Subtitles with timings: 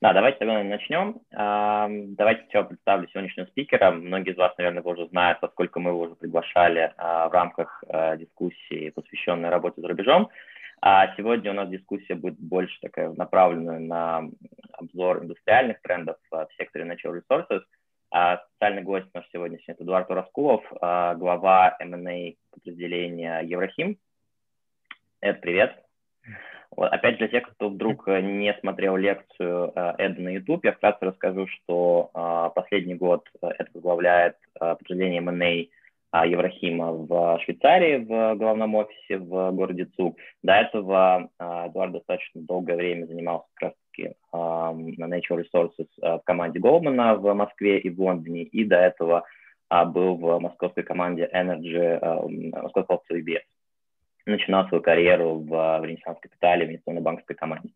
[0.00, 1.20] Да, давайте тогда начнем.
[1.30, 3.90] Давайте сначала представлю сегодняшнего спикера.
[3.90, 8.16] Многие из вас, наверное, уже знают, поскольку мы его уже приглашали а, в рамках а,
[8.16, 10.30] дискуссии, посвященной работе за рубежом.
[10.80, 14.30] А сегодня у нас дискуссия будет больше такая направленная на
[14.72, 17.60] обзор индустриальных трендов в секторе Natural Resources.
[18.08, 23.98] Специальный гость наш сегодняшний– это Эдуард Раскулов, глава M&A подразделения Еврохим.
[25.20, 25.76] Эд, привет.
[26.76, 30.72] Вот, опять для тех, кто вдруг э, не смотрел лекцию э, Эда на YouTube, я
[30.72, 38.74] вкратце расскажу, что э, последний год Эд возглавляет подразделение M&A Еврохима в Швейцарии, в главном
[38.74, 40.16] офисе в городе ЦУК.
[40.42, 47.32] До этого Эдуард достаточно долгое время занимался как раз-таки Natural Resources в команде Goldman в
[47.32, 49.22] Москве и в Лондоне, и до этого
[49.70, 53.42] был в московской команде Energy, московского UBS
[54.26, 57.70] начинал свою карьеру в, в Ренессанс Капитале, в инвестиционной банковской команде.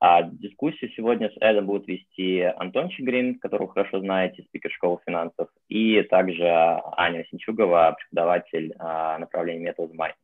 [0.00, 5.48] А дискуссию сегодня с Эдом будет вести Антон Чигрин, которого хорошо знаете, спикер школы финансов,
[5.68, 10.18] и также Аня Синчугова, преподаватель а, направления метода майнинг.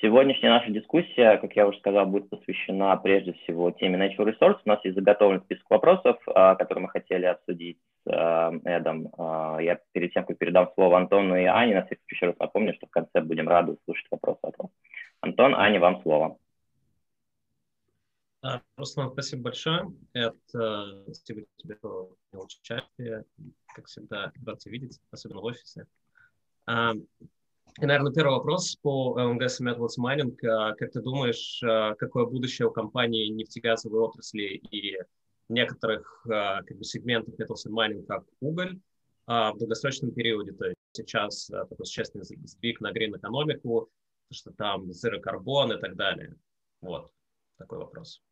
[0.00, 4.60] Сегодняшняя наша дискуссия, как я уже сказал, будет посвящена прежде всего теме Natural Resource.
[4.64, 9.12] У нас есть заготовлен список вопросов, а, которые мы хотели обсудить а, Эдом.
[9.18, 12.74] А, я перед тем, как передам слово Антону и Ане, на всякий еще раз напомню,
[12.74, 14.70] что в конце будем рады услышать вопросы от вас.
[15.20, 16.38] Антон, Аня, вам слово.
[18.76, 19.90] Руслан, спасибо большое.
[20.12, 23.24] Это, спасибо тебе за участие.
[23.74, 25.86] Как всегда, рад тебя видеть, особенно в офисе.
[26.68, 30.36] И, наверное, первый вопрос по LNG Metals Mining.
[30.36, 34.96] Как ты думаешь, а, какое будущее у компании нефтегазовой отрасли и
[35.48, 38.80] некоторых а, как бы, сегментов Metals Mining, как уголь,
[39.26, 40.52] а, в долгосрочном периоде?
[40.52, 43.90] То есть сейчас такой существенный сдвиг на грин-экономику,
[44.30, 46.34] что там zero карбон и так далее.
[46.80, 47.10] Вот
[47.58, 48.22] такой вопрос.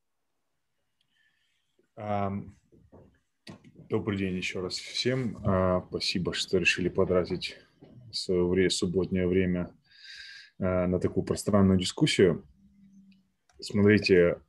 [3.88, 5.38] Добрый день еще раз всем.
[5.88, 7.58] Спасибо, что решили потратить
[8.10, 9.74] свое время, субботнее время
[10.58, 12.46] на такую пространную дискуссию.
[13.60, 14.40] Смотрите,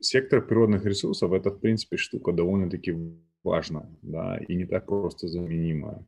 [0.00, 2.94] сектор природных ресурсов– это, в принципе, штука довольно-таки
[3.42, 6.06] важная, да, и не так просто заменимая.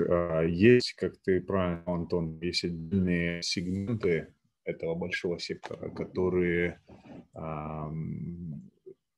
[0.00, 6.80] А, есть, как ты правильно, Антон, есть отдельные сегменты этого большого сектора, которые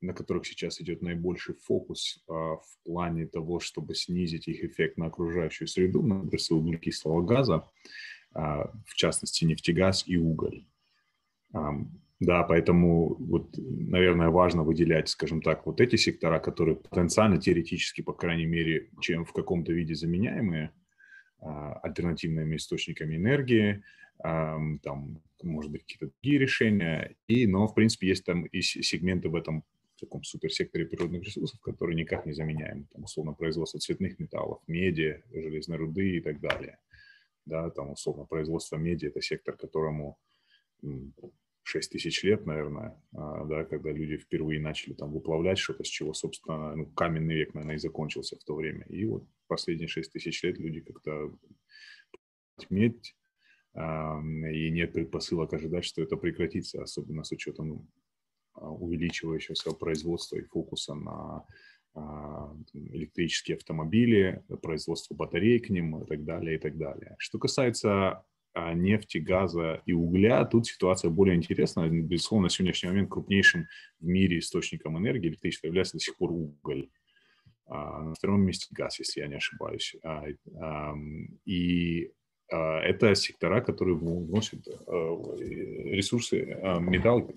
[0.02, 5.06] на которых сейчас идет наибольший фокус а, в плане того, чтобы снизить их эффект на
[5.06, 7.70] окружающую среду, на выбросы углекислого газа,
[8.34, 10.66] а, в частности нефтегаз и уголь.
[12.24, 18.12] Да, поэтому вот, наверное, важно выделять, скажем так, вот эти сектора, которые потенциально, теоретически, по
[18.12, 20.70] крайней мере, чем в каком-то виде заменяемые
[21.40, 23.82] а, альтернативными источниками энергии,
[24.22, 29.34] там, может быть, какие-то другие решения, и, но, в принципе, есть там и сегменты в
[29.34, 29.64] этом
[29.98, 32.86] таком суперсекторе природных ресурсов, который никак не заменяем.
[32.92, 36.78] Там, условно, производство цветных металлов, меди, железной руды и так далее.
[37.46, 40.18] Да, там, условно, производство меди– это сектор, которому
[41.64, 46.12] 6 тысяч лет, наверное, а, да, когда люди впервые начали там выплавлять что-то, с чего,
[46.12, 48.84] собственно, ну, каменный век, наверное, и закончился в то время.
[48.88, 51.32] И вот последние 6 тысяч лет люди как-то
[52.68, 53.16] медь,
[53.74, 57.88] и нет предпосылок ожидать, что это прекратится, особенно с учетом
[58.54, 61.46] а, увеличивающегося производства и фокуса на
[61.94, 67.14] а, электрические автомобили, производство батарей к ним и так далее, и так далее.
[67.18, 68.24] Что касается
[68.54, 71.88] нефти, газа и угля, тут ситуация более интересная.
[71.88, 73.66] Безусловно, на сегодняшний момент крупнейшим
[74.00, 76.88] в мире источником энергии электричества является до сих пор уголь.
[77.68, 79.96] На втором месте газ, если я не ошибаюсь.
[81.46, 82.10] И
[82.48, 86.44] это сектора, которые вносят ресурсы,
[86.80, 87.32] металл,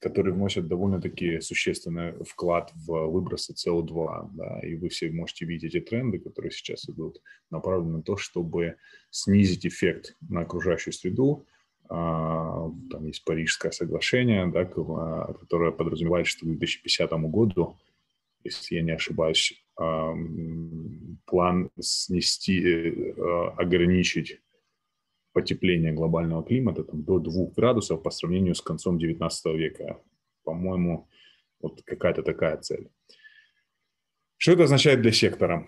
[0.00, 4.30] которые вносят довольно-таки существенный вклад в выбросы СО2.
[4.32, 7.20] Да, и вы все можете видеть эти тренды, которые сейчас идут,
[7.50, 8.76] направлены на то, чтобы
[9.10, 11.46] снизить эффект на окружающую среду.
[11.88, 17.76] А, там есть Парижское соглашение, да, которое подразумевает, что к 2050 году,
[18.42, 19.62] если я не ошибаюсь,
[21.26, 23.12] план снести, э,
[23.56, 24.40] ограничить
[25.32, 30.00] потепления глобального климата там, до 2 градусов по сравнению с концом 19 века.
[30.44, 31.08] По-моему,
[31.60, 32.90] вот какая-то такая цель.
[34.36, 35.66] Что это означает для сектора?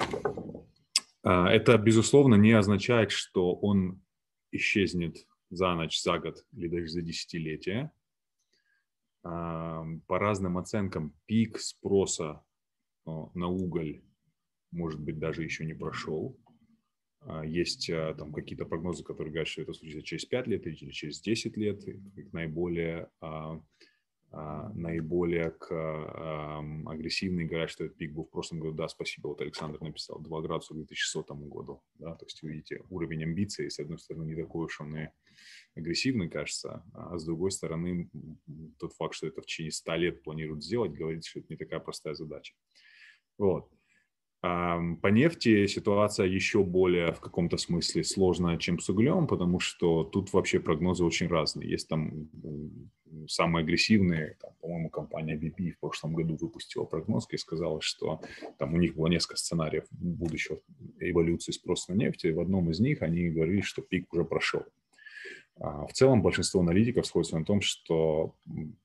[1.22, 4.02] А, это, безусловно, не означает, что он
[4.50, 7.92] исчезнет за ночь, за год или даже за десятилетие.
[9.22, 12.42] А, по разным оценкам, пик спроса
[13.04, 14.02] на уголь,
[14.70, 16.38] может быть, даже еще не прошел.
[17.24, 20.90] А, есть а, там какие-то прогнозы, которые говорят, что это случится через 5 лет или
[20.90, 23.60] через 10 лет, как наиболее а,
[24.34, 25.68] а, наиболее к,
[26.86, 28.72] агрессивные говорят, что этот пик был в прошлом году.
[28.72, 31.82] Да, спасибо, вот Александр написал, 2 градуса к 2100 году.
[31.96, 35.08] Да, то есть, видите, уровень амбиций, с одной стороны, не такой уж он и
[35.74, 38.08] агрессивный, кажется, а с другой стороны,
[38.78, 41.80] тот факт, что это в течение 100 лет планируют сделать, говорит, что это не такая
[41.80, 42.54] простая задача.
[43.36, 43.70] Вот.
[44.42, 50.32] По нефти ситуация еще более в каком-то смысле сложная, чем с углем, потому что тут
[50.32, 51.70] вообще прогнозы очень разные.
[51.70, 52.28] Есть там
[53.28, 58.20] самые агрессивные, там, по-моему, компания BP в прошлом году выпустила прогноз и сказала, что
[58.58, 60.58] там у них было несколько сценариев будущего
[60.98, 64.64] эволюции спроса на нефть, и в одном из них они говорили, что пик уже прошел.
[65.60, 68.34] А в целом большинство аналитиков сходятся на том, что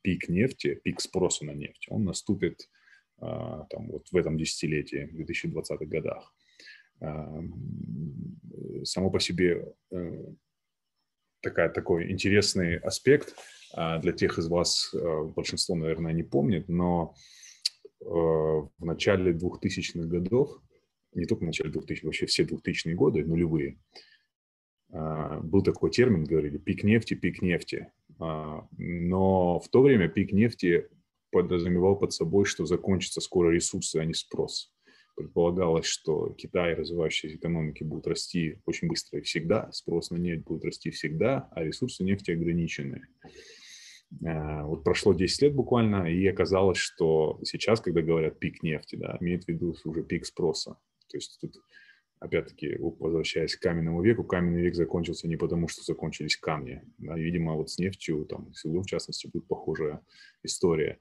[0.04, 2.70] пик нефти, пик спроса на нефть, он наступит
[3.20, 6.34] там, вот в этом десятилетии, в 2020-х годах.
[7.00, 7.42] А,
[8.84, 10.26] само по себе э,
[11.42, 13.36] такая, такой интересный аспект
[13.74, 17.16] а, для тех из вас, э, большинство, наверное, не помнит, но
[18.02, 20.62] э, в начале 2000-х годов,
[21.14, 23.80] не только в начале 2000-х, вообще все 2000-е годы, нулевые,
[24.90, 27.92] был такой термин, говорили, пик нефти, пик нефти.
[28.20, 30.88] Но в то время пик нефти
[31.32, 34.74] подразумевал под собой, что закончатся скоро ресурсы, а не спрос.
[35.16, 40.64] Предполагалось, что Китай, развивающиеся экономики, будут расти очень быстро и всегда, спрос на нефть будет
[40.64, 43.08] расти всегда, а ресурсы нефти ограничены.
[44.26, 49.18] А, вот прошло 10 лет буквально, и оказалось, что сейчас, когда говорят пик нефти, да,
[49.20, 50.78] имеют в виду уже пик спроса.
[51.10, 51.56] То есть тут
[52.20, 56.82] опять-таки, возвращаясь к каменному веку, каменный век закончился не потому, что закончились камни.
[56.98, 60.02] Да, видимо, вот с нефтью, там, с углем, в частности, будет похожая
[60.44, 61.00] история.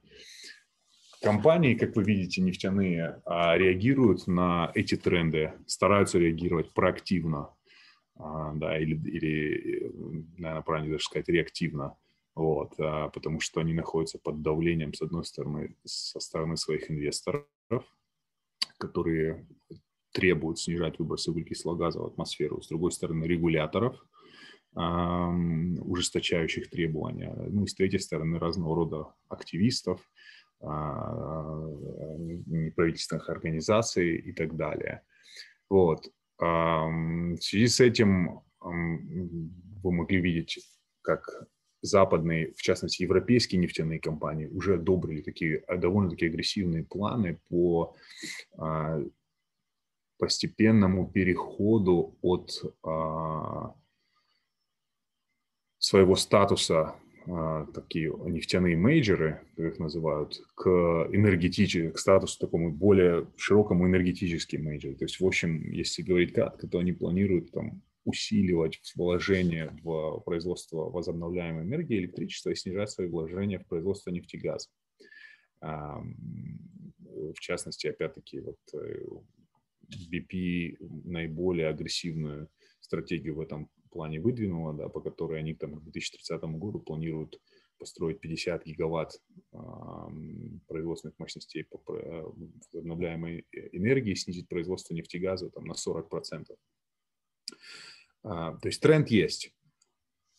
[1.23, 7.55] Компании, как вы видите, нефтяные, а, реагируют на эти тренды, стараются реагировать проактивно,
[8.17, 9.93] а, да, или, или,
[10.37, 11.97] наверное, правильно даже сказать, реактивно,
[12.35, 17.47] вот, а, потому что они находятся под давлением, с одной стороны, со стороны своих инвесторов,
[18.79, 19.47] которые
[20.17, 24.03] требуют снижать выбросы углекислого газа в атмосферу, с другой стороны, регуляторов,
[24.75, 30.01] ужесточающих требования, ну и с третьей стороны, разного рода активистов,
[30.61, 31.67] а,
[32.47, 35.03] неправительственных организаций и так далее.
[35.69, 36.09] Вот.
[36.39, 40.59] В связи с этим вы могли видеть,
[41.03, 41.49] как
[41.83, 47.95] западные, в частности, европейские нефтяные компании уже одобрили такие довольно-таки агрессивные планы по
[48.59, 49.01] а,
[50.19, 53.75] постепенному переходу от а,
[55.79, 56.97] своего статуса
[57.27, 60.69] а, такие нефтяные мейджеры, как их называют, к
[61.13, 64.97] энергетическому, к статусу такому более широкому энергетическим мейджеру.
[64.97, 70.89] То есть, в общем, если говорить кратко, то они планируют там усиливать вложения в производство
[70.89, 74.69] возобновляемой энергии, электричества и снижать свои вложения в производство нефтегаза.
[75.61, 79.03] В частности, опять-таки, вот э,
[80.13, 82.49] BP наиболее агрессивную
[82.81, 87.41] стратегию в этом плане выдвинула, да, по которой они там к 2030 году планируют
[87.79, 89.21] построить 50 гигаватт
[89.53, 89.57] э,
[90.67, 92.25] производственных мощностей по э,
[92.73, 96.57] возобновляемой энергии, снизить производство нефтегаза там, на 40%.
[98.23, 99.53] А, то есть тренд есть.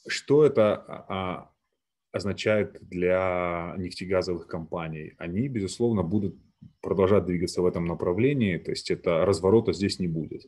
[0.08, 1.51] Что это а, а,
[2.12, 5.13] означает для нефтегазовых компаний?
[5.18, 6.36] Они, безусловно, будут
[6.82, 10.44] продолжать двигаться в этом направлении, то есть это разворота здесь не будет.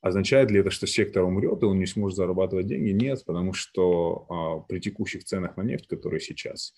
[0.00, 2.90] Означает ли это, что сектор умрет, и он не сможет зарабатывать деньги?
[2.90, 6.74] Нет, потому что а, при текущих ценах на нефть, которые сейчас,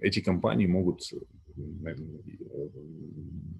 [0.00, 1.02] эти компании могут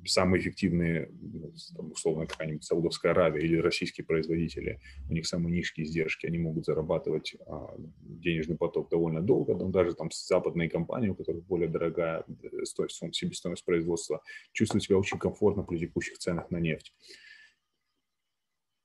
[0.07, 5.87] самые эффективные, ну, там, условно, какая-нибудь Саудовская Аравия или российские производители, у них самые низкие
[5.87, 11.15] издержки, они могут зарабатывать а, денежный поток довольно долго, но даже там западные компании, у
[11.15, 14.21] которых более дорогая э, стоимость, себестоимость производства,
[14.53, 16.93] чувствуют себя очень комфортно при текущих ценах на нефть.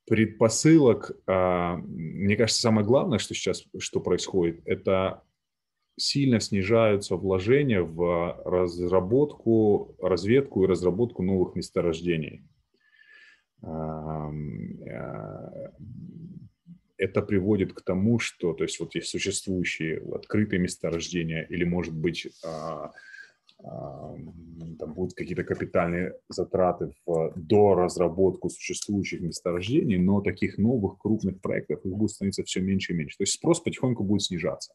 [0.05, 5.24] Предпосылок, а, мне кажется, самое главное, что сейчас что происходит, это
[5.99, 12.43] сильно снижаются вложения в разработку, разведку и разработку новых месторождений.
[13.61, 14.31] Э,
[16.97, 22.27] это приводит к тому, что, то есть вот есть существующие открытые месторождения или, может быть,
[22.45, 22.91] а,
[23.63, 24.15] а,
[24.77, 31.93] там будут какие-то капитальные затраты в доразработку существующих месторождений, но таких новых крупных проектов их
[31.93, 33.17] будет становиться все меньше и меньше.
[33.17, 34.73] То есть спрос потихоньку будет снижаться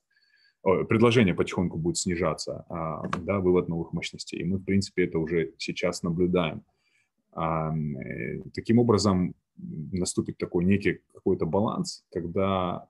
[0.65, 4.41] предложение потихоньку будет снижаться, а, да, вывод новых мощностей.
[4.41, 6.63] И мы, в принципе, это уже сейчас наблюдаем.
[7.33, 12.89] А, э, таким образом, наступит такой некий какой-то баланс, когда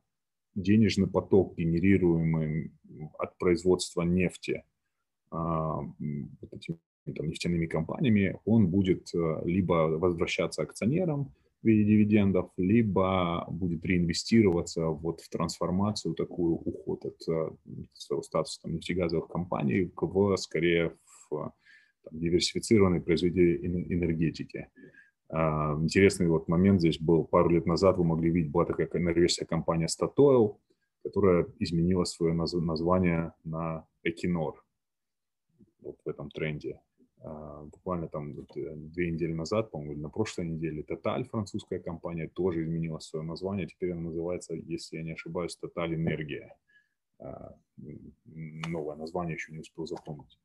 [0.55, 2.73] денежный поток, генерируемый
[3.19, 4.63] от производства нефти
[5.31, 6.79] а, вот этими
[7.17, 15.21] там, нефтяными компаниями, он будет э, либо возвращаться акционерам виде дивидендов, либо будет реинвестироваться вот
[15.21, 17.51] в трансформацию, такую уход от э,
[17.95, 20.97] своего статуса там, нефтегазовых компаний в, скорее,
[21.31, 21.53] в
[22.05, 24.69] там, диверсифицированные производители энергетики.
[25.29, 29.47] А, интересный вот момент здесь был пару лет назад, вы могли видеть, была такая норвежская
[29.47, 30.57] компания Statoil,
[31.03, 34.55] которая изменила свое название на Equinor
[35.81, 36.81] вот в этом тренде.
[37.27, 42.63] А, буквально там э, две недели назад, по-моему, на прошлой неделе, Total, французская компания, тоже
[42.63, 43.67] изменила свое название.
[43.67, 46.55] Теперь она называется, если я не ошибаюсь, Total Энергия.
[47.19, 50.39] А, новое название еще не успел запомнить.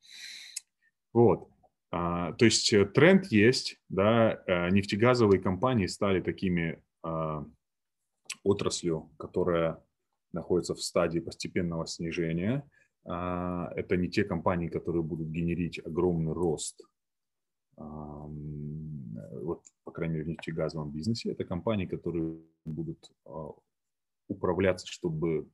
[1.12, 1.50] Вот.
[1.92, 6.82] А, то есть э, тренд есть, да, э, нефтегазовые компании стали такими
[8.44, 9.82] отраслью, которая
[10.34, 12.70] находится в стадии постепенного снижения.
[13.10, 16.82] А, это не те компании, которые будут генерить огромный рост,
[17.76, 21.32] вот, по крайней мере, в нефтегазовом бизнесе.
[21.32, 23.12] Это компании, которые будут
[24.28, 25.48] управляться, чтобы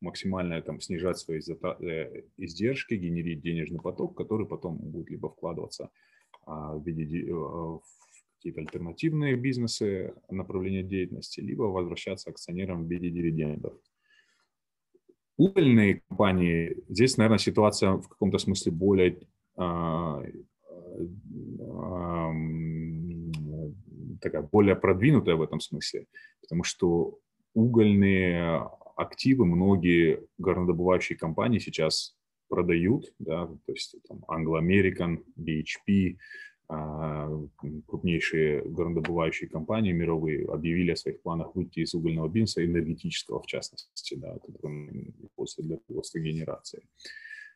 [0.00, 5.90] максимально там, снижать свои э, издержки, генерить денежный поток, который потом будет либо вкладываться
[6.42, 7.82] а, в виде э, в
[8.36, 13.74] какие-то альтернативные бизнесы, направления деятельности, либо возвращаться акционерам в виде дивидендов.
[15.36, 19.18] Угольные компании, здесь, наверное, ситуация в каком-то смысле более
[19.56, 20.22] а,
[24.20, 26.06] такая более продвинутая в этом смысле,
[26.40, 27.18] потому что
[27.54, 32.16] угольные активы многие горнодобывающие компании сейчас
[32.48, 36.16] продают, да, то есть там Anglo American, BHP,
[36.68, 44.14] крупнейшие горнодобывающие компании мировые объявили о своих планах выйти из угольного бизнеса, энергетического в частности,
[44.16, 44.36] да,
[45.36, 46.82] после для производства генерации.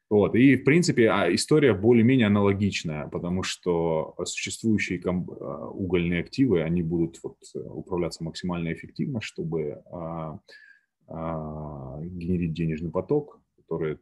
[0.08, 0.34] Вот.
[0.34, 7.18] И, в принципе, а, история более-менее аналогичная, потому что существующие а, угольные активы, они будут
[7.22, 10.40] вот управляться максимально эффективно, чтобы а,
[12.02, 13.98] генерить денежный поток, который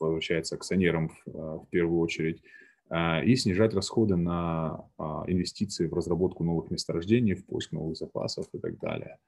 [0.00, 4.84] возвращается акционерам в, а, в первую очередь, а, и снижать расходы на
[5.26, 9.18] инвестиции в разработку новых месторождений, в поиск новых запасов и так далее.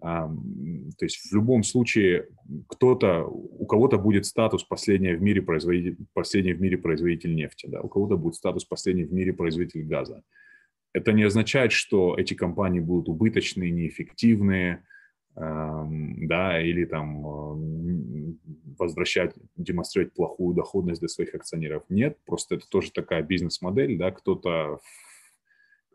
[0.00, 2.28] То есть в любом случае
[2.68, 7.80] кто-то, у кого-то будет статус последний в мире производитель, последний в мире производитель нефти, да,
[7.80, 10.22] у кого-то будет статус последний в мире производитель газа.
[10.92, 14.84] Это не означает, что эти компании будут убыточные, неэффективные,
[15.34, 17.22] да, или там
[18.78, 21.84] возвращать, демонстрировать плохую доходность для своих акционеров.
[21.88, 24.80] Нет, просто это тоже такая бизнес-модель, да, кто-то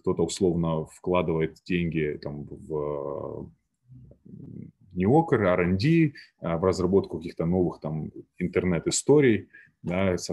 [0.02, 3.52] кто-то условно вкладывает деньги там в
[4.94, 9.50] неокр, R&D, а, в разработку каких-то новых там интернет-историй,
[9.84, 10.30] да, с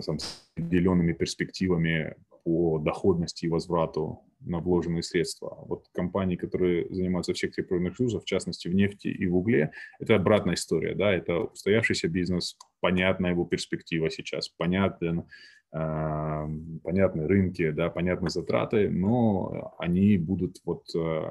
[0.56, 5.64] определенными перспективами по доходности и возврату на вложенные средства.
[5.66, 9.72] Вот компании, которые занимаются в секторе природных ресурсов, в частности в нефти и в угле,
[9.98, 15.24] это обратная история, да, это устоявшийся бизнес, понятна его перспектива сейчас, понятен,
[15.72, 16.48] э,
[16.82, 21.30] понятны рынки, да, понятны затраты, но они будут вот э,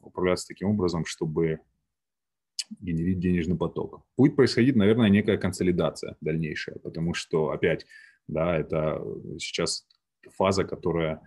[0.00, 1.60] управляться таким образом, чтобы
[2.80, 4.02] генерить денежный поток.
[4.16, 7.86] Будет происходить, наверное, некая консолидация дальнейшая, потому что, опять,
[8.26, 9.02] да, это
[9.38, 9.86] сейчас
[10.36, 11.20] фаза, которая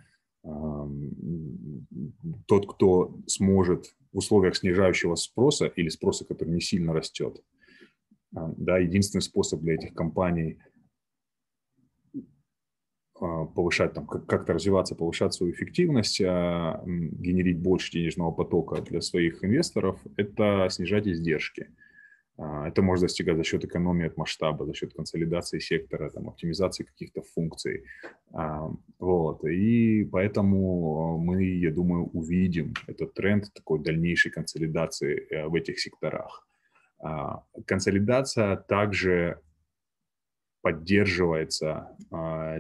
[2.48, 7.44] тот, кто сможет в условиях снижающего спроса или спроса, который не сильно растет,
[8.32, 10.58] да, единственный способ для этих компаний
[13.22, 19.44] а, повышать, там, как-то развиваться, повышать свою эффективность, а, генерить больше денежного потока для своих
[19.44, 21.70] инвесторов, это снижать издержки.
[22.42, 26.84] А, это можно достигать за счет экономии от масштаба, за счет консолидации сектора, там, оптимизации
[26.84, 27.84] каких-то функций.
[28.34, 28.70] А,
[29.00, 29.44] вот.
[29.46, 36.48] И поэтому мы, я думаю, увидим этот тренд такой дальнейшей консолидации э, в этих секторах.
[37.00, 39.40] А, консолидация также
[40.64, 41.98] поддерживается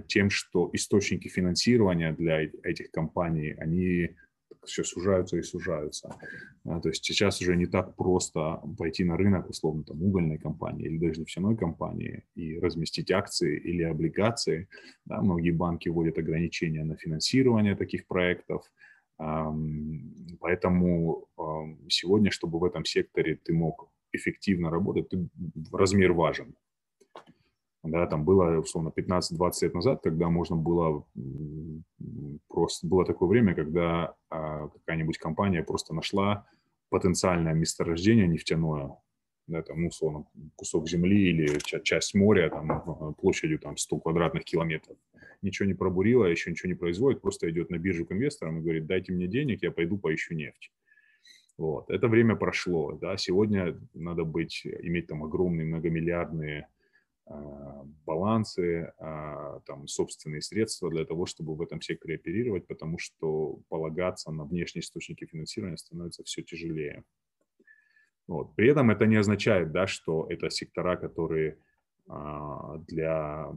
[0.08, 4.16] тем, что источники финансирования для этих компаний, они
[4.66, 6.16] все сужаются и сужаются.
[6.66, 10.86] А, то есть сейчас уже не так просто пойти на рынок, условно, там, угольной компании
[10.86, 14.68] или даже нефтяной компании и разместить акции или облигации.
[15.06, 18.72] Да, многие банки вводят ограничения на финансирование таких проектов.
[20.40, 21.28] Поэтому
[21.90, 25.12] сегодня, чтобы в этом секторе ты мог эффективно работать,
[25.72, 26.56] размер важен.
[27.84, 31.04] Да, там было, условно, 15-20 лет назад, когда можно было
[32.48, 32.86] просто...
[32.86, 36.46] Было такое время, когда а, какая-нибудь компания просто нашла
[36.90, 38.98] потенциальное месторождение нефтяное,
[39.48, 44.98] да, там, условно, кусок земли или часть моря там, площадью там, 100 квадратных километров.
[45.42, 48.86] Ничего не пробурило, еще ничего не производит, просто идет на биржу к инвесторам и говорит,
[48.86, 50.72] дайте мне денег, я пойду поищу нефть.
[51.58, 51.90] Вот.
[51.90, 52.94] Это время прошло.
[52.94, 53.18] Да?
[53.18, 56.81] Сегодня надо быть, иметь там огромные многомиллиардные а,
[58.06, 64.32] балансы, а, там, собственные средства для того, чтобы в этом секторе оперировать, потому что полагаться
[64.32, 67.04] на внешние источники финансирования становится все тяжелее.
[68.28, 68.56] Вот.
[68.56, 71.58] При этом это не означает, да, что это сектора, которые
[72.08, 73.52] а, для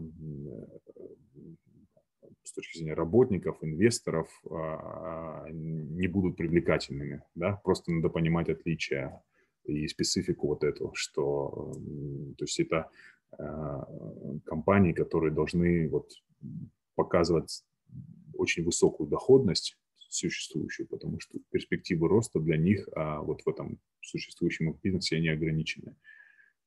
[2.43, 4.29] с точки зрения работников, инвесторов
[5.51, 7.23] не будут привлекательными.
[7.35, 7.59] Да?
[7.65, 9.23] Просто надо понимать отличия
[9.65, 11.73] и специфику вот эту, что
[12.37, 12.91] то есть это
[14.45, 16.11] компании, которые должны вот
[16.95, 17.65] показывать
[18.35, 24.73] очень высокую доходность существующую, потому что перспективы роста для них а вот в этом существующем
[24.83, 25.97] бизнесе они ограничены.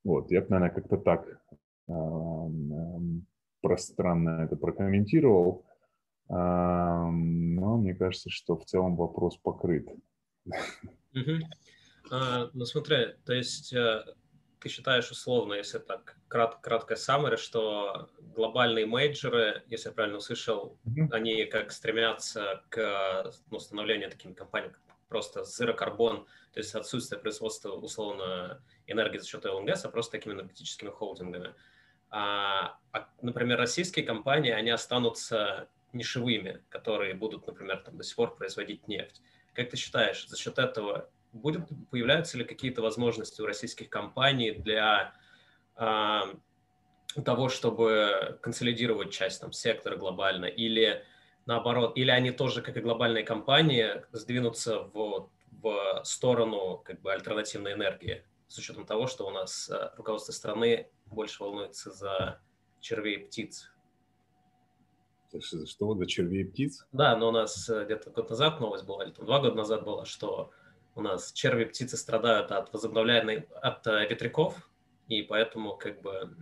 [0.03, 1.41] Вот, я бы, наверное, как-то так
[1.87, 2.49] а,
[3.61, 5.65] пространно это прокомментировал,
[6.29, 9.87] а, но мне кажется, что в целом вопрос покрыт.
[10.45, 11.39] Угу.
[12.11, 14.03] А, ну смотри, то есть э,
[14.59, 20.77] ты считаешь условно, если так крат, краткое summary, что глобальные мейджоры, если я правильно услышал,
[20.85, 21.09] mm-hmm.
[21.11, 27.71] они как стремятся к ну, становлению такими компаниями, как просто carbon, то есть отсутствие производства
[27.71, 31.53] условно энергии за счет ЛНГС, а просто такими энергетическими холдингами.
[32.09, 38.35] А, а, например, российские компании, они останутся нишевыми, которые будут, например, там, до сих пор
[38.35, 39.21] производить нефть.
[39.53, 45.13] Как ты считаешь, за счет этого будет, появляются ли какие-то возможности у российских компаний для
[45.75, 46.21] э,
[47.23, 51.03] того, чтобы консолидировать часть там, сектора глобально, или
[51.45, 57.73] наоборот, или они тоже, как и глобальные компании, сдвинутся в, в сторону как бы альтернативной
[57.73, 62.41] энергии, с учетом того, что у нас э, руководство страны больше волнуется за
[62.79, 63.71] червей и птиц.
[65.39, 66.85] Что за червей и птиц?
[66.91, 69.83] Да, но у нас э, где-то год назад новость была, или там два года назад
[69.83, 70.51] была, что
[70.97, 74.69] у нас черви птицы страдают от возобновляемых, от э, ветряков,
[75.07, 76.35] и поэтому как бы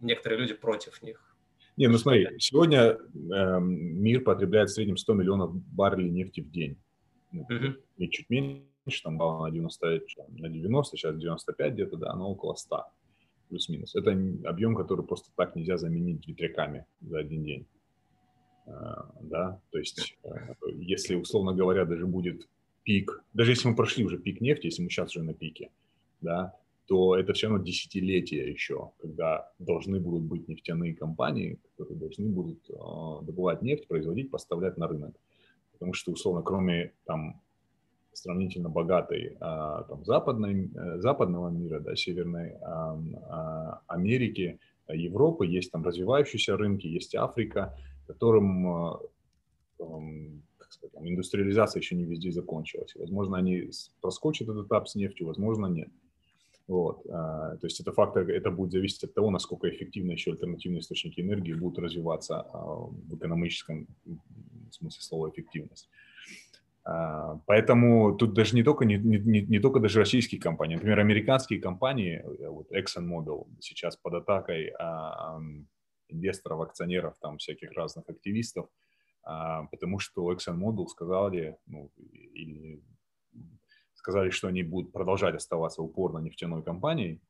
[0.00, 1.36] некоторые люди против них.
[1.76, 6.80] Не, ну смотри, сегодня э, мир потребляет в среднем 100 миллионов баррелей нефти в день.
[7.32, 7.76] Ну, угу.
[7.96, 12.54] И чуть меньше, там было на 90, на 90, сейчас 95 где-то, да, но около
[12.54, 12.84] 100
[13.48, 13.94] плюс-минус.
[13.96, 14.10] Это
[14.48, 17.66] объем, который просто так нельзя заменить ветряками за один день.
[18.66, 18.70] Э,
[19.22, 20.28] да, то есть, э,
[20.76, 22.48] если, условно говоря, даже будет
[22.88, 25.70] пик, даже если мы прошли уже пик нефти, если мы сейчас уже на пике,
[26.22, 26.54] да,
[26.86, 32.60] то это все равно десятилетия еще, когда должны будут быть нефтяные компании, которые должны будут
[32.70, 35.14] э, добывать нефть, производить, поставлять на рынок.
[35.72, 37.42] Потому что, условно, кроме там
[38.14, 45.70] сравнительно богатой э, там, западной, э, западного мира, да, Северной э, э, Америки, Европы, есть
[45.72, 48.98] там развивающиеся рынки, есть Африка, которым э,
[50.68, 52.94] как сказать, там, индустриализация еще не везде закончилась.
[52.94, 55.88] Возможно, они проскочат этот этап с нефтью, возможно, нет.
[56.66, 57.06] Вот.
[57.10, 61.20] А, то есть это фактор, это будет зависеть от того, насколько эффективно еще альтернативные источники
[61.20, 63.86] энергии будут развиваться а, в экономическом
[64.70, 65.88] смысле слова эффективность.
[66.84, 71.60] А, поэтому тут даже не только, не, не, не только даже российские компании, например, американские
[71.60, 74.72] компании, э, вот ExxonMobil сейчас под атакой
[76.10, 78.66] инвесторов, акционеров, там всяких разных активистов,
[79.70, 81.92] потому что ExxonMobil сказали, ну,
[82.34, 82.82] или
[83.94, 87.20] сказали, что они будут продолжать оставаться упорно нефтяной компанией,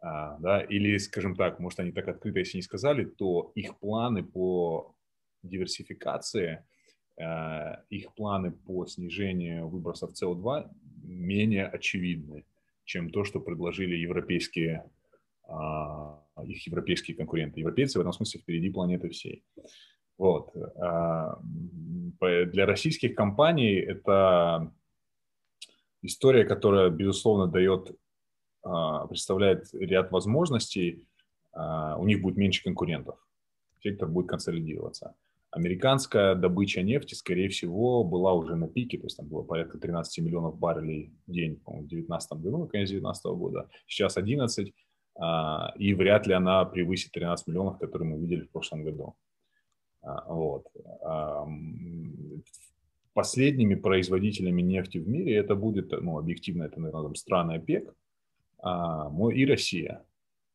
[0.00, 4.24] а, да, или, скажем так, может, они так открыто, если не сказали, то их планы
[4.24, 4.94] по
[5.42, 6.64] диверсификации,
[7.20, 10.70] а, их планы по снижению выбросов СО2
[11.04, 12.44] менее очевидны,
[12.84, 14.90] чем то, что предложили европейские,
[16.42, 17.60] их европейские конкуренты.
[17.60, 19.44] Европейцы в этом смысле впереди планеты всей.
[20.18, 20.54] Вот.
[20.76, 21.38] А,
[22.20, 24.72] для российских компаний это
[26.02, 27.96] история, которая, безусловно, дает,
[28.62, 31.04] а, представляет ряд возможностей.
[31.52, 33.18] А, у них будет меньше конкурентов.
[33.82, 35.14] Сектор будет консолидироваться.
[35.50, 40.24] Американская добыча нефти, скорее всего, была уже на пике, то есть там было порядка 13
[40.24, 43.68] миллионов баррелей в день, по-моему, в 2019 году, конец 2019 года.
[43.86, 44.74] Сейчас 11,
[45.78, 49.14] и вряд ли она превысит 13 миллионов, которые мы видели в прошлом году.
[50.04, 50.66] А, вот.
[53.14, 57.94] Последними производителями нефти в мире это будет, ну, объективно, это, наверное, там, страны ОПЕК
[58.58, 60.04] а, и Россия.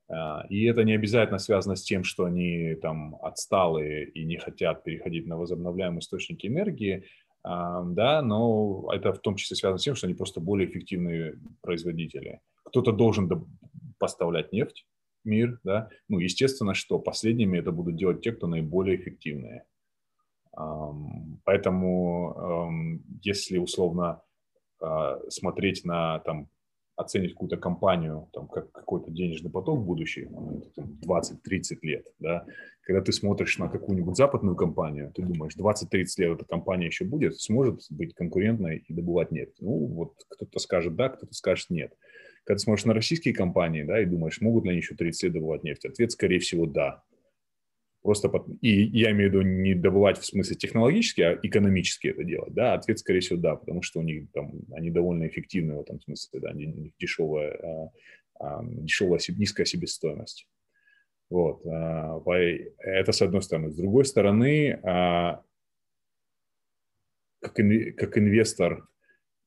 [0.09, 4.83] А, и это не обязательно связано с тем, что они там отсталые и не хотят
[4.83, 7.05] переходить на возобновляемые источники энергии.
[7.43, 12.41] да, но это в том числе связано с тем, что они просто более эффективные производители.
[12.63, 13.29] Кто-то должен
[13.99, 14.85] поставлять нефть
[15.23, 19.65] мир, да, ну, естественно, что последними это будут делать те, кто наиболее эффективные.
[21.45, 22.69] Поэтому,
[23.21, 24.21] если условно
[24.81, 26.49] а, смотреть на там
[26.95, 30.29] оценить какую-то компанию там, как какой-то денежный поток в будущее,
[30.77, 32.45] 20-30 лет, да,
[32.81, 37.39] когда ты смотришь на какую-нибудь западную компанию, ты думаешь, 20-30 лет эта компания еще будет,
[37.39, 39.55] сможет быть конкурентной и добывать нефть.
[39.61, 41.93] Ну, вот кто-то скажет да, кто-то скажет нет.
[42.49, 45.33] Когда ты смотришь на российские компании, да, и думаешь, могут ли они еще 30 лет
[45.33, 47.03] добывать нефть, ответ, скорее всего, да.
[48.01, 48.31] Просто,
[48.61, 52.73] и я имею в виду не добывать в смысле технологически, а экономически это делать, да,
[52.73, 56.39] ответ, скорее всего, да, потому что у них там, они довольно эффективны в этом смысле,
[56.39, 57.91] да, у них дешевая, а,
[58.39, 60.47] а, дешевая, низкая себестоимость.
[61.29, 62.19] Вот, а,
[62.79, 63.69] это с одной стороны.
[63.69, 64.79] С другой стороны,
[67.41, 67.59] как
[68.17, 68.87] инвестор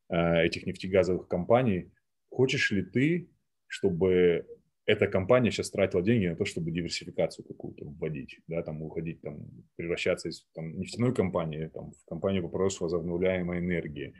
[0.08, 1.90] этих нефтегазовых компаний,
[2.32, 3.28] хочешь ли ты,
[3.66, 4.46] чтобы
[4.86, 9.46] эта компания сейчас тратила деньги на то, чтобы диверсификацию какую-то вводить, да, там уходить, там,
[9.76, 14.14] превращаться из там, нефтяной компании там, в компанию по производству возобновляемой энергии.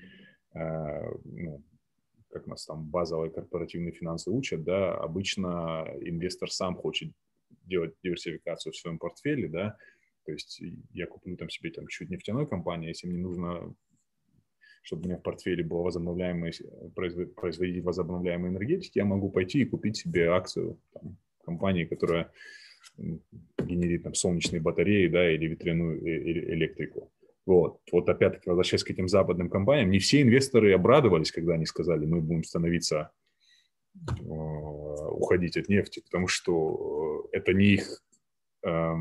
[0.55, 1.65] Э, ну,
[2.31, 7.13] как нас там базовые корпоративные финансы учат, да, обычно инвестор сам хочет
[7.65, 9.77] делать диверсификацию в своем портфеле, да,
[10.25, 13.75] то есть я куплю там себе там чуть нефтяной компании, если мне нужно
[14.83, 16.53] чтобы у меня в портфеле было возобновляемое,
[16.95, 22.31] производить возобновляемые энергетики, я могу пойти и купить себе акцию там, компании, которая
[22.99, 27.13] генерит там, солнечные батареи да, или ветряную э, э, электрику.
[27.45, 27.81] Вот.
[27.91, 32.21] вот опять-таки, возвращаясь к этим западным компаниям, не все инвесторы обрадовались, когда они сказали, мы
[32.21, 33.11] будем становиться,
[33.95, 38.03] э, уходить от нефти, потому что это не их,
[38.65, 38.93] э,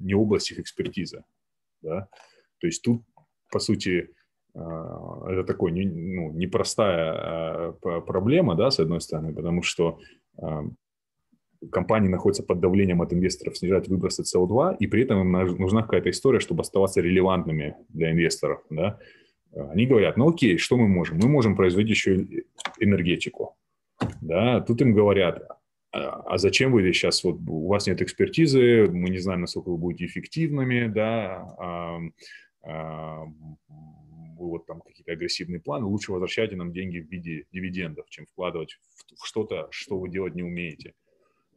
[0.00, 1.24] не область их экспертизы.
[1.82, 2.08] Да?
[2.58, 3.04] То есть тут,
[3.50, 4.10] по сути,
[4.54, 9.98] это такой ну, непростая а, проблема, да, с одной стороны, потому что
[10.40, 10.64] а,
[11.70, 16.10] компании находятся под давлением от инвесторов снижать выбросы СО2, и при этом им нужна какая-то
[16.10, 18.62] история, чтобы оставаться релевантными для инвесторов.
[18.70, 18.98] Да?
[19.54, 21.18] Они говорят, ну окей, что мы можем?
[21.18, 22.26] Мы можем производить еще
[22.78, 23.56] энергетику.
[24.20, 24.60] Да?
[24.60, 25.46] Тут им говорят,
[25.90, 30.04] а зачем вы сейчас, вот у вас нет экспертизы, мы не знаем, насколько вы будете
[30.04, 31.98] эффективными, да,
[34.46, 38.78] вот там какие-то агрессивные планы, лучше возвращайте нам деньги в виде дивидендов, чем вкладывать
[39.16, 40.94] в что-то, что вы делать не умеете.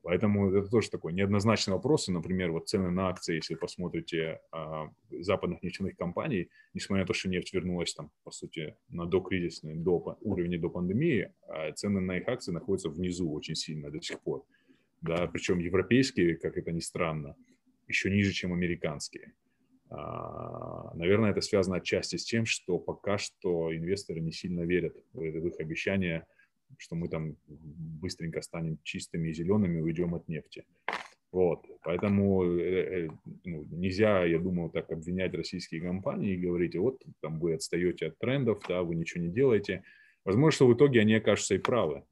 [0.04, 2.10] Поэтому это тоже такой неоднозначный вопрос.
[2.10, 7.14] И, например, вот цены на акции, если посмотрите а, западных нефтяных компаний, несмотря на то,
[7.14, 12.18] что нефть вернулась там, по сути, на докризисный до, уровень до пандемии, а цены на
[12.18, 14.44] их акции находятся внизу очень сильно до сих пор.
[15.02, 17.36] Да, причем европейские, как это ни странно,
[17.88, 19.34] еще ниже, чем американские.
[19.92, 25.22] А, наверное, это связано отчасти с тем, что пока что инвесторы не сильно верят в
[25.22, 26.26] их обещания,
[26.78, 30.64] что мы там быстренько станем чистыми и зелеными уйдем от нефти.
[31.34, 33.10] Вот, поэтому э, э,
[33.46, 38.20] ну, нельзя, я думаю, так обвинять российские компании и говорить, вот там вы отстаете от
[38.20, 39.84] трендов, да, вы ничего не делаете.
[40.26, 42.04] Возможно, что в итоге они окажутся и правы.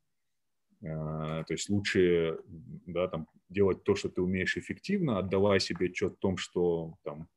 [0.85, 2.39] А, то есть лучше
[2.87, 7.27] да, там, делать то, что ты умеешь эффективно, отдавая себе отчет в том, что там,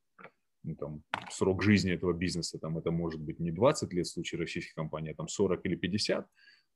[0.62, 4.40] ну, там, срок жизни этого бизнеса, там, это может быть не 20 лет в случае
[4.40, 6.27] российских компаний, а там 40 или 50,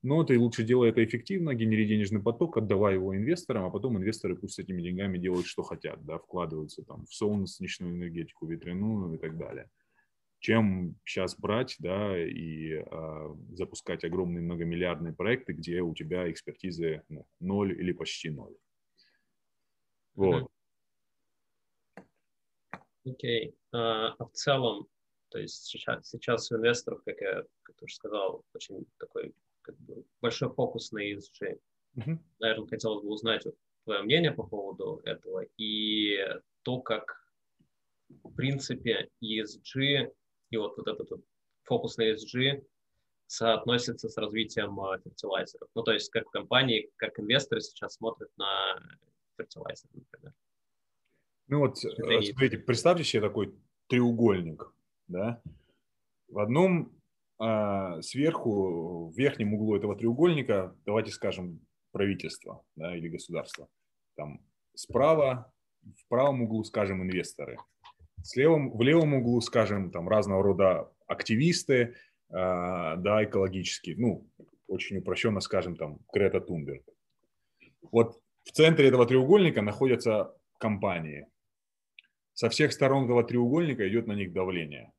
[0.03, 4.37] но ты лучше делай это эффективно, генери денежный поток, отдавай его инвесторам, а потом инвесторы
[4.37, 9.19] пусть с этими деньгами делают, что хотят, да, вкладываются там в солнечную энергетику, ветряную и
[9.19, 9.69] так далее.
[10.39, 17.27] Чем сейчас брать, да, и э, запускать огромные многомиллиардные проекты, где у тебя экспертизы ну,
[17.41, 18.55] ноль или почти ноль.
[20.15, 20.51] Вот.
[23.07, 23.51] Окей.
[23.51, 23.55] Okay.
[23.73, 24.89] А, а в целом,
[25.29, 30.05] то есть сейчас, сейчас у инвесторов, как я как уже сказал, очень такой как бы,
[30.21, 31.61] большой фокус на ESG.
[31.97, 32.19] Mm-hmm.
[32.41, 36.19] Наверное, хотелось бы узнать вот, твое мнение по поводу этого и
[36.63, 37.25] то, как
[38.09, 40.13] в принципе ESG
[40.51, 41.21] и вот, вот этот вот
[41.65, 42.65] фокус на ESG
[43.27, 45.69] соотносится с развитием uh, фертилайзеров.
[45.75, 48.81] Ну, то есть как компании, как инвесторы сейчас смотрят на
[49.37, 50.33] фертилайзеры, например.
[51.49, 53.55] Ну вот, э, смотрите, представьте себе такой
[53.89, 54.73] треугольник,
[55.07, 55.41] да,
[56.29, 56.93] в одном
[57.39, 61.61] а, сверху, в верхнем углу этого треугольника, давайте скажем,
[61.93, 63.69] правительство, да, или государство,
[64.17, 64.41] там
[64.75, 67.59] справа, в правом углу, скажем, инвесторы,
[68.23, 71.95] с левым, в левом углу, скажем, там разного рода активисты,
[72.31, 74.27] а, да, экологические, ну,
[74.67, 76.83] очень упрощенно скажем, там, Грета Тунберг.
[77.93, 81.29] Вот в центре этого треугольника находятся компании,
[82.37, 84.93] со всех сторон этого треугольника идет на них давление.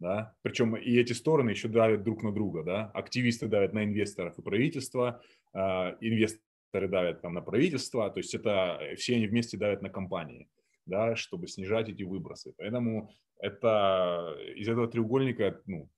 [0.00, 4.38] да, причем и эти стороны еще давят друг на друга, да, активисты давят на инвесторов
[4.38, 5.22] и правительство,
[5.54, 10.48] э, инвесторы давят там на правительство, то есть это все они вместе давят на компании,
[10.86, 12.52] да, чтобы снижать эти выбросы.
[12.58, 15.88] Поэтому это из этого треугольника, ну,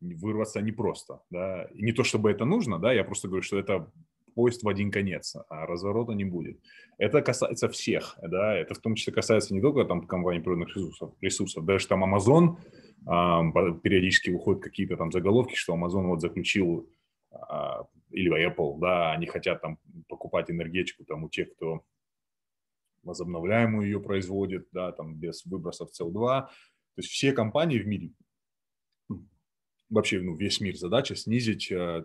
[0.00, 3.90] вырваться непросто, да, и не то чтобы это нужно, да, я просто говорю, что это
[4.34, 6.58] поезд в один конец, а разворота не будет.
[6.98, 11.14] Это касается всех, да, это в том числе касается не только там компаний природных ресурсов,
[11.20, 12.56] ресурсов даже там Amazon,
[13.02, 16.88] э, периодически выходят какие-то там заголовки, что Amazon вот заключил
[17.32, 17.36] э,
[18.10, 21.84] или Apple, да, они хотят там покупать энергетику там у тех, кто
[23.02, 26.12] возобновляемую ее производит, да, там без выбросов СО2.
[26.14, 26.48] То
[26.98, 28.10] есть все компании в мире
[29.94, 32.04] вообще ну, весь мир задача снизить э,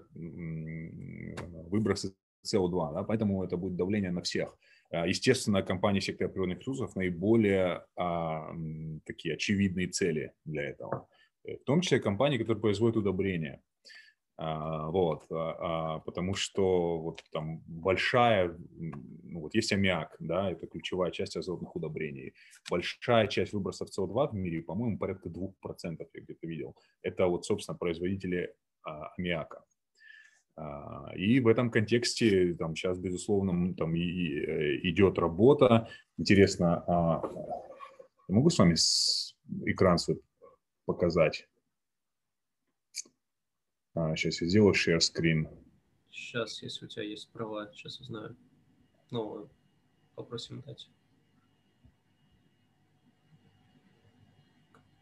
[1.70, 2.14] выбросы
[2.46, 4.58] СО2, да, поэтому это будет давление на всех.
[4.92, 8.54] Э, естественно, компании сектора природных ресурсов наиболее а,
[9.06, 11.08] такие очевидные цели для этого.
[11.46, 13.62] Э, в том числе компании, которые производят удобрения.
[14.42, 20.66] А, вот, а, а, потому что вот там большая, ну, вот есть аммиак, да, это
[20.66, 22.34] ключевая часть азотных удобрений.
[22.72, 26.78] Большая часть выбросов СО2 в мире, по-моему, порядка 2%, я где-то видел.
[27.02, 28.56] Это вот, собственно, производители
[29.18, 29.66] аммиака.
[31.18, 34.00] И в этом контексте там сейчас, безусловно, там и,
[34.90, 35.90] идет работа.
[36.18, 38.76] Интересно, я могу с вами
[39.70, 40.22] экран свой
[40.86, 41.49] показать?
[43.96, 45.48] А, сейчас я сделаю share screen.
[46.12, 48.36] Сейчас, если у тебя есть права, сейчас узнаю.
[49.12, 49.50] Ну,
[50.16, 50.90] попросим дать.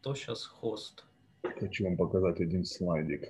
[0.00, 1.04] Кто сейчас хост?
[1.42, 3.24] Хочу вам показать один слайдик.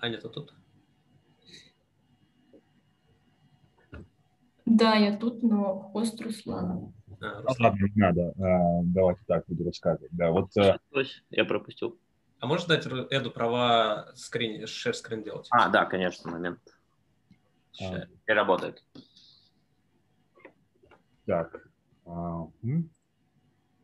[0.00, 0.54] Аня, ты тут?
[4.64, 6.92] Да, я тут, но хост Руслана.
[7.20, 8.32] А, Ладно, не надо.
[8.38, 10.10] А, давайте так буду рассказывать.
[10.12, 10.76] Да, вот, э,
[11.30, 11.98] Я пропустил.
[12.38, 15.48] А можешь дать Эду права скрин, share скрин делать?
[15.50, 16.60] А, да, конечно, момент.
[17.80, 18.06] А.
[18.26, 18.84] И работает.
[21.24, 21.68] Так.
[22.04, 22.46] А,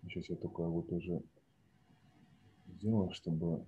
[0.03, 1.23] Сейчас я только вот уже
[2.67, 3.65] сделал, чтобы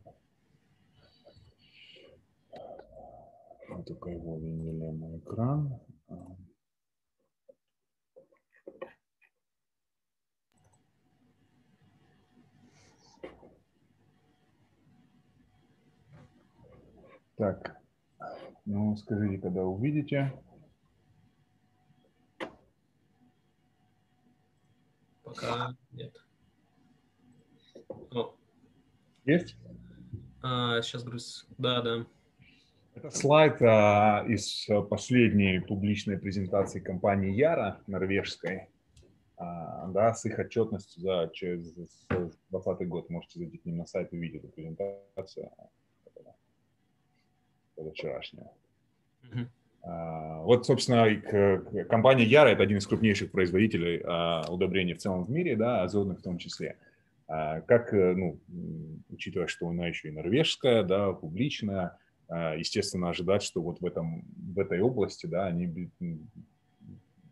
[3.68, 5.80] вот только его видели на экран.
[17.36, 17.80] Так,
[18.64, 20.32] ну скажите, когда увидите.
[25.24, 26.14] Пока нет.
[28.12, 28.34] О.
[29.24, 29.56] Есть?
[30.42, 31.46] А, сейчас груз.
[31.58, 32.06] Да, да.
[32.94, 38.68] Это слайд а, из последней публичной презентации компании Яра норвежской,
[39.36, 43.10] а, да, с их отчетностью за 2020 год.
[43.10, 45.50] Можете зайти к ним на сайт и увидеть эту презентацию
[47.74, 48.50] позавчерашняя.
[49.22, 49.46] Mm-hmm.
[50.44, 51.14] Вот, собственно,
[51.84, 56.20] компания Яра– это один из крупнейших производителей а, удобрений в целом в мире, да, азотных
[56.20, 56.76] в том числе.
[57.28, 58.38] А, как, э, ну,
[59.10, 61.98] учитывая, что она еще и норвежская, да, публичная,
[62.30, 65.90] естественно, ожидать, что вот в, этом, в этой области, да, они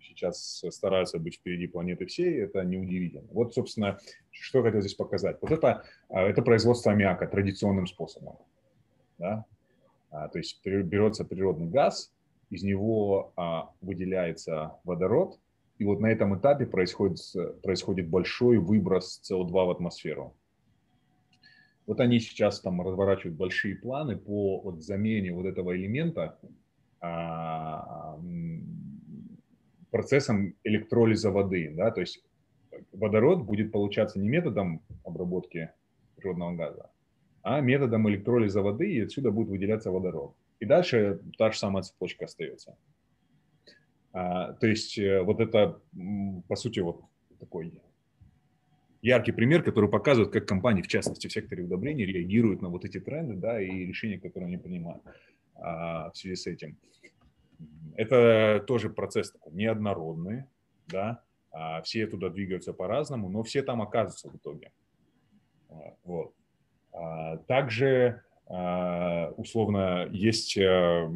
[0.00, 3.26] сейчас стараются быть впереди планеты всей, это неудивительно.
[3.30, 3.98] Вот, собственно,
[4.30, 5.38] что хотел здесь показать.
[5.40, 8.36] Вот это, это производство аммиака традиционным способом.
[9.16, 9.46] Да?
[10.12, 12.12] А, то есть берется природный газ,
[12.50, 15.38] из него а, выделяется водород,
[15.78, 17.18] и вот на этом этапе происходит,
[17.62, 20.36] происходит большой выброс СО2 в атмосферу.
[21.86, 26.38] Вот они сейчас там разворачивают большие планы по вот замене вот этого элемента
[27.00, 28.16] а,
[29.90, 31.72] процессом электролиза воды.
[31.74, 31.90] Да?
[31.90, 32.22] То есть
[32.92, 35.70] водород будет получаться не методом обработки
[36.16, 36.90] природного газа,
[37.42, 40.34] а методом электролиза воды, и отсюда будет выделяться водород.
[40.60, 42.76] И дальше та же самая цепочка остается.
[44.12, 45.80] А, то есть э, вот это,
[46.48, 47.02] по сути, вот
[47.40, 47.72] такой
[49.00, 53.00] яркий пример, который показывает, как компании, в частности в секторе удобрений, реагируют на вот эти
[53.00, 55.02] тренды да, и решения, которые они принимают
[55.56, 56.78] а, в связи с этим.
[57.96, 60.44] Это тоже процесс такой неоднородный,
[60.86, 64.70] да, а, все туда двигаются по-разному, но все там оказываются в итоге.
[66.04, 66.34] Вот.
[66.92, 71.10] А, также а, условно есть э,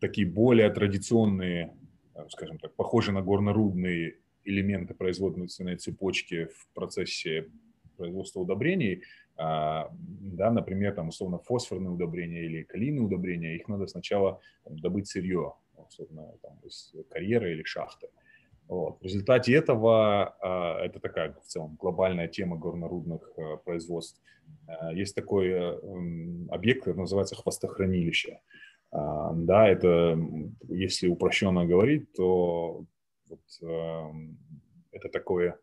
[0.00, 1.74] такие более традиционные,
[2.14, 7.48] э, скажем так, похожие на горнорудные элементы производственной цепочки в процессе
[7.96, 9.02] производства удобрений,
[9.36, 15.08] а, да, например, там условно фосфорные удобрения или калийные удобрения, их надо сначала там, добыть
[15.08, 18.08] сырье, условно, там, из карьера или шахты.
[18.68, 19.00] Вот.
[19.00, 24.20] В результате этого, а, это такая в целом глобальная тема горнорудных а, производств,
[24.66, 25.78] а, есть такой
[26.50, 28.40] объект, который называется хвостохранилище.
[28.90, 30.18] Да, это,
[30.68, 32.86] если упрощенно говорить, то
[33.28, 33.40] вот,
[34.92, 35.58] это такое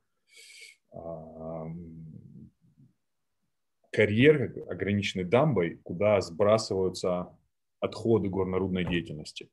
[3.92, 7.36] карьер, ограниченный дамбой, куда сбрасываются
[7.80, 9.50] отходы горнорудной деятельности.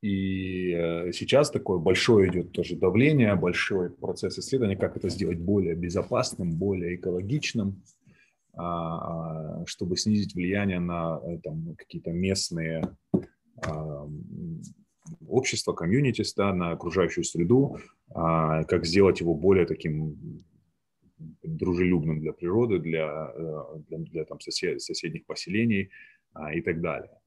[0.00, 5.74] И э, сейчас такое большое идет тоже давление, большой процесс исследования, как это сделать более
[5.74, 7.82] безопасным, более экологичным,
[8.54, 12.82] а, а, чтобы снизить влияние на э, там, какие-то местные
[13.64, 14.08] а,
[15.26, 17.78] общества, комьюнитис, да, на окружающую среду,
[18.10, 20.44] как сделать его более таким
[21.42, 25.90] дружелюбным для природы, для, э, для, для там, сосед, соседних поселений
[26.54, 27.17] и так далее.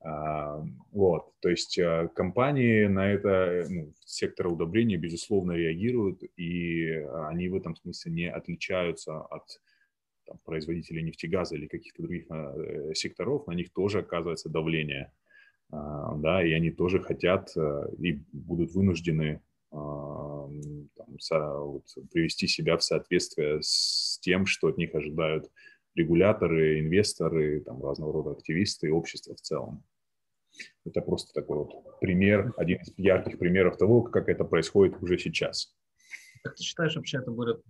[0.00, 6.90] А, вот, то есть э, компании на это, ну, сектор удобрений, безусловно, реагируют, и
[7.26, 9.60] они в этом смысле не отличаются от
[10.24, 15.12] там, производителей нефтегаза или каких-то других э, секторов, на них тоже оказывается давление,
[15.70, 20.48] а, да, и они тоже хотят э, и будут вынуждены а,
[20.96, 25.50] там, со, вот, привести себя в соответствие с тем, что от них ожидают
[25.98, 29.84] регуляторы, инвесторы, там, разного рода активисты и общество в целом.
[30.84, 35.76] Это просто такой вот пример, один из ярких примеров того, как это происходит уже сейчас.
[36.42, 37.62] Как ты считаешь, вообще это будет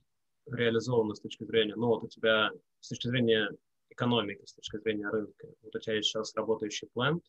[0.47, 3.51] реализовано с точки зрения, ну вот у тебя с точки зрения
[3.91, 7.21] экономики, с точки зрения рынка, вот у тебя есть сейчас работающий план,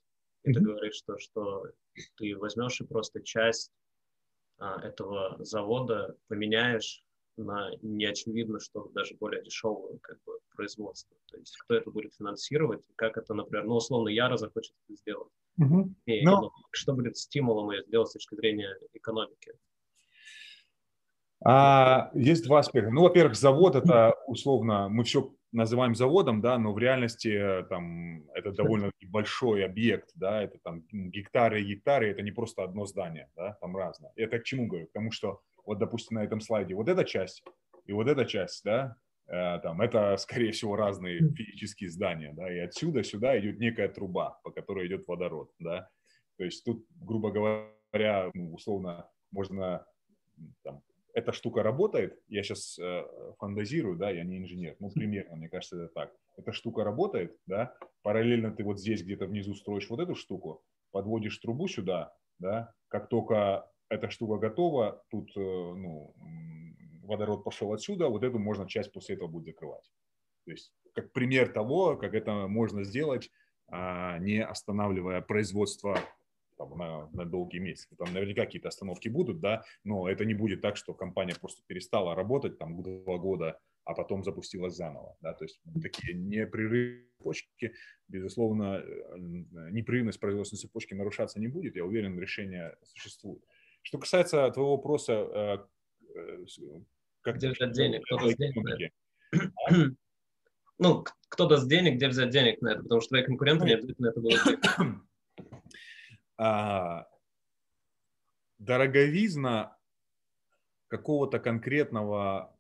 [0.44, 0.54] и mm-hmm.
[0.54, 1.66] ты говоришь, что, что
[2.16, 3.72] ты возьмешь и просто часть
[4.58, 7.04] а, этого завода поменяешь
[7.38, 11.16] на неочевидно, что даже более дешевое как бы, производство.
[11.32, 15.32] То есть кто это будет финансировать, как это, например, ну, условно, Яра захочет это сделать.
[15.58, 15.94] Угу.
[16.06, 16.42] И, Но...
[16.42, 19.54] ну, что будет стимулом ее сделать с точки зрения экономики?
[21.44, 22.92] А, есть два аспекта.
[22.92, 28.28] Ну, во-первых, завод это условно, мы все называем заводом, да, но в реальности э, там
[28.34, 33.30] это довольно большой объект, да, это там гектары и гектары, это не просто одно здание,
[33.36, 34.12] да, там разное.
[34.16, 34.88] Это к чему говорю?
[34.88, 36.74] Потому что вот, допустим, на этом слайде.
[36.74, 37.44] Вот эта часть
[37.86, 38.96] и вот эта часть, да,
[39.28, 44.40] э, там, это, скорее всего, разные физические здания, да, и отсюда сюда идет некая труба,
[44.44, 45.88] по которой идет водород, да,
[46.38, 49.86] то есть тут, грубо говоря, ну, условно, можно,
[50.64, 50.82] там,
[51.14, 53.04] эта штука работает, я сейчас э,
[53.38, 57.76] фантазирую, да, я не инженер, ну, примерно, мне кажется, это так, эта штука работает, да,
[58.02, 63.08] параллельно ты вот здесь где-то внизу строишь вот эту штуку, подводишь трубу сюда, да, как
[63.08, 66.14] только эта штука готова, тут э, ну,
[67.04, 69.92] водород пошел отсюда, вот эту можно часть после этого будет закрывать.
[70.46, 73.30] То есть как пример того, как это можно сделать,
[73.68, 75.98] а, не останавливая производство
[76.58, 77.96] там, на, на долгие месяцы.
[77.96, 82.16] Там наверняка какие-то остановки будут, да, но это не будет так, что компания просто перестала
[82.16, 85.16] работать там два года, а потом запустилась заново.
[85.22, 85.34] Да?
[85.34, 87.74] То есть такие непрерывные цепочки,
[88.08, 89.18] безусловно, э,
[89.72, 91.76] непрерывность производственной цепочки нарушаться не будет.
[91.76, 93.44] Я уверен, решение существует.
[93.82, 95.58] Что касается твоего вопроса, э,
[96.16, 96.46] э,
[97.22, 98.92] как где взять денег, кто даст денег
[100.80, 104.08] Ну, кто даст денег, где взять денег на это, потому что твои конкуренты не обязательно
[104.08, 104.42] это будут
[106.38, 107.08] а,
[108.60, 109.78] Дороговизна
[110.88, 112.58] какого-то конкретного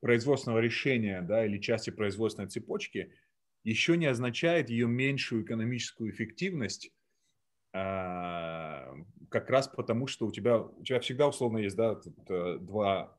[0.00, 3.12] производственного решения да, или части производственной цепочки
[3.64, 6.90] еще не означает ее меньшую экономическую эффективность
[9.28, 12.00] как раз потому, что у тебя, у тебя всегда условно есть да,
[12.58, 13.18] два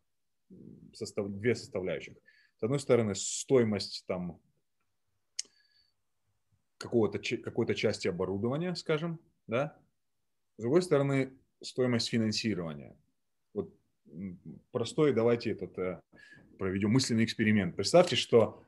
[0.93, 2.15] состав, две составляющих.
[2.57, 4.39] С одной стороны, стоимость там
[6.77, 9.77] какого-то, какой-то части оборудования, скажем, да.
[10.57, 12.95] С другой стороны, стоимость финансирования.
[13.53, 13.71] Вот
[14.71, 15.99] простой, давайте этот э,
[16.57, 17.75] проведем мысленный эксперимент.
[17.75, 18.63] Представьте, что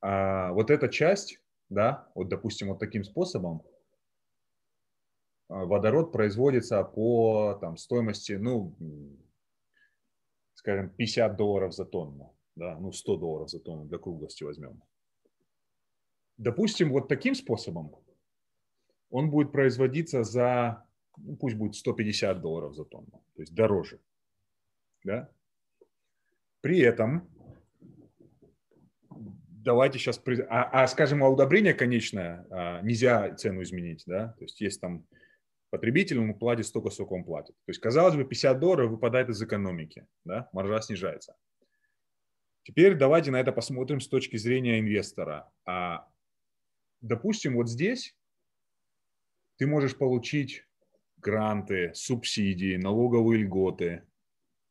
[0.00, 3.73] а, вот эта часть, да, вот допустим вот таким способом, а,
[5.54, 8.74] водород производится по там, стоимости, ну,
[10.54, 14.82] скажем, 50 долларов за тонну, да, ну, 100 долларов за тонну для круглости возьмем.
[16.36, 17.94] Допустим, вот таким способом
[19.10, 20.84] он будет производиться за,
[21.16, 24.00] ну, пусть будет 150 долларов за тонну, то есть дороже.
[25.04, 25.30] Да?
[26.62, 27.28] При этом,
[29.64, 34.60] давайте сейчас, а, а скажем, а удобрение конечное а, нельзя цену изменить, да, то есть
[34.60, 35.06] есть там
[35.74, 37.56] потребитель ему платит столько, сколько он платит.
[37.66, 40.48] То есть, казалось бы, 50 долларов выпадает из экономики, да?
[40.52, 41.34] маржа снижается.
[42.62, 45.50] Теперь давайте на это посмотрим с точки зрения инвестора.
[45.66, 46.06] А,
[47.00, 48.16] допустим, вот здесь
[49.56, 50.64] ты можешь получить
[51.16, 54.04] гранты, субсидии, налоговые льготы,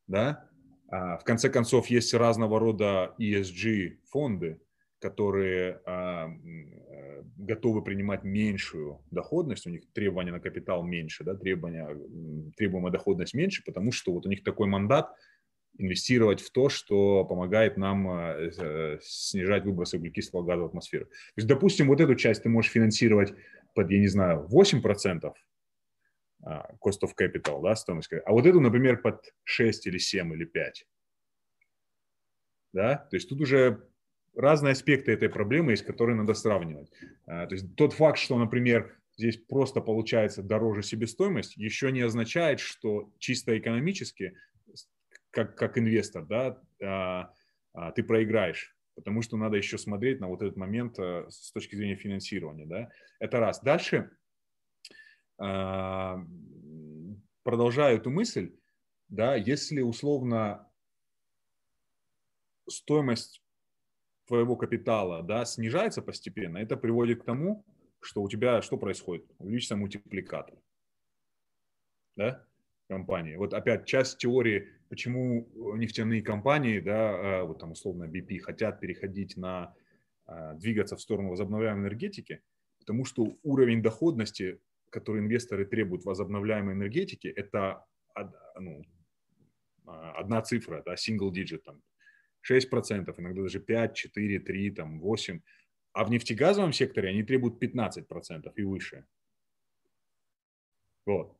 [0.07, 0.49] да,
[0.87, 4.61] а, в конце концов, есть разного рода ESG-фонды,
[5.03, 11.89] которые а, э, готовы принимать меньшую доходность, у них требования на капитал меньше, да, требования,
[12.55, 15.13] требуемая доходность меньше, потому что вот у них такой мандат
[15.77, 21.05] инвестировать в то, что помогает нам э, э, снижать выбросы углекислого газа в атмосферу.
[21.05, 23.33] То есть, допустим, вот эту часть ты можешь финансировать
[23.75, 25.33] под, я не знаю, 8%,
[26.45, 30.45] а, cost of capital, да, стоимость, а вот эту, например, под 6 или 7 или
[30.45, 30.87] 5.
[32.71, 33.83] Да, то есть тут уже
[34.35, 36.91] разные аспекты этой проблемы есть, которые надо сравнивать.
[37.25, 42.59] А, то есть тот факт, что, например, здесь просто получается дороже себестоимость, еще не означает,
[42.59, 44.35] что чисто экономически,
[45.31, 50.55] как, как инвестор, да, а, ты проиграешь потому что надо еще смотреть на вот этот
[50.55, 52.67] момент с точки зрения финансирования.
[52.67, 52.91] Да?
[53.19, 53.59] Это раз.
[53.59, 54.11] Дальше
[55.37, 56.23] а,
[57.43, 58.55] продолжаю эту мысль,
[59.09, 60.69] да, если условно
[62.69, 63.42] стоимость
[64.33, 67.63] твоего капитала да, снижается постепенно, это приводит к тому,
[68.01, 69.25] что у тебя что происходит?
[69.37, 70.55] Увеличится мультипликатор
[72.15, 72.43] да,
[72.89, 73.35] компании.
[73.35, 79.37] Вот опять часть теории, почему нефтяные компании, да, а, вот там условно BP, хотят переходить
[79.37, 79.75] на,
[80.25, 82.41] а, двигаться в сторону возобновляемой энергетики,
[82.79, 84.59] потому что уровень доходности
[84.89, 87.83] которые инвесторы требуют возобновляемой энергетики, это
[88.59, 88.83] ну,
[89.87, 91.81] а, одна цифра, да, single digit, там,
[92.43, 95.41] 6%, иногда даже 5, 4, 3, там, 8.
[95.93, 99.05] А в нефтегазовом секторе они требуют 15% и выше.
[101.05, 101.37] Вот.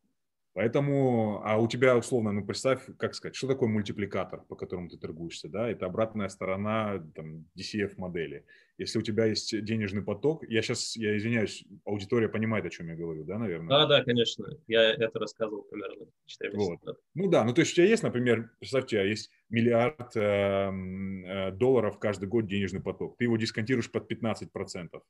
[0.54, 4.96] Поэтому, а у тебя условно, ну представь, как сказать, что такое мультипликатор, по которому ты
[4.96, 8.46] торгуешься, да, это обратная сторона там, DCF модели.
[8.78, 12.94] Если у тебя есть денежный поток, я сейчас, я извиняюсь, аудитория понимает, о чем я
[12.94, 13.68] говорю, да, наверное?
[13.68, 16.98] Да, да, конечно, я это рассказывал примерно 4 месяца вот.
[17.14, 20.20] Ну да, ну то есть у тебя есть, например, представь, у тебя есть миллиард э,
[20.20, 25.00] э, долларов каждый год денежный поток, ты его дисконтируешь под 15%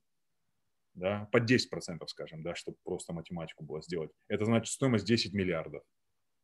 [0.95, 4.11] да, под 10%, скажем, да, чтобы просто математику было сделать.
[4.29, 5.83] Это значит стоимость 10 миллиардов.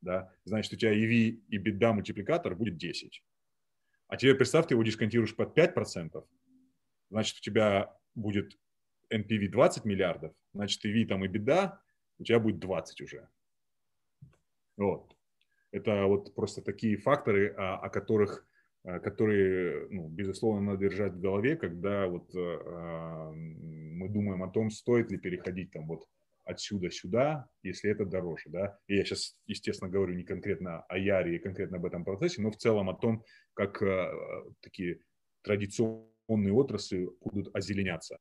[0.00, 0.32] Да?
[0.44, 3.22] Значит, у тебя EV и беда мультипликатор будет 10.
[4.08, 6.24] А теперь представь, ты его дисконтируешь под 5%,
[7.10, 8.58] значит, у тебя будет
[9.12, 11.80] NPV 20 миллиардов, значит, EV там и беда,
[12.18, 13.28] у тебя будет 20 уже.
[14.76, 15.16] Вот.
[15.70, 18.44] Это вот просто такие факторы, о, о которых
[18.82, 25.10] которые, ну, безусловно, надо держать в голове, когда вот э, мы думаем о том, стоит
[25.10, 26.06] ли переходить там вот
[26.44, 28.78] отсюда сюда, если это дороже, да.
[28.86, 32.50] И я сейчас, естественно, говорю не конкретно о Яре и конкретно об этом процессе, но
[32.50, 33.22] в целом о том,
[33.54, 34.10] как э,
[34.60, 35.00] такие
[35.42, 38.18] традиционные отрасли будут озеленяться.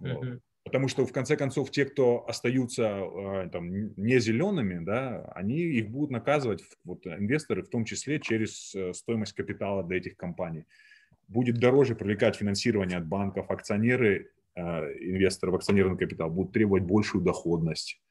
[0.00, 0.40] Вот.
[0.74, 5.88] Потому что, в конце концов, те, кто остаются э, там, не зелеными, да, они их
[5.88, 10.64] будут наказывать, вот, инвесторы, в том числе через э, стоимость капитала для этих компаний.
[11.28, 17.22] Будет дороже привлекать финансирование от банков, акционеры, э, инвесторы в акционерный капитал будут требовать большую
[17.22, 18.02] доходность.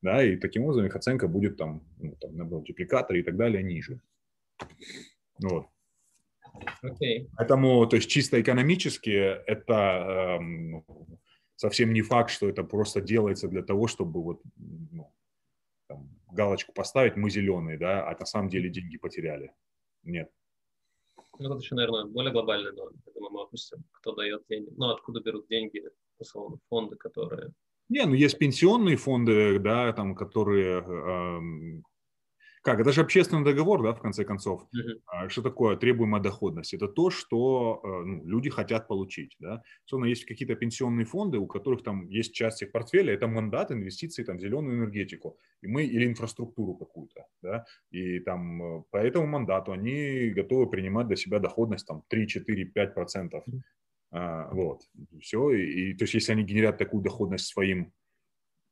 [0.00, 3.62] Да, и таким образом их оценка будет там, ну, там на мультипликаторе и так далее
[3.62, 4.00] ниже.
[5.42, 5.66] Вот.
[6.82, 7.28] Okay.
[7.36, 10.82] Поэтому, то есть чисто экономически это э,
[11.56, 15.12] совсем не факт, что это просто делается для того, чтобы вот ну,
[15.88, 19.52] там, галочку поставить, мы зеленые, да, а на самом деле деньги потеряли.
[20.02, 20.30] Нет.
[21.38, 25.20] Ну, это еще, наверное, более глобальный, но это мы опустим, кто дает деньги, ну, откуда
[25.20, 25.82] берут деньги,
[26.18, 27.52] условно, фонды, которые...
[27.88, 31.82] Не, ну, есть пенсионные фонды, да, там, которые э,
[32.66, 34.66] как, это же общественный договор, да, в конце концов.
[34.74, 35.28] Uh-huh.
[35.28, 36.74] Что такое требуемая доходность?
[36.74, 39.62] Это то, что э, ну, люди хотят получить, да.
[39.84, 44.24] Собственно, есть какие-то пенсионные фонды, у которых там есть часть их портфеля, это мандат инвестиций
[44.24, 49.26] там, в зеленую энергетику, и мы, или инфраструктуру какую-то, да, и там э, по этому
[49.28, 53.44] мандату они готовы принимать для себя доходность там 3, 4, 5 процентов.
[54.10, 54.80] А, вот,
[55.20, 57.92] все, и, и то есть если они генерят такую доходность своим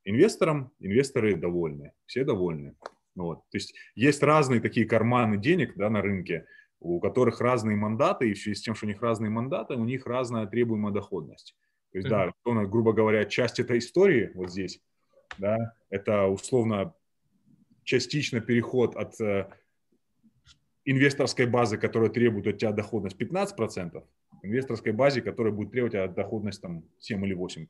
[0.04, 2.74] инвесторам, инвесторы довольны, все довольны.
[3.14, 3.38] Вот.
[3.50, 6.46] То есть есть разные такие карманы денег да, на рынке,
[6.80, 9.84] у которых разные мандаты, и в связи с тем, что у них разные мандаты, у
[9.84, 11.56] них разная требуемая доходность.
[11.92, 14.80] То есть, да, грубо говоря, часть этой истории вот здесь,
[15.38, 16.92] да, это условно
[17.84, 19.48] частично переход от э,
[20.84, 26.14] инвесторской базы, которая требует от тебя доходность 15%, к инвесторской базе, которая будет требовать от
[26.14, 27.66] доходность там 7 или 8%.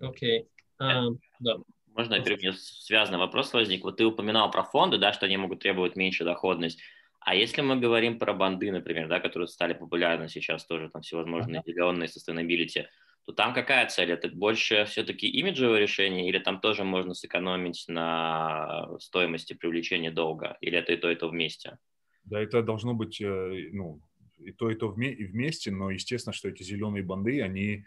[0.00, 0.42] Окей.
[0.42, 0.46] Okay.
[0.80, 1.56] Um, да.
[1.94, 3.84] Можно, во-первых, мне связанный вопрос возник.
[3.84, 6.80] Вот ты упоминал про фонды, да, что они могут требовать меньшую доходность.
[7.20, 11.60] А если мы говорим про банды, например, да, которые стали популярны сейчас тоже, там всевозможные
[11.60, 11.70] ага.
[11.70, 12.86] зеленые, sustainability,
[13.24, 14.10] то там какая цель?
[14.10, 20.58] Это больше все-таки имиджевое решение или там тоже можно сэкономить на стоимости привлечения долга?
[20.60, 21.78] Или это и то, и то вместе?
[22.24, 24.00] Да, это должно быть э, ну,
[24.38, 27.84] и то, и то вместе, но естественно, что эти зеленые банды, они,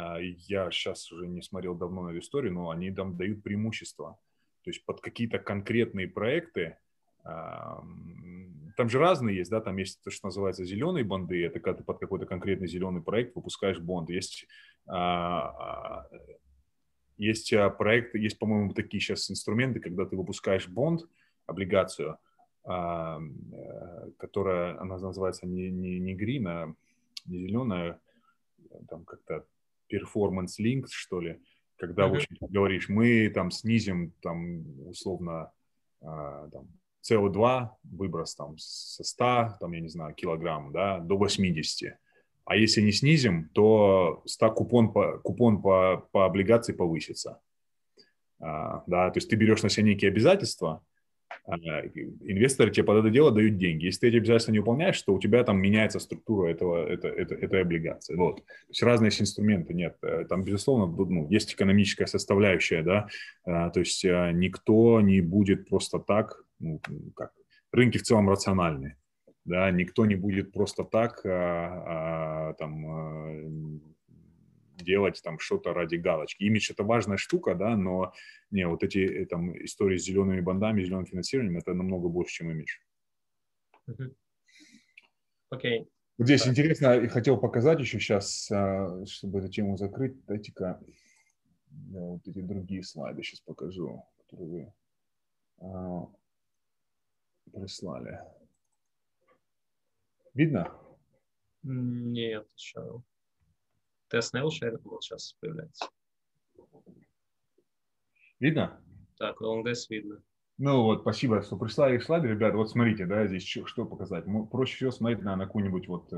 [0.00, 4.18] я сейчас уже не смотрел давно эту историю, но они там дают преимущество.
[4.62, 6.76] То есть под какие-то конкретные проекты,
[8.78, 11.84] там же разные есть, да, там есть то, что называется зеленые банды, это когда ты
[11.84, 14.08] под какой-то конкретный зеленый проект выпускаешь бонд.
[14.08, 14.46] Есть,
[14.86, 16.08] а, а,
[17.16, 21.02] есть проекты, есть, по-моему, такие сейчас инструменты, когда ты выпускаешь бонд,
[21.46, 22.18] облигацию,
[22.64, 26.72] а, э, которая, она называется не, не, не green, а
[27.26, 28.00] не зеленая,
[28.88, 29.44] там как-то
[29.90, 31.40] performance linked, что ли,
[31.76, 32.10] когда, mm-hmm.
[32.10, 35.52] в общем, говоришь, мы там снизим, там, условно,
[36.00, 36.68] там,
[37.08, 41.96] СО2 выброс там со 100, там, я не знаю, килограмм, да, до 80.
[42.44, 47.40] А если не снизим, то 100 купон по, купон по, по облигации повысится.
[48.40, 50.80] А, да, то есть ты берешь на себя некие обязательства, а,
[51.56, 53.86] инвесторы тебе под это дело дают деньги.
[53.86, 57.34] Если ты эти обязательства не выполняешь, то у тебя там меняется структура этого, это, это,
[57.34, 58.16] этой облигации.
[58.16, 58.36] Вот.
[58.36, 59.96] То есть разные есть инструменты, нет.
[60.02, 63.08] Э, там, безусловно, ну, есть экономическая составляющая, да,
[63.44, 66.80] а, то есть а, никто не будет просто так, ну,
[67.16, 67.32] как,
[67.72, 68.96] рынки в целом рациональны,
[69.44, 73.34] да, никто не будет просто так а, а, там а,
[74.84, 76.42] делать там что-то ради галочки.
[76.44, 78.12] Имидж– это важная штука, да, но
[78.50, 82.50] не, вот эти э, там истории с зелеными бандами, зеленым финансированием– это намного больше, чем
[82.50, 82.78] имидж.
[85.50, 85.82] Окей.
[85.82, 85.88] Okay.
[86.18, 86.50] Вот здесь да.
[86.50, 90.80] интересно, я хотел показать еще сейчас, а, чтобы эту тему закрыть, дайте-ка
[91.70, 94.72] я вот эти другие слайды сейчас покажу, которые вы
[95.60, 96.06] а,
[97.52, 98.20] прислали.
[100.34, 100.72] Видно?
[101.62, 103.02] Нет, еще.
[104.08, 104.50] Тест Nail
[104.84, 105.88] вот сейчас появляется.
[108.40, 108.80] Видно?
[109.18, 110.22] Так, LongDS видно.
[110.58, 112.56] Ну вот, спасибо, что прислали слайды, ребята.
[112.56, 114.24] Вот смотрите, да, здесь что, что показать.
[114.50, 116.16] Проще всего смотреть на, на какую-нибудь вот э,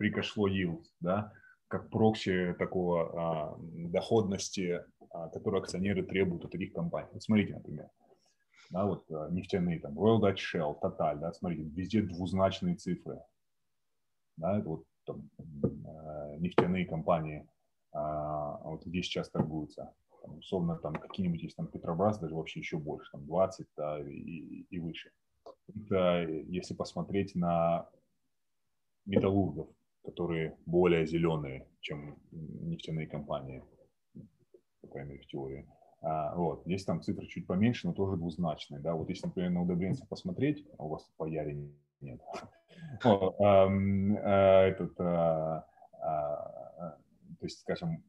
[0.00, 1.32] free cash flow yield, да,
[1.68, 7.08] как прокси такого а, доходности, а, которую акционеры требуют от таких компаний.
[7.12, 7.88] Вот смотрите, например,
[8.70, 13.20] да, вот а, нефтяные, там, Royal Dutch Shell, Total, да, смотрите, везде двузначные цифры,
[14.36, 17.48] да, это вот там, э, нефтяные компании,
[17.92, 22.78] а, вот где сейчас торгуются, там, условно, там какие-нибудь есть там Петробрас, даже вообще еще
[22.78, 25.10] больше, там 20 да, и, и выше.
[25.68, 27.88] Это если посмотреть на
[29.06, 29.68] металлургов,
[30.04, 33.62] которые более зеленые, чем нефтяные компании,
[34.80, 35.66] по крайней мере, в теории.
[36.00, 36.62] А, вот.
[36.64, 38.80] Здесь там цифры чуть поменьше, но тоже двузначные.
[38.80, 38.94] Да?
[38.94, 41.70] Вот если, например, на удобренцы посмотреть, а у вас по Яре
[42.00, 42.20] нет,
[43.04, 45.66] о, а, этот, а,
[46.00, 46.96] а,
[47.38, 48.02] то есть, скажем,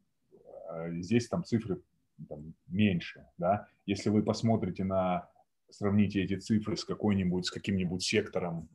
[0.98, 1.82] здесь там цифры
[2.28, 3.66] там, меньше, да.
[3.86, 5.28] Если вы посмотрите на,
[5.70, 8.68] сравните эти цифры с какой-нибудь, с каким-нибудь сектором,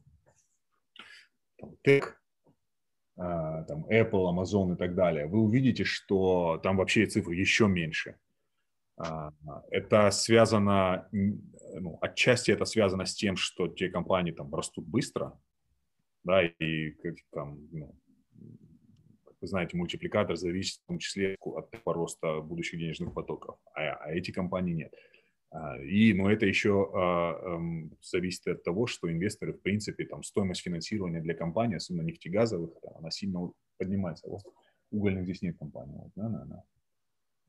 [1.57, 2.13] там, tech,
[3.16, 8.18] там, Apple, Amazon и так далее, вы увидите, что там вообще цифры еще меньше.
[9.72, 11.09] Это связано,
[11.80, 15.39] ну, отчасти это связано с тем, что те компании там растут быстро,
[16.23, 17.95] да, и как там, ну,
[19.23, 24.11] как вы знаете, мультипликатор зависит в том числе от роста будущих денежных потоков, а, а
[24.11, 24.93] эти компании нет.
[25.51, 27.61] А, и, но это еще а, а,
[28.01, 33.11] зависит от того, что инвесторы, в принципе, там стоимость финансирования для компаний, особенно нефтегазовых, она
[33.11, 34.28] сильно поднимается.
[34.28, 34.41] Вот
[34.91, 35.93] угольных здесь нет компаний.
[35.95, 36.63] Вот, да, наверное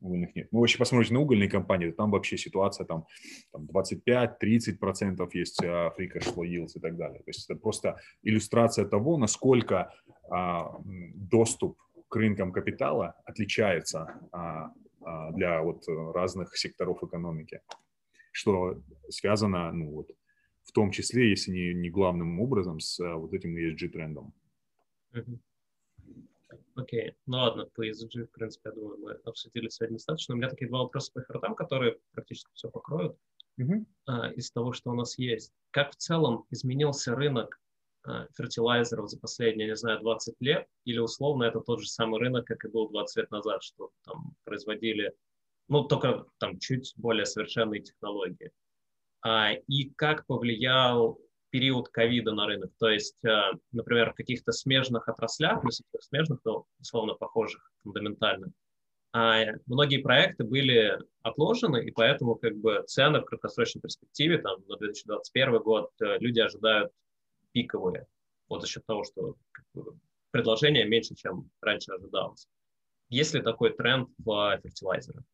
[0.06, 0.48] угольных нет.
[0.52, 3.06] Ну, вообще посмотрите на угольные компании, там вообще ситуация там,
[3.52, 7.18] там 25-30% есть free cash flow yields и так далее.
[7.18, 9.92] То есть это просто иллюстрация того, насколько
[10.30, 10.72] а,
[11.14, 11.78] доступ
[12.08, 15.84] к рынкам капитала отличается а, а, для вот
[16.14, 17.60] разных секторов экономики,
[18.32, 20.10] что связано, ну вот,
[20.64, 24.32] в том числе, если не, не главным образом, с вот этим ESG-трендом.
[25.14, 25.38] Mm-hmm.
[26.76, 30.34] Окей, ну ладно, по ESG, в принципе, я думаю, мы обсудили сегодня достаточно.
[30.34, 33.16] У меня такие два вопроса по хертам, которые практически все покроют
[33.60, 33.84] mm-hmm.
[34.06, 35.52] а, из того, что у нас есть.
[35.70, 37.58] Как в целом изменился рынок
[38.04, 40.66] а, фертилайзеров за последние, не знаю, 20 лет?
[40.84, 44.36] Или условно это тот же самый рынок, как и был 20 лет назад, что там
[44.44, 45.14] производили,
[45.68, 48.52] ну, только там чуть более совершенные технологии?
[49.22, 51.18] А, и как повлиял
[51.50, 52.72] период ковида на рынок.
[52.78, 58.52] То есть, э, например, в каких-то смежных отраслях, совсем смежных, но условно похожих фундаментально,
[59.12, 64.76] а многие проекты были отложены, и поэтому как бы цены в краткосрочной перспективе, там, на
[64.76, 66.92] 2021 год, э, люди ожидают
[67.52, 68.06] пиковые,
[68.48, 69.98] вот за счет того, что как бы,
[70.32, 72.46] предложение меньше, чем раньше ожидалось.
[73.08, 75.24] есть ли такой тренд в фертилайзерах?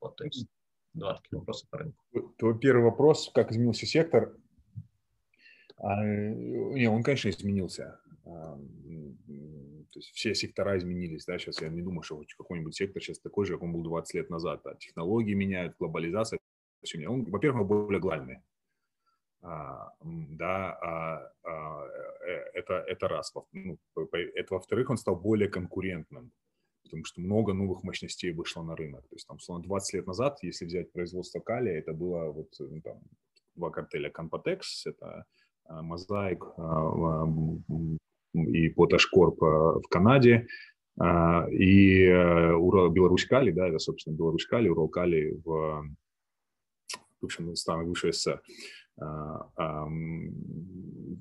[0.00, 0.46] Вот, то есть
[0.94, 2.02] два таких вопроса по рынку.
[2.38, 4.34] Твой первый вопрос, как изменился сектор?
[5.78, 8.00] А, не, он, конечно, изменился.
[8.24, 13.20] А, то есть все сектора изменились, да, сейчас я не думаю, что какой-нибудь сектор сейчас
[13.20, 14.60] такой же, как он был 20 лет назад.
[14.64, 14.74] Да.
[14.74, 16.38] Технологии меняют, глобализация.
[17.06, 18.38] Он, во-первых, более глобальный.
[19.40, 21.86] А, да, а, а,
[22.26, 23.32] э, это, это раз.
[23.52, 26.32] Ну, это во-вторых, он стал более конкурентным
[26.88, 29.06] потому что много новых мощностей вышло на рынок.
[29.08, 32.80] То есть, там, условно, 20 лет назад, если взять производство калия, это было вот ну,
[32.80, 33.02] там,
[33.54, 35.26] два картеля Conpotex, это
[35.70, 36.38] Mosaic
[38.34, 40.46] и Potash Corp в Канаде,
[41.50, 45.84] и э, Урал, Беларусь Кали, да, это, собственно, Беларусь Кали, Урал Кали в
[47.20, 48.42] бывшем странах бывшей СССР.
[49.00, 49.88] А,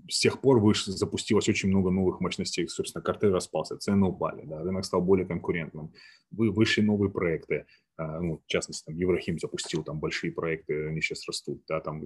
[0.09, 4.63] с тех пор выше, запустилось очень много новых мощностей, собственно, картель распался, цены упали, да,
[4.63, 5.93] рынок стал более конкурентным,
[6.31, 7.67] вы, вышли новые проекты,
[7.99, 11.99] ну, в частности, там, Еврохим запустил там большие проекты, они сейчас растут, да, там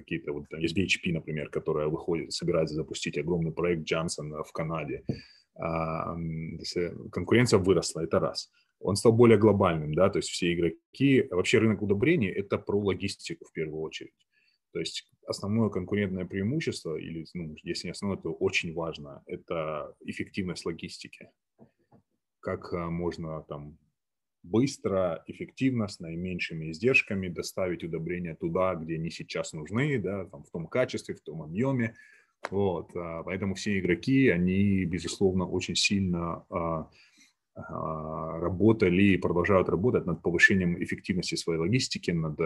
[0.00, 5.04] какие-то, вот там есть BHP, например, которая выходит, собирается запустить огромный проект Джансон в Канаде,
[5.54, 6.16] а,
[7.12, 8.50] конкуренция выросла, это раз.
[8.80, 13.44] Он стал более глобальным, да, то есть все игроки, вообще рынок удобрений– это про логистику
[13.44, 14.14] в первую очередь.
[14.72, 20.64] То есть основное конкурентное преимущество, или ну, если не основное, то очень важно, это эффективность
[20.64, 21.30] логистики.
[22.40, 23.78] Как а, можно там
[24.42, 30.50] быстро, эффективно, с наименьшими издержками доставить удобрения туда, где они сейчас нужны, да, там, в
[30.50, 31.94] том качестве, в том объеме.
[32.48, 36.88] Вот, а, поэтому все игроки, они, безусловно, очень сильно а,
[37.54, 42.36] а, работали и продолжают работать над повышением эффективности своей логистики, над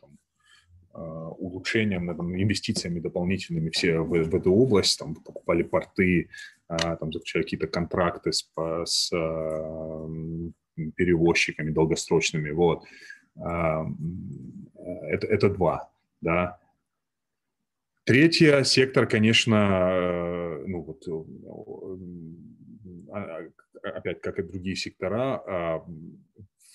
[0.00, 0.18] там,
[1.38, 6.28] улучшением, над инвестициями дополнительными все в, в эту область, там покупали порты,
[6.68, 8.44] там заключали какие-то контракты с,
[8.84, 9.10] с
[10.96, 12.84] перевозчиками долгосрочными, вот.
[13.36, 15.90] Это, это два,
[16.20, 16.58] да.
[18.04, 21.06] Третье, сектор, конечно, ну вот,
[23.12, 23.20] а,
[23.82, 25.84] а, опять, как и другие сектора, а,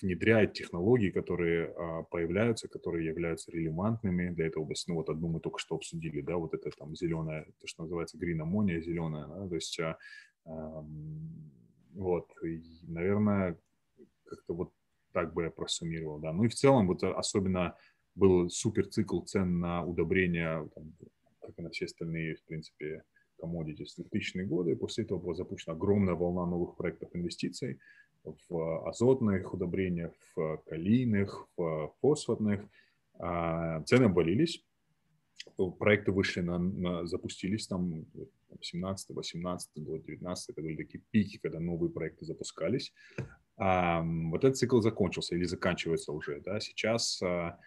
[0.02, 1.72] внедряет технологии, которые
[2.10, 4.90] появляются, которые являются релевантными для этой области.
[4.90, 8.18] Ну вот одну мы только что обсудили, да, вот это там зеленая, то, что называется
[8.18, 9.80] green ammonia, зеленая, да, то есть
[11.94, 13.56] вот, и, наверное,
[14.24, 14.72] как-то вот
[15.12, 16.32] так бы я просуммировал, да.
[16.32, 17.76] Ну и в целом вот особенно
[18.16, 20.92] был супер цикл цен на удобрения там,
[21.40, 23.04] как и на все остальные, в принципе,
[23.40, 24.74] commodities в 2000-е годы.
[24.74, 27.78] После этого была запущена огромная волна новых проектов инвестиций
[28.24, 32.62] в азотных удобрениях, в калийных, в фосфатных.
[33.18, 34.64] А, цены обвалились,
[35.78, 38.06] проекты вышли на, на запустились там
[38.60, 42.92] 17, 18 год, 19 это были такие пики, когда новые проекты запускались.
[43.56, 47.58] А, вот этот цикл закончился или заканчивается уже, да, сейчас а,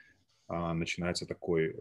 [0.47, 1.75] а, начинается такой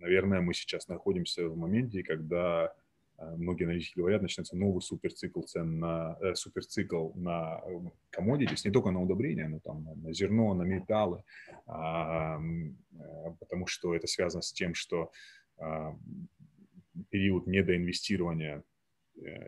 [0.00, 2.72] наверное, мы сейчас находимся в моменте, когда
[3.18, 7.60] многие аналитики говорят, начнется новый суперцикл цен на э, суперцикл на
[8.16, 11.24] commodities, не только на удобрения, но там на зерно, на металлы,
[11.66, 15.10] а, э, потому что это связано с тем, что
[15.58, 15.96] а,
[17.10, 18.62] период недоинвестирования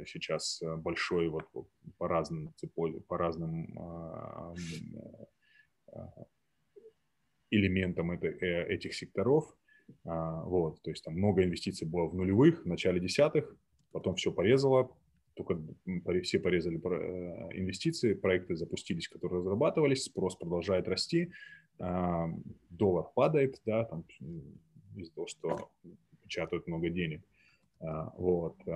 [0.05, 1.49] сейчас большой вот
[1.97, 2.53] по разным
[3.07, 4.55] по разным а,
[7.51, 9.60] элементам это, этих секторов, а,
[10.05, 13.55] вот, то есть там много инвестиций было в нулевых, в начале десятых,
[13.93, 14.91] потом все порезало,
[15.35, 15.59] только
[16.23, 21.33] все порезали э, инвестиции, проекты запустились, которые разрабатывались, спрос продолжает расти,
[21.79, 22.29] а,
[22.69, 24.05] доллар падает, да, там
[24.97, 25.71] из-за того, что
[26.23, 27.23] печатают много денег.
[27.81, 28.73] А, вот, э,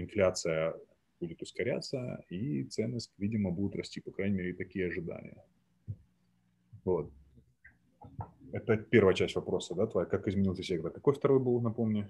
[0.00, 0.74] инфляция
[1.20, 5.44] будет ускоряться, и цены, видимо, будут расти, по крайней мере, такие ожидания.
[6.84, 7.12] Вот.
[8.52, 10.90] Это первая часть вопроса, да, твоя, как изменился сектор.
[10.90, 12.08] Какой второй был, напомни?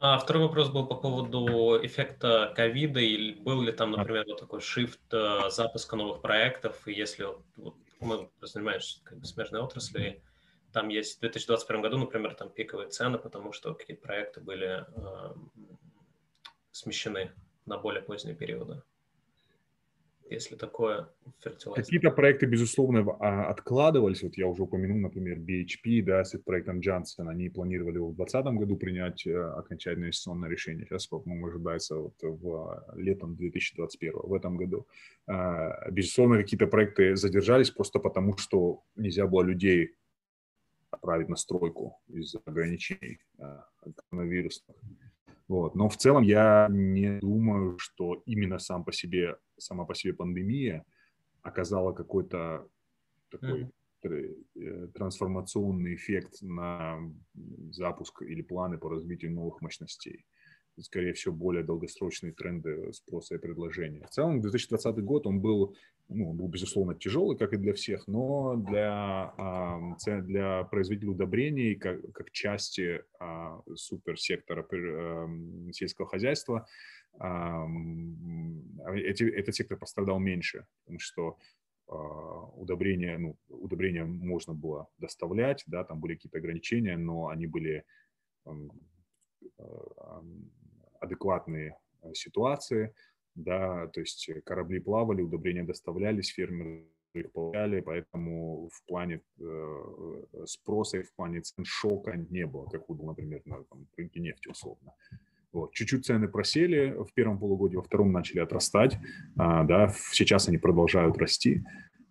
[0.00, 4.60] А второй вопрос был по поводу эффекта ковида, и был ли там, например, вот такой
[4.60, 10.20] shift э, запуска новых проектов, и если вот, мы занимаемся как бы смежной отраслью,
[10.72, 15.34] там есть в 2021 году, например, там пиковые цены, потому что какие-то проекты были э,
[16.70, 17.32] смещены
[17.66, 18.82] на более поздние периоды
[20.30, 21.08] если такое
[21.40, 21.84] фертилайзер.
[21.84, 24.22] Какие-то проекты, безусловно, а, откладывались.
[24.22, 27.28] Вот я уже упомянул, например, BHP, да, с проектом Johnson.
[27.28, 30.86] Они планировали в 2020 году принять э, окончательное инвестиционное решение.
[30.86, 34.86] Сейчас, по-моему, ожидается вот в летом 2021, в этом году.
[35.26, 39.94] А, безусловно, какие-то проекты задержались просто потому, что нельзя было людей
[40.90, 43.66] отправить на стройку из-за ограничений а,
[44.10, 44.76] коронавирусных.
[45.48, 45.74] Вот.
[45.74, 50.84] Но в целом я не думаю, что именно сам по себе, сама по себе пандемия
[51.42, 52.68] оказала какой-то
[53.30, 53.70] такой
[54.04, 54.92] mm-hmm.
[54.92, 56.98] трансформационный эффект на
[57.72, 60.26] запуск или планы по развитию новых мощностей
[60.82, 64.06] скорее всего, более долгосрочные тренды спроса и предложения.
[64.06, 65.74] В целом, 2020 год, он был,
[66.08, 69.34] ну, он был, безусловно, тяжелый, как и для всех, но для,
[70.06, 74.66] для производителей удобрений, как, как части а, суперсектора
[75.72, 76.66] сельского хозяйства,
[78.94, 81.36] эти, этот сектор пострадал меньше, потому что
[81.86, 87.84] удобрения, ну, удобрения можно было доставлять, да, там были какие-то ограничения, но они были
[91.00, 91.76] адекватные
[92.12, 92.94] ситуации,
[93.38, 100.98] да, то есть корабли плавали, удобрения доставлялись, фермеры их получали, поэтому в плане э, спроса
[100.98, 104.92] и в плане цен шока не было, как было, например, на там, рынке нефти условно.
[105.52, 105.72] Вот.
[105.72, 108.98] Чуть-чуть цены просели в первом полугодии, во втором начали отрастать,
[109.36, 111.64] а, да, сейчас они продолжают расти.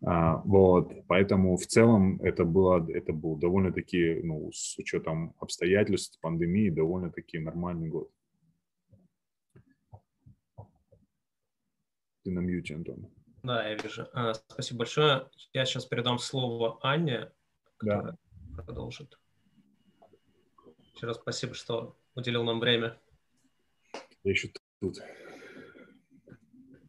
[0.03, 6.69] А, вот, поэтому в целом это было, это был довольно-таки, ну, с учетом обстоятельств пандемии,
[6.69, 8.09] довольно-таки нормальный год.
[12.27, 13.07] Ты на мьюте, Антон.
[13.41, 14.05] Да, я вижу.
[14.11, 15.29] А, спасибо большое.
[15.53, 17.31] Я сейчас передам слово Анне,
[17.77, 18.17] которая
[18.51, 18.63] да.
[18.65, 19.17] продолжит.
[20.93, 22.99] Еще раз спасибо, что уделил нам время.
[24.25, 24.51] Я еще
[24.81, 24.97] тут.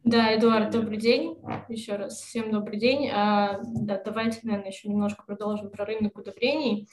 [0.03, 1.37] Да, Эдуард, добрый день.
[1.69, 3.07] Еще раз всем добрый день.
[3.07, 6.89] А, да, давайте, наверное, еще немножко продолжим про рынок удобрений.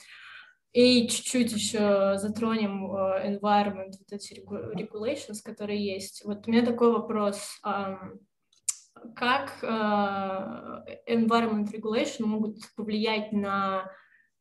[0.72, 6.24] И чуть-чуть еще затронем uh, environment, вот эти regulations, которые есть.
[6.24, 7.59] Вот у меня такой вопрос.
[9.14, 9.66] Как э,
[11.09, 13.90] environment regulation могут повлиять на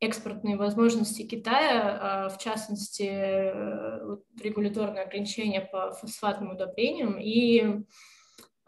[0.00, 7.82] экспортные возможности Китая, э, в частности, э, регуляторные ограничения по фосфатным удобрениям, и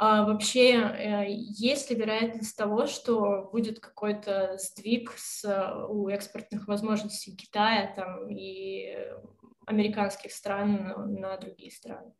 [0.00, 5.44] вообще есть ли вероятность того, что будет какой-то сдвиг с,
[5.88, 8.96] у экспортных возможностей Китая там, и
[9.66, 12.12] американских стран на другие страны?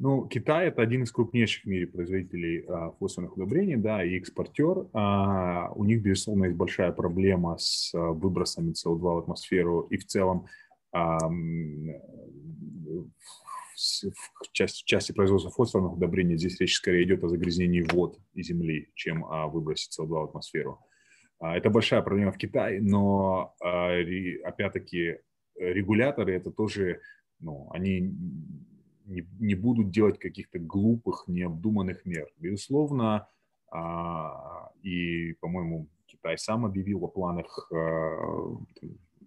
[0.00, 4.88] Ну, Китай– это один из крупнейших в мире производителей а, фосфорных удобрений, да, и экспортер.
[4.92, 10.04] А, у них, безусловно, есть большая проблема с а, выбросами СО2 в атмосферу и в
[10.04, 10.46] целом
[10.90, 13.06] а, в,
[13.76, 18.42] в, части, в части производства фосфорных удобрений здесь речь скорее идет о загрязнении вод и
[18.42, 20.80] земли, чем о выбросе СО2 в атмосферу.
[21.38, 23.92] А, это большая проблема в Китае, но, а,
[24.44, 25.18] опять-таки,
[25.56, 27.00] регуляторы– это тоже,
[27.38, 28.12] ну, они
[29.04, 32.28] не, не будут делать каких-то глупых, необдуманных мер.
[32.38, 33.28] Безусловно,
[33.70, 38.56] а, и, по-моему, Китай сам объявил о планах а,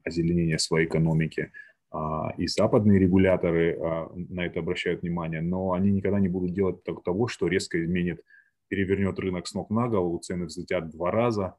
[0.04, 1.52] озеленения своей экономики,
[1.92, 3.78] а, и западные регуляторы
[4.16, 8.22] на это обращают внимание, но они никогда не будут делать того, что резко изменит,
[8.68, 11.56] перевернет рынок с ног на голову, цены взлетят в два раза,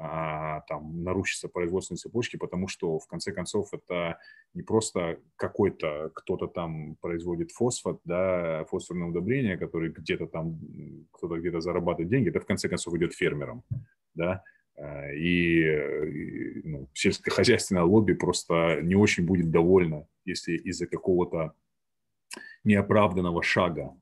[0.00, 4.18] там нарушится производственные цепочки, потому что в конце концов это
[4.54, 10.58] не просто какой-то кто-то там производит фосфат, да, фосфорное удобрение, который где-то там
[11.12, 13.62] кто-то где-то зарабатывает деньги, это в конце концов идет фермерам,
[14.14, 14.42] да,
[14.76, 21.52] а, и, и ну, сельскохозяйственное лобби просто не очень будет довольно, если из-за какого-то
[22.64, 23.94] неоправданного шага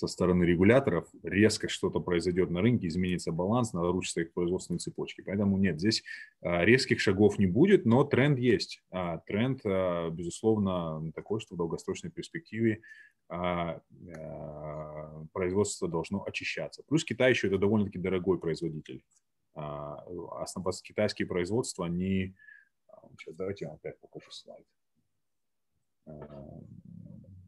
[0.00, 5.20] со стороны регуляторов резко что-то произойдет на рынке, изменится баланс, нарушится их производственные цепочки.
[5.20, 6.02] Поэтому нет, здесь
[6.40, 8.82] а, резких шагов не будет, но тренд есть.
[8.90, 12.80] А, тренд, а, безусловно, такой, что в долгосрочной перспективе
[15.32, 16.82] производство должно очищаться.
[16.88, 19.04] Плюс Китай еще это довольно-таки дорогой производитель.
[19.54, 22.34] Основно китайские производства, они...
[23.18, 24.66] Сейчас давайте я опять покажу слайд.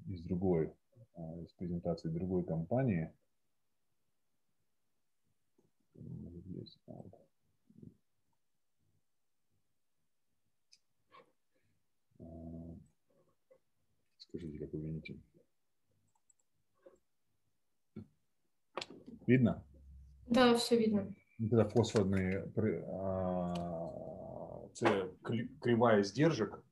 [0.07, 0.73] Из другой
[1.43, 3.13] из презентации другой компании.
[14.17, 15.21] Скажите, как вы видите.
[19.27, 19.63] Видно?
[20.27, 21.15] Да, все видно.
[21.39, 22.51] Это фосфорные
[22.87, 24.69] а,
[25.61, 26.65] кривая сдержек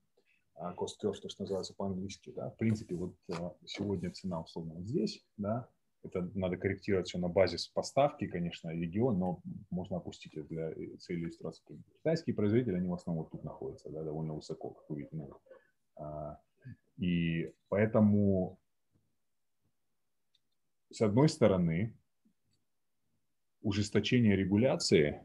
[0.76, 4.86] cost curve, то, что называется по-английски, да, в принципе, вот а, сегодня цена условно вот
[4.86, 5.68] здесь, да,
[6.02, 9.40] это надо корректировать все на базе поставки, конечно, регион, но
[9.70, 11.62] можно опустить это для цели иллюстрации.
[11.94, 15.28] Китайские производители, они в основном вот тут находятся, да, довольно высоко, как вы видите.
[15.96, 16.40] А,
[16.96, 18.58] и поэтому,
[20.90, 21.94] с одной стороны,
[23.62, 25.22] ужесточение регуляции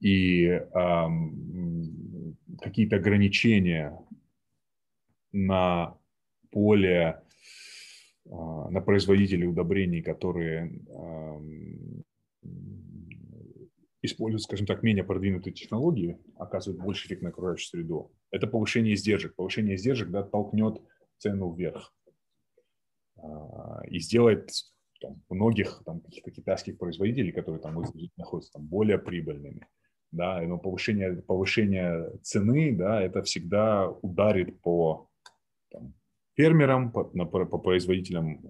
[0.00, 0.46] и
[2.60, 3.98] какие-то ограничения
[5.32, 5.98] на
[6.50, 7.22] поле,
[8.30, 10.82] а, на производителей удобрений, которые
[14.06, 18.12] используют, скажем так, менее продвинутые технологии, оказывают больше эффект на окружающую среду.
[18.30, 19.34] Это повышение издержек.
[19.34, 20.80] Повышение издержек да, толкнет
[21.18, 21.94] цену вверх
[23.16, 24.50] а, и сделает
[25.00, 27.82] там, многих там, каких-то китайских производителей, которые там
[28.16, 29.66] находятся там, более прибыльными.
[30.12, 35.08] Да, но повышение, повышение цены, да, это всегда ударит по
[35.70, 35.94] там,
[36.36, 38.40] фермерам, по, на, по производителям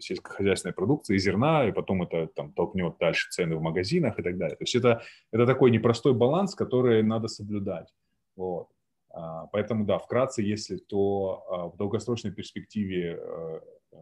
[0.00, 4.56] сельскохозяйственной продукции, зерна, и потом это там толкнет дальше цены в магазинах и так далее.
[4.56, 7.92] То есть это, это такой непростой баланс, который надо соблюдать.
[8.36, 8.68] Вот.
[9.10, 13.60] А, поэтому, да, вкратце, если то а, в долгосрочной перспективе, э,
[13.92, 13.96] э,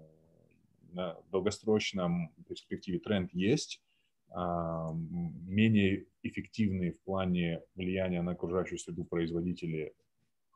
[0.92, 3.80] на долгосрочном перспективе тренд есть,
[4.34, 9.94] менее эффективные в плане влияния на окружающую среду производители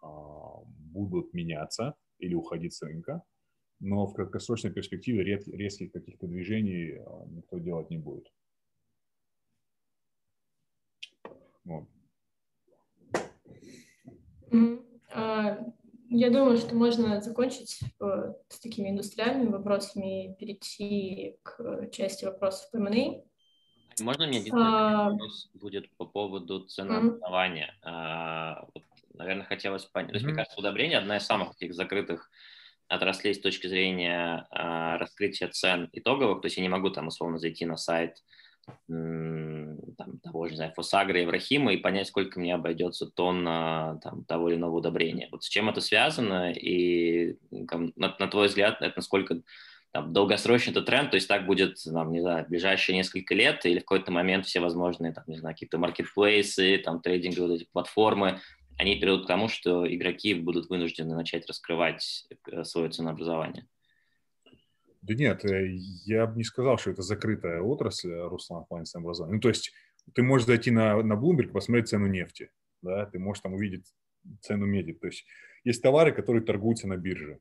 [0.00, 3.22] будут меняться или уходить с рынка
[3.80, 8.26] но в краткосрочной перспективе резких каких-то движений а, никто делать не будет.
[11.64, 11.84] Вот.
[15.12, 15.58] А,
[16.10, 22.70] я думаю, что можно закончить э, с такими индустриальными вопросами и перейти к части вопросов
[22.70, 23.22] по M&A.
[24.00, 25.10] Можно мне а...
[25.10, 27.74] вопрос будет по поводу ценообразования?
[27.82, 27.90] Mm-hmm.
[27.90, 28.84] А, вот,
[29.14, 30.10] наверное, хотелось понять.
[30.10, 32.30] То есть, мне кажется, удобрение одна из самых таких закрытых
[32.88, 37.38] отраслей с точки зрения э, раскрытия цен итоговых, то есть я не могу там условно
[37.38, 38.16] зайти на сайт
[38.86, 44.48] там, того же, не знаю, Фосагра, Еврахима и понять, сколько мне обойдется тонна там, того
[44.48, 45.28] или иного удобрения.
[45.30, 49.40] Вот с чем это связано и на, на твой взгляд, это насколько
[49.92, 53.78] там, долгосрочный это тренд, то есть так будет, там, не знаю, ближайшие несколько лет или
[53.78, 58.40] в какой-то момент все возможные, там, не знаю, какие-то маркетплейсы, там, трейдинговые вот эти платформы,
[58.76, 63.66] они приведут к тому, что игроки будут вынуждены начать раскрывать э, свое ценообразование.
[65.02, 69.36] Да нет, э, я бы не сказал, что это закрытая отрасль, Руслан, в плане ценообразования.
[69.36, 69.72] Ну, то есть
[70.14, 72.50] ты можешь зайти на, на Bloomberg, посмотреть цену нефти,
[72.82, 73.92] да, ты можешь там увидеть
[74.42, 74.92] цену меди.
[74.92, 75.24] То есть
[75.64, 77.40] есть товары, которые торгуются на бирже.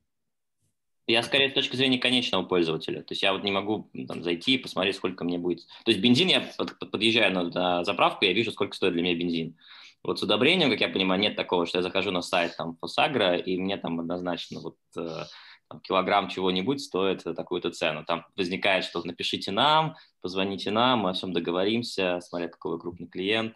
[1.08, 3.01] Я скорее с точки зрения конечного пользователя.
[3.01, 5.66] То есть я вот не могу там, зайти и посмотреть, сколько мне будет.
[5.86, 6.45] То есть бензин, я
[6.91, 9.58] подъезжаю на заправку, я вижу, сколько стоит для меня бензин.
[10.03, 13.38] Вот с удобрением, как я понимаю, нет такого, что я захожу на сайт там Фосагра,
[13.38, 15.24] и мне там однозначно вот э,
[15.70, 18.05] там, килограмм чего-нибудь стоит такую-то цену.
[18.05, 23.08] Там возникает, что напишите нам, позвоните нам, мы о всем договоримся, смотря какой вы крупный
[23.08, 23.55] клиент.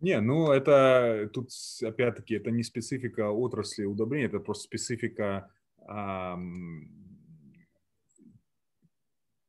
[0.00, 1.50] Не, ну это тут
[1.82, 5.50] опять-таки это не специфика отрасли удобрений, это просто специфика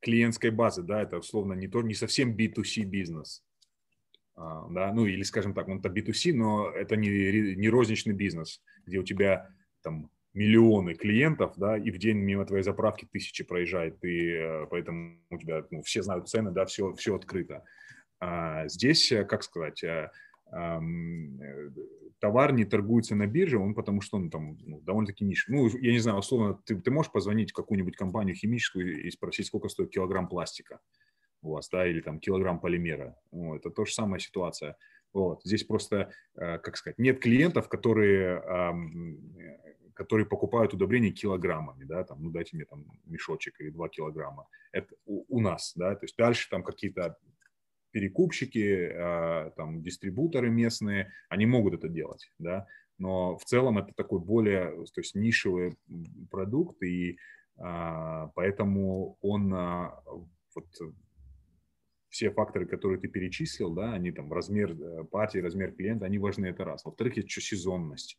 [0.00, 3.44] клиентской базы, да, это условно не то, не совсем B2C бизнес.
[4.34, 8.62] А, да, ну или, скажем так, он это B2C, но это не, не розничный бизнес,
[8.86, 9.48] где у тебя
[9.82, 15.18] там миллионы клиентов, да, и в день мимо твоей заправки тысячи проезжает, и э, поэтому
[15.28, 17.64] у тебя ну, все знают цены, да, все, все открыто.
[18.20, 19.82] А здесь, э, как сказать,
[20.52, 20.80] а,
[22.20, 25.46] товар не торгуется на бирже, он потому что он там ну, довольно-таки ниш.
[25.48, 29.46] Ну, я не знаю, условно, ты, ты можешь позвонить в какую-нибудь компанию химическую и спросить,
[29.46, 30.80] сколько стоит килограмм пластика
[31.42, 33.16] у вас, да, или там килограмм полимера.
[33.30, 34.76] Вот, это то же самая ситуация.
[35.12, 35.40] Вот.
[35.42, 38.42] Здесь просто, э, как сказать, нет клиентов, которые,
[39.94, 44.46] которые покупают удобрения килограммами, да, там, ну дайте мне там мешочек или два килограмма.
[44.72, 47.18] Это у, у нас, да, то есть дальше там какие-то
[47.90, 52.66] перекупщики, а, там дистрибуторы местные, они могут это делать, да,
[52.98, 55.76] но в целом это такой более, то есть нишевый
[56.30, 57.18] продукт, и
[57.58, 60.02] а, поэтому он а,
[60.54, 60.66] вот
[62.10, 66.46] все факторы, которые ты перечислил, да, они там размер э, партии, размер клиента, они важны,
[66.46, 66.84] это раз.
[66.84, 68.18] Во-вторых, еще сезонность.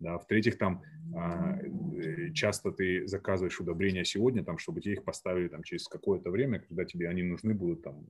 [0.00, 0.82] Да, в-третьих, там
[1.14, 6.58] э, часто ты заказываешь удобрения сегодня, там, чтобы тебе их поставили там через какое-то время,
[6.58, 8.06] когда тебе они нужны будут там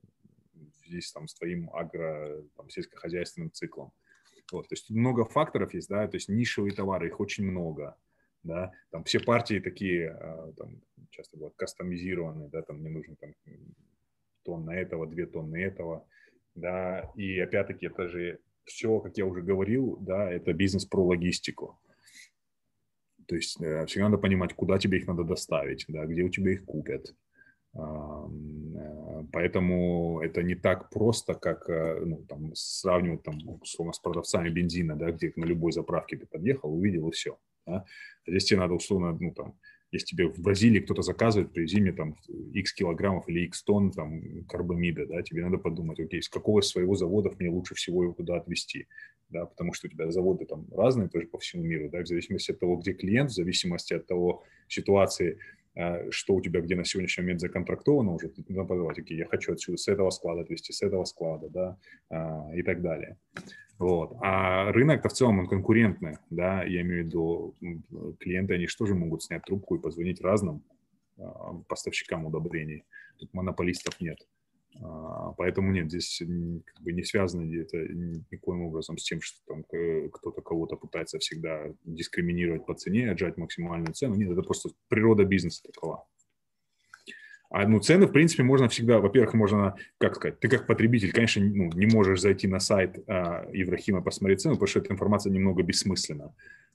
[0.91, 3.91] здесь там с твоим агро, там, сельскохозяйственным циклом.
[4.51, 7.95] Вот, то есть много факторов есть, да, то есть нишевые товары, их очень много,
[8.43, 13.33] да, там все партии такие, а, там, часто бывают кастомизированные, да, там не нужно там
[14.43, 16.05] тонна этого, две тонны этого,
[16.55, 21.79] да, и опять-таки это же все, как я уже говорил, да, это бизнес про логистику.
[23.27, 26.51] То есть э, всегда надо понимать, куда тебе их надо доставить, да, где у тебя
[26.51, 27.15] их купят.
[29.21, 34.49] Э, поэтому это не так просто, как э, ну, там, сравнивать там, условно, с продавцами
[34.49, 37.37] бензина, да, где на любой заправке ты подъехал, увидел и все.
[37.65, 37.85] Да.
[38.27, 39.55] А здесь тебе надо условно ну, там,
[39.91, 42.15] если тебе в Бразилии кто-то заказывает, привези мне там
[42.53, 46.95] x килограммов или x тонн там карбамида, да, тебе надо подумать, окей, с какого своего
[46.95, 48.87] завода мне лучше всего его туда отвезти,
[49.29, 52.51] да, потому что у тебя заводы там разные тоже по всему миру, да, в зависимости
[52.51, 55.60] от того, где клиент, в зависимости от того ситуации, а,
[56.09, 59.77] что у тебя где на сегодняшний момент законтрактовано уже, ты подумать, окей, я хочу отсюда
[59.77, 61.77] с этого склада отвезти, с этого склада, да,
[62.09, 63.17] а, и так далее.
[63.79, 64.13] Вот.
[64.21, 67.55] А рынок-то в целом он конкурентный, да, я имею в виду,
[68.19, 70.63] клиенты, они что же могут снять трубку и позвонить разным
[71.17, 72.83] а, поставщикам удобрений.
[73.17, 74.17] Тут монополистов нет.
[74.79, 76.21] А, поэтому нет, здесь
[76.65, 81.73] как бы не связано это никоим образом с тем, что там кто-то кого-то пытается всегда
[81.83, 84.15] дискриминировать по цене, отжать максимальную цену.
[84.15, 86.05] Нет, это просто природа бизнеса такова.
[87.51, 91.43] А ну, цены, в принципе, можно всегда, во-первых, можно, как сказать, ты как потребитель, конечно,
[91.43, 95.61] ну, не можешь зайти на сайт а, Еврахима посмотреть цену, потому что эта информация немного
[95.61, 96.33] бессмысленна.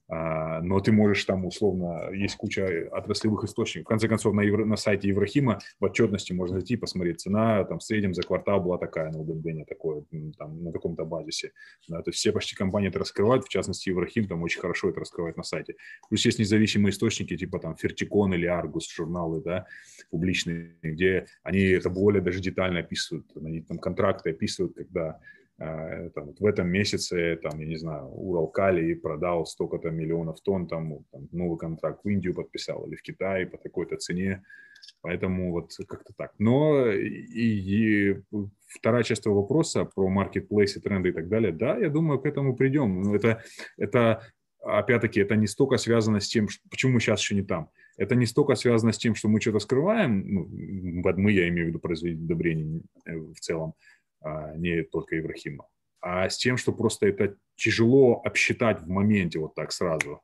[0.08, 3.86] А, но ты можешь там условно, есть куча отраслевых источников.
[3.86, 7.64] В конце концов, на, Евро, на сайте Еврахима в отчетности можно зайти и посмотреть, цена
[7.64, 10.04] там в среднем за квартал была такая на удобрение, такое,
[10.38, 11.52] там, на таком-то базисе.
[11.88, 15.00] Да, то есть все почти компании это раскрывают, в частности, Еврахим там очень хорошо это
[15.00, 15.74] раскрывает на сайте.
[16.08, 19.66] Плюс есть независимые источники, типа там Фертикон или Аргус, журналы, да,
[20.10, 25.18] публичные, где они это более даже детально описывают, они там контракты описывают, когда
[25.58, 31.04] там, вот в этом месяце, там, я не знаю, Уралкали продал столько-то миллионов тонн, там,
[31.10, 34.42] там новый контракт в Индию подписал или в Китае по такой-то цене,
[35.00, 36.32] поэтому вот как-то так.
[36.38, 38.22] Но и, и
[38.66, 42.54] вторая часть этого вопроса про маркетплейсы, тренды и так далее, да, я думаю, к этому
[42.54, 43.00] придем.
[43.00, 43.42] Но это,
[43.78, 44.22] это
[44.60, 47.70] опять-таки, это не столько связано с тем, почему мы сейчас еще не там.
[47.96, 51.68] Это не столько связано с тем, что мы что-то скрываем, ну, мы, я имею в
[51.70, 53.72] виду производитель удобрений э, в целом,
[54.56, 55.66] не только Ибрахима,
[56.00, 60.20] а с тем, что просто это тяжело обсчитать в моменте вот так сразу,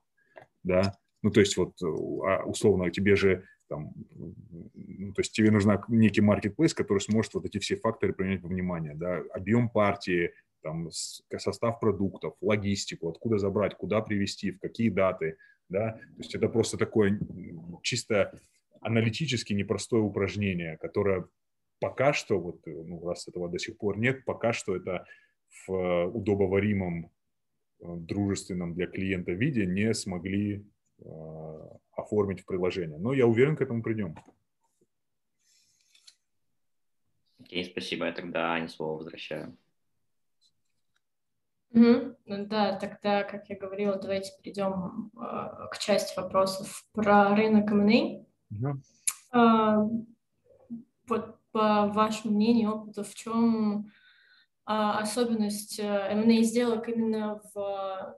[0.62, 3.92] да, ну, то есть вот а, условно тебе же там,
[4.74, 8.48] ну, то есть тебе нужна некий маркетплейс, который сможет вот эти все факторы принять во
[8.48, 10.32] внимание, да, объем партии,
[10.62, 15.36] там, состав продуктов, логистику, откуда забрать, куда привезти, в какие даты,
[15.68, 17.18] да, то есть это просто такое
[17.82, 18.38] чисто
[18.80, 21.26] аналитически непростое упражнение, которое
[21.82, 25.04] пока что, вот, э, ну, раз этого до сих пор нет, пока что это
[25.66, 27.08] в э, удобоваримом, э,
[27.80, 30.64] дружественном для клиента виде не смогли
[31.00, 31.04] э,
[31.96, 32.98] оформить в приложение.
[32.98, 34.14] Но я уверен, к этому придем.
[37.40, 38.06] Окей, спасибо.
[38.06, 39.56] Я тогда Ане слово возвращаю.
[41.72, 42.16] Угу.
[42.26, 48.24] Да, тогда, как я говорила, давайте перейдем э, к части вопросов про рынок M&A.
[48.54, 48.80] Угу.
[49.34, 49.88] Э,
[51.08, 53.90] вот по вашему мнению, опыту, в чем
[54.64, 58.16] а, особенность M&A э, сделок именно в,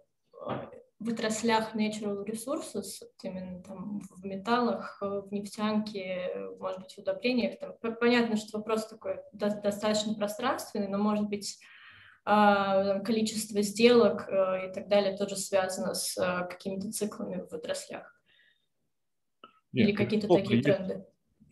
[0.48, 0.68] э,
[1.00, 7.58] в отраслях natural resources, именно там в металлах, в нефтянке, может быть, в удобрениях.
[7.58, 11.58] Там, понятно, что вопрос такой достаточно пространственный, но, может быть,
[12.26, 16.14] а, количество сделок э, и так далее тоже связано с
[16.48, 18.18] какими-то циклами в отраслях.
[19.72, 21.04] Нет, Или какие-то такие тренды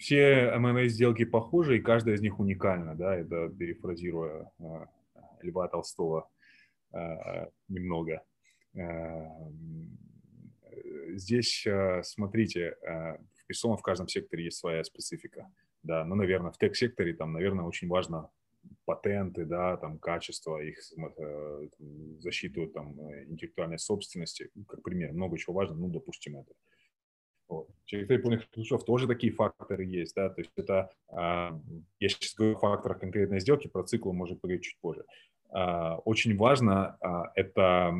[0.02, 4.86] все M&A сделки похожи, и каждая из них уникальна, да, это перефразируя э,
[5.42, 6.28] Льва Толстого
[6.92, 8.24] э, немного.
[8.74, 9.28] Э,
[11.10, 11.66] здесь,
[12.02, 12.76] смотрите,
[13.48, 15.48] безусловно, в каждом секторе есть своя специфика,
[15.84, 18.28] да, но, наверное, в тех-секторе там, наверное, очень важно
[18.84, 20.78] патенты, да, там, качество, их
[22.18, 22.98] защиту там,
[23.28, 26.52] интеллектуальной собственности, как пример, много чего важно, ну, допустим, это.
[27.52, 27.68] Вот.
[27.84, 31.60] Через трипольных ключов тоже такие факторы есть, да, то есть это, а,
[32.00, 35.04] я сейчас говорю о факторах конкретной сделки, про цикл может поговорить чуть позже.
[35.50, 37.94] А, очень важно а, это,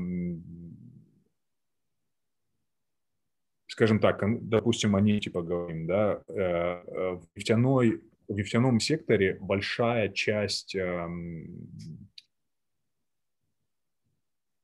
[3.67, 10.09] скажем так, допустим, они типа говорим, да, э, э, в нефтяной, в нефтяном секторе большая
[10.09, 11.69] часть эм,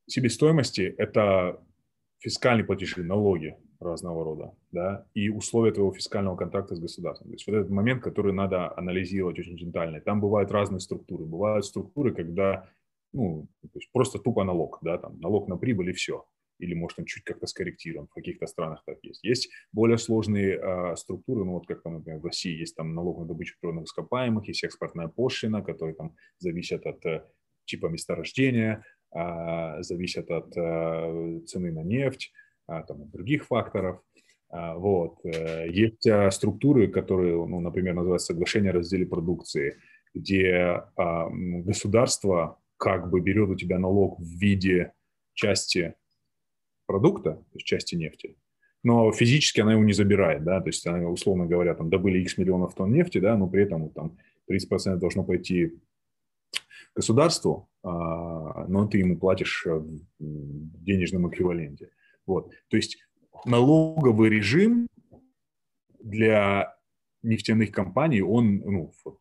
[0.07, 1.63] себестоимости– это
[2.21, 7.29] фискальные платежи, налоги, разного рода, да, и условия твоего фискального контракта с государством.
[7.29, 10.01] То есть вот этот момент, который надо анализировать очень детально.
[10.01, 11.25] Там бывают разные структуры.
[11.25, 12.69] Бывают структуры, когда,
[13.13, 16.25] ну, то есть просто тупо налог, да, там, налог на прибыль и все.
[16.59, 18.09] Или, может, он чуть как-то скорректирован.
[18.09, 19.23] В каких-то странах так есть.
[19.23, 23.21] Есть более сложные э, структуры, ну, вот как там, например, в России есть там налог
[23.21, 27.25] на добычу природных ископаемых, есть экспортная пошлина, которые там зависят от э,
[27.65, 34.01] типа месторождения, э, зависят от э, цены на нефть, а, там, других факторов.
[34.51, 35.19] А, вот.
[35.25, 39.77] Э, есть а, структуры, которые, ну, например, называются соглашение о разделе продукции,
[40.15, 44.93] где государство как бы берет у тебя налог в виде
[45.35, 45.95] части
[46.87, 48.37] продукта, то есть части нефти,
[48.83, 52.39] но физически она его не забирает, да, то есть, она, условно говоря, там добыли X
[52.39, 54.17] миллионов тонн нефти, да, но при этом там
[54.51, 55.79] 30% должно пойти
[56.95, 61.91] государству, а, но ты ему платишь в денежном эквиваленте.
[62.29, 62.53] Вот.
[62.69, 62.99] То есть
[63.47, 64.87] налоговый режим
[65.99, 66.77] для
[67.23, 69.19] нефтяных компаний, он, ну, вот,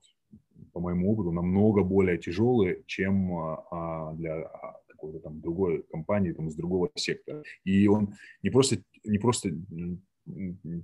[0.74, 3.34] по моему опыту, намного более тяжелый, чем
[3.72, 4.44] а, для
[4.88, 7.44] какой-то там другой компании, там, из другого сектора.
[7.64, 9.52] И он не просто, не просто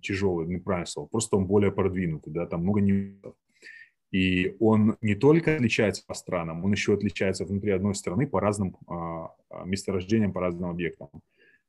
[0.01, 3.35] тяжелый, неправильно слово, просто он более продвинутый, да, там много нюансов.
[4.11, 8.77] И он не только отличается по странам, он еще отличается внутри одной страны по разным
[8.87, 11.09] а, а месторождениям, по разным объектам.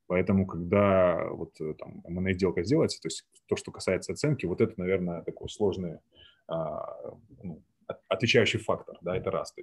[0.07, 4.61] Поэтому, когда вот э, там M&A сделка сделается, то есть то, что касается оценки, вот
[4.61, 5.99] это, наверное, такой сложный,
[6.47, 7.63] а, ну,
[8.07, 9.53] отличающий фактор, да, это раз.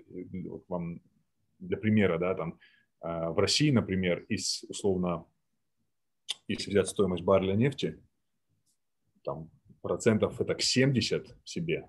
[0.44, 1.00] Вот вам
[1.58, 2.58] для примера, да, там
[3.00, 5.26] а, в России, например, из условно,
[6.48, 8.02] если взять стоимость барреля нефти,
[9.22, 9.48] там
[9.80, 11.88] процентов это к 70 себе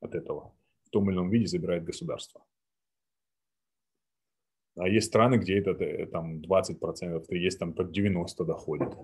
[0.00, 2.44] от этого в том или ином виде забирает государство.
[4.78, 8.94] А есть страны, где это э, там 20%, то есть там под 90 доходит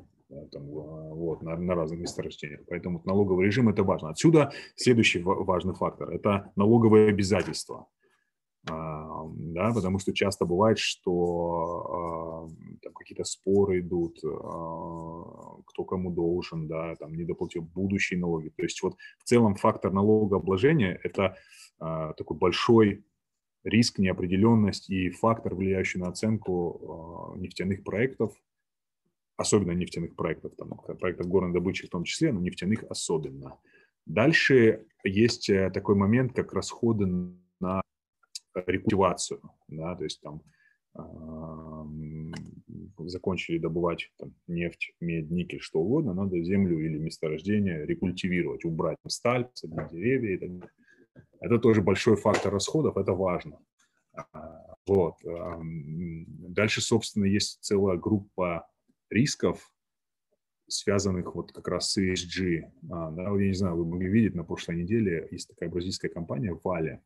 [0.53, 2.61] там, а, вот, на, на разных месторождениях.
[2.69, 4.11] Поэтому налоговый режим– это важно.
[4.11, 7.87] Отсюда следующий важный фактор– это налоговые обязательства.
[8.71, 12.49] А, да, потому что часто бывает, что
[12.83, 18.51] там какие-то споры идут, кто кому должен, да, там не доплатил будущие налоги.
[18.51, 21.37] То есть вот в целом фактор налогообложения– это
[21.79, 23.05] такой большой
[23.65, 28.35] риск, неопределенность и фактор, влияющий на оценку э, нефтяных проектов,
[29.37, 33.59] особенно нефтяных проектов, там, проектов горной добычи в том числе, но нефтяных особенно.
[34.07, 37.07] Дальше есть э, такой момент, как расходы
[37.61, 37.83] на
[38.55, 40.43] рекультивацию, да, то есть там
[40.97, 48.99] э, закончили добывать там, нефть, медь, никель, что угодно, надо землю или месторождение рекультивировать, убрать
[49.09, 50.73] сталь, деревья и так далее.
[51.45, 53.59] Это тоже большой фактор расходов, это важно.
[54.13, 55.17] А, вот.
[55.23, 58.67] Дальше, собственно, есть целая группа
[59.11, 59.71] рисков,
[60.69, 62.63] связанных вот как раз с ESG.
[62.91, 66.59] А, да, я не знаю, вы могли видеть, на прошлой неделе есть такая бразильская компания
[66.65, 67.03] Валя.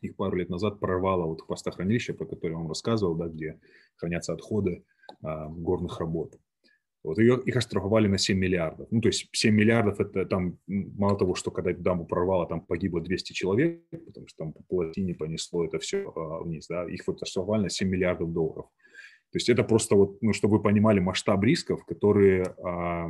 [0.00, 3.60] Их пару лет назад прорвало вот хвостохранилище, про которое я вам рассказывал, да, где
[3.96, 4.84] хранятся отходы
[5.22, 6.38] а, горных работ.
[7.02, 8.86] Вот, ее, их оштрафовали на 7 миллиардов.
[8.90, 12.60] Ну, то есть 7 миллиардов– это там мало того, что когда эту дамбу прорвало, там
[12.60, 17.06] погибло 200 человек, потому что там по плотине понесло это все а, вниз, да, их
[17.06, 18.66] вот оштрафовали на 7 миллиардов долларов.
[19.32, 23.08] То есть это просто вот, ну, чтобы вы понимали масштаб рисков, которые а,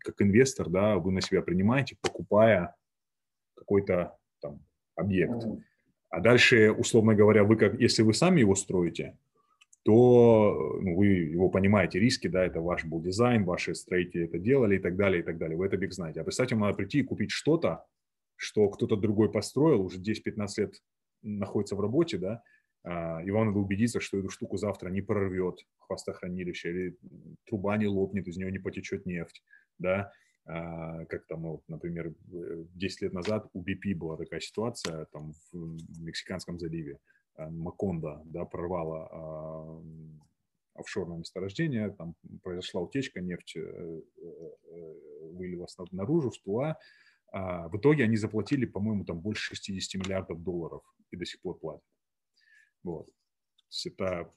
[0.00, 2.74] как инвестор, да, вы на себя принимаете, покупая
[3.54, 4.60] какой-то там
[4.96, 5.46] объект.
[6.10, 9.16] А дальше, условно говоря, вы как, если вы сами его строите,
[9.84, 14.76] то ну, вы его понимаете, риски, да, это ваш был дизайн, ваши строители это делали
[14.76, 15.56] и так далее, и так далее.
[15.56, 16.20] Вы это бег знаете.
[16.20, 17.84] А представьте, надо прийти и купить что-то,
[18.36, 20.74] что кто-то другой построил, уже 10-15 лет
[21.22, 22.42] находится в работе, да,
[22.84, 26.96] а, и вам надо убедиться, что эту штуку завтра не прорвет хвостохранилище, или
[27.46, 29.42] труба не лопнет, из нее не потечет нефть,
[29.78, 30.12] да,
[30.44, 36.02] а, как там, вот, например, 10 лет назад у BP была такая ситуация там в
[36.02, 36.98] Мексиканском заливе,
[37.36, 39.82] Э, Маконда да, прорвала а,
[40.74, 44.94] офшорное месторождение, там произошла утечка, нефть э, э,
[45.32, 46.78] вылилась наружу, всплыла.
[47.32, 51.58] А, в итоге они заплатили, по-моему, там больше 60 миллиардов долларов и до сих пор
[51.58, 51.84] платят.
[52.82, 53.08] Вот.
[53.86, 54.30] Это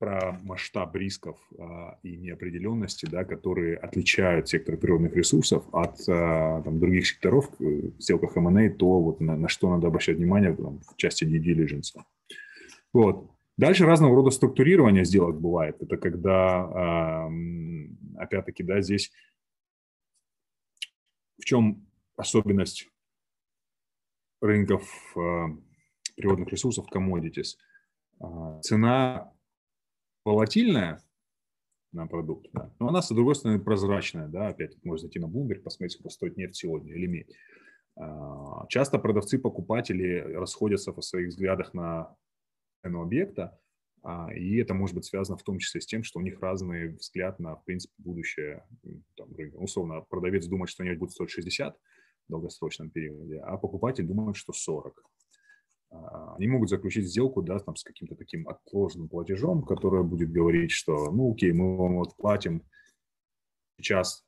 [0.00, 6.80] про масштаб рисков а, и неопределенности, да, которые отличают сектор природных ресурсов от а, там,
[6.80, 10.80] других секторов э, в сделках M&A, то вот на, на что надо обращать внимание там,
[10.80, 12.02] в части due diligence.
[12.94, 13.30] Вот.
[13.58, 15.76] Дальше разного рода структурирование сделок бывает.
[15.82, 17.30] Это когда, а,
[18.16, 19.12] опять-таки, да, здесь
[21.38, 21.86] в чем
[22.16, 22.88] особенность
[24.40, 25.48] рынков а,
[26.16, 27.58] природных ресурсов, commodities?
[28.18, 29.30] А, цена
[30.24, 31.02] волатильная
[31.92, 35.60] на продукт, да, но она, с другой стороны, прозрачная, да, опять можно зайти на Bloomberg,
[35.60, 37.36] посмотреть, сколько стоит нефть сегодня или медь.
[37.96, 42.16] А, часто продавцы-покупатели расходятся в своих взглядах на
[42.82, 43.58] цену объекта,
[44.02, 46.88] а, и это может быть связано в том числе с тем, что у них разный
[46.94, 48.64] взгляд на, в принципе, будущее
[49.16, 49.56] там, рынка.
[49.56, 54.52] Условно, продавец думает, что нефть будет стоить 60 в долгосрочном периоде, а покупатель думает, что
[54.52, 55.02] 40.
[55.90, 60.70] А, они могут заключить сделку да, там, с каким-то таким отложенным платежом, которое будет говорить,
[60.70, 62.62] что, ну, окей, мы вам вот платим
[63.78, 64.24] сейчас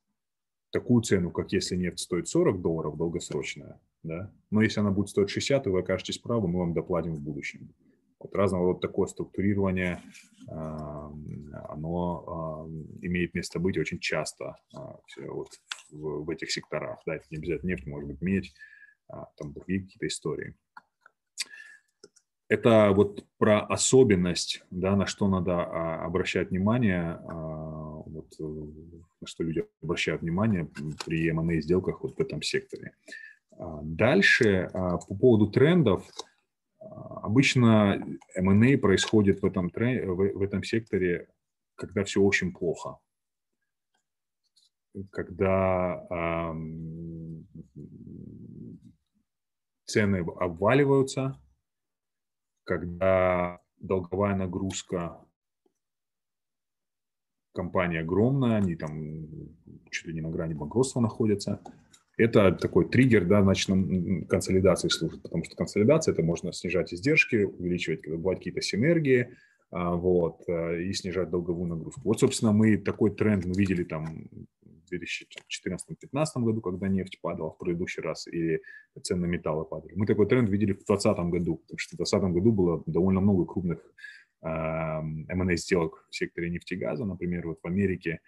[0.70, 5.30] такую цену, как если нефть стоит 40 долларов долгосрочная, да, но если она будет стоить
[5.30, 7.74] 60, и вы окажетесь правы, мы вам доплатим в будущем.
[8.18, 10.00] Вот разного рода такое структурирование,
[11.68, 12.68] оно
[13.00, 14.56] имеет место быть очень часто
[15.16, 15.48] вот
[15.90, 17.00] в этих секторах.
[17.04, 18.54] Да, это не обязательно нефть, может быть медь,
[19.08, 20.54] там другие какие-то истории.
[22.52, 25.62] Это вот про особенность, да, на что надо
[26.04, 28.44] обращать внимание, вот, э,
[29.20, 30.68] на что люди обращают внимание
[31.06, 32.92] при M&A сделках вот в этом секторе.
[33.82, 36.04] Дальше по поводу трендов–
[37.22, 38.04] Обычно
[38.34, 41.28] M&A происходит в этом, в этом секторе,
[41.76, 42.98] когда все очень плохо.
[45.10, 46.04] Когда
[49.86, 51.40] цены обваливаются,
[52.78, 55.18] когда долговая нагрузка
[57.54, 59.26] компании огромная, они там
[59.90, 61.60] чуть ли не на грани банкротства находятся–
[62.16, 63.68] это такой триггер, да, значит,
[64.28, 69.30] консолидации служит, потому что консолидация– это можно снижать издержки, увеличивать, бывают какие-то синергии,
[69.70, 72.02] а, вот, э, и снижать долговую нагрузку.
[72.04, 74.28] Вот, собственно, мы такой тренд мы видели там
[74.98, 78.60] 2014-2015 году, когда нефть падала в предыдущий раз, и
[79.02, 79.94] цены на металлы падали.
[79.96, 83.44] Мы такой тренд видели в 2020 году, потому что в 2020 году было довольно много
[83.44, 83.78] крупных
[84.42, 88.20] M&A сделок в секторе нефтегаза, например, вот в Америке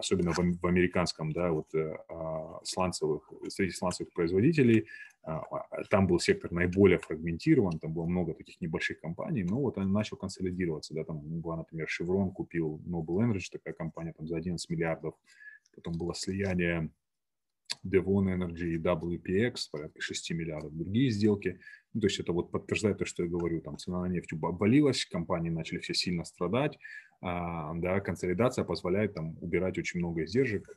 [0.00, 4.86] особенно в, американском, да, вот э, а, сланцевых, среди сланцевых производителей,
[5.22, 9.76] а, а, там был сектор наиболее фрагментирован, там было много таких небольших компаний, но вот
[9.76, 14.38] он начал консолидироваться, да, там была, например, Chevron купил Noble Energy, такая компания там за
[14.38, 15.14] 11 миллиардов,
[15.74, 16.90] потом было слияние
[17.86, 21.60] Devon Energy и WPX, порядка 6 миллиардов, другие сделки.
[21.92, 25.50] То есть это вот подтверждает то, что я говорю, там цена на нефть обвалилась, компании
[25.50, 26.78] начали все сильно страдать,
[27.20, 30.76] а, да, консолидация позволяет там убирать очень много издержек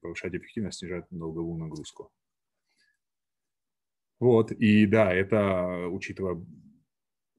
[0.00, 2.10] повышать эффективность, снижать долговую нагрузку.
[4.20, 6.40] Вот, и да, это, учитывая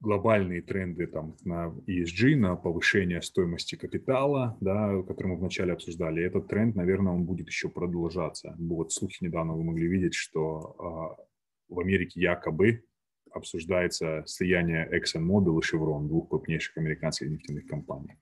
[0.01, 6.47] глобальные тренды там, на ESG, на повышение стоимости капитала, да, который мы вначале обсуждали, этот
[6.47, 8.55] тренд, наверное, он будет еще продолжаться.
[8.57, 12.85] Вот слухи недавно вы могли видеть, что э, в Америке якобы
[13.31, 18.17] обсуждается слияние ExxonMobil и Chevron, двух крупнейших американских нефтяных компаний.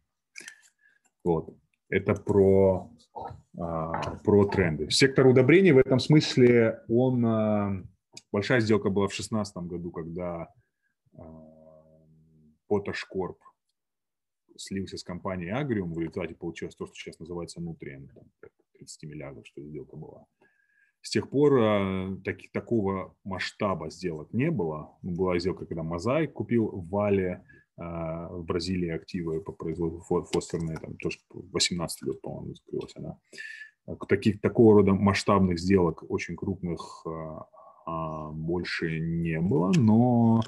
[1.24, 1.56] Вот.
[1.90, 2.92] Это про,
[3.58, 4.90] а, про тренды.
[4.90, 7.26] Сектор удобрений в этом смысле, он...
[7.26, 7.84] А,
[8.32, 10.50] большая сделка была в 2016 году, когда
[12.70, 13.38] Potash Corp
[14.58, 18.10] слился с компанией Agrium, в результате получилось то, что сейчас называется Nutrien,
[18.74, 20.26] 30 миллиардов, что сделка была.
[21.08, 24.92] С тех пор э, так, такого масштаба сделок не было.
[25.02, 27.46] Была сделка, когда Мозаик купил в Вале
[27.78, 33.18] э, в Бразилии активы по производству фосфорные, там тоже 18 год, по-моему, закрылась она.
[34.10, 37.06] Таких, такого рода масштабных сделок, очень крупных,
[38.34, 40.42] больше не было, но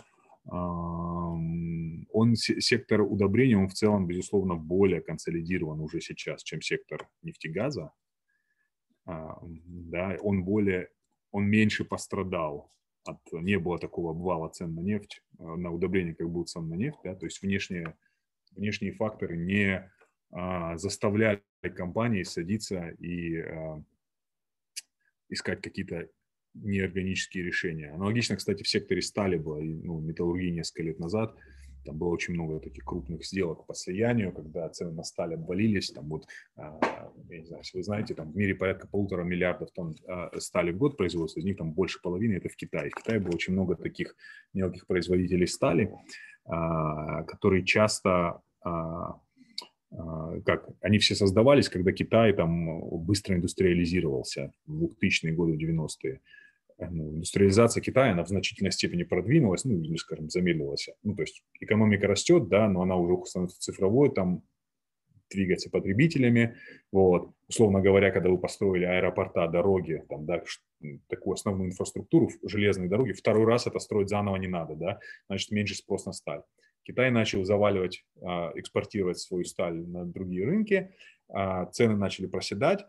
[0.44, 7.94] он, сектор удобрения, он в целом, безусловно, более консолидирован уже сейчас, чем сектор нефтегаза.
[9.10, 10.90] А, да, он более,
[11.32, 12.72] он меньше пострадал
[13.06, 16.76] от, не было такого обвала цен на нефть, а, на удобрение, как был цен на
[16.76, 17.98] нефть, да, то есть внешние,
[18.52, 19.92] внешние факторы не
[20.32, 21.42] а, заставляли
[21.76, 23.84] компании садиться и а,
[25.30, 26.08] искать какие-то
[26.54, 27.90] неорганические решения.
[27.92, 31.36] Аналогично, кстати, в секторе стали было, ну, металлургии несколько лет назад–
[31.90, 35.90] там было очень много таких крупных сделок по слиянию, когда цены на сталь обвалились.
[35.90, 39.72] Там вот, а, я не знаю, если вы знаете, там в мире порядка полутора миллиардов
[39.72, 42.92] тонн а, стали в год производства, из них там больше половины это в Китае.
[42.92, 44.16] В Китае было очень много таких
[44.54, 45.92] мелких производителей стали,
[46.46, 48.42] а, которые часто
[50.46, 56.20] как они все создавались, когда Китай там быстро индустриализировался в 2000-е годы, 90-е ну,
[56.80, 60.90] индустриализация Китая, она в значительной степени продвинулась, ну, или, скажем, замедлилась.
[61.04, 64.44] Ну, то есть экономика растет, да, но она уже становится цифровой, там
[65.30, 66.56] двигается потребителями,
[66.92, 67.32] вот.
[67.48, 70.44] Условно говоря, когда вы построили аэропорта, дороги, там, да,
[71.08, 75.76] такую основную инфраструктуру, железные дороги, второй раз это строить заново не надо, да, значит, меньше
[75.76, 76.42] спрос на сталь.
[76.84, 80.92] Китай начал заваливать, а, экспортировать свою сталь на другие рынки,
[81.28, 82.86] а, цены начали проседать,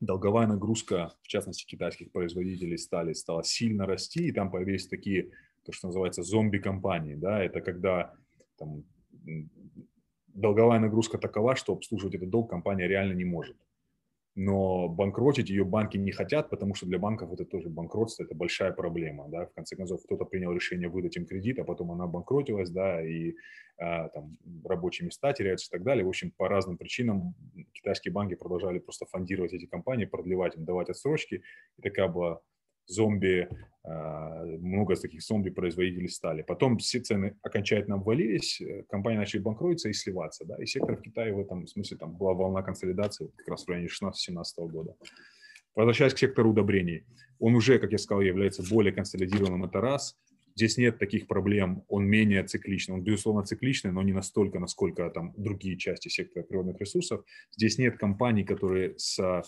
[0.00, 5.30] долговая нагрузка, в частности, китайских производителей стали, стала сильно расти, и там появились такие,
[5.64, 7.14] то, что называется, зомби-компании.
[7.14, 7.42] Да?
[7.42, 8.14] Это когда
[8.58, 8.84] там,
[10.28, 13.56] долговая нагрузка такова, что обслуживать этот долг компания реально не может
[14.36, 18.70] но банкротить ее банки не хотят, потому что для банков это тоже банкротство, это большая
[18.70, 22.68] проблема, да, в конце концов кто-то принял решение выдать им кредит, а потом она банкротилась,
[22.68, 23.34] да, и
[23.78, 27.34] а, там рабочие места теряются и так далее, в общем, по разным причинам
[27.72, 31.42] китайские банки продолжали просто фондировать эти компании, продлевать им, давать отсрочки,
[31.78, 32.40] и такая была
[32.86, 33.48] зомби,
[33.84, 36.42] а, много таких зомби-производителей стали.
[36.42, 40.44] Потом все цены окончательно обвалились, э, компании начали банкротиться и сливаться.
[40.44, 40.56] Да?
[40.60, 43.88] И сектор в Китае в этом смысле там была волна консолидации как раз в районе
[43.88, 44.96] 16-17 года.
[45.76, 47.04] Возвращаясь к сектору удобрений,
[47.38, 50.16] он уже, как я сказал, является более консолидированным, это раз.
[50.56, 52.94] Здесь нет таких проблем, он менее цикличный.
[52.94, 57.24] Он, безусловно, цикличный, но не настолько, насколько там другие части сектора природных ресурсов.
[57.52, 59.44] Здесь нет компаний, которые с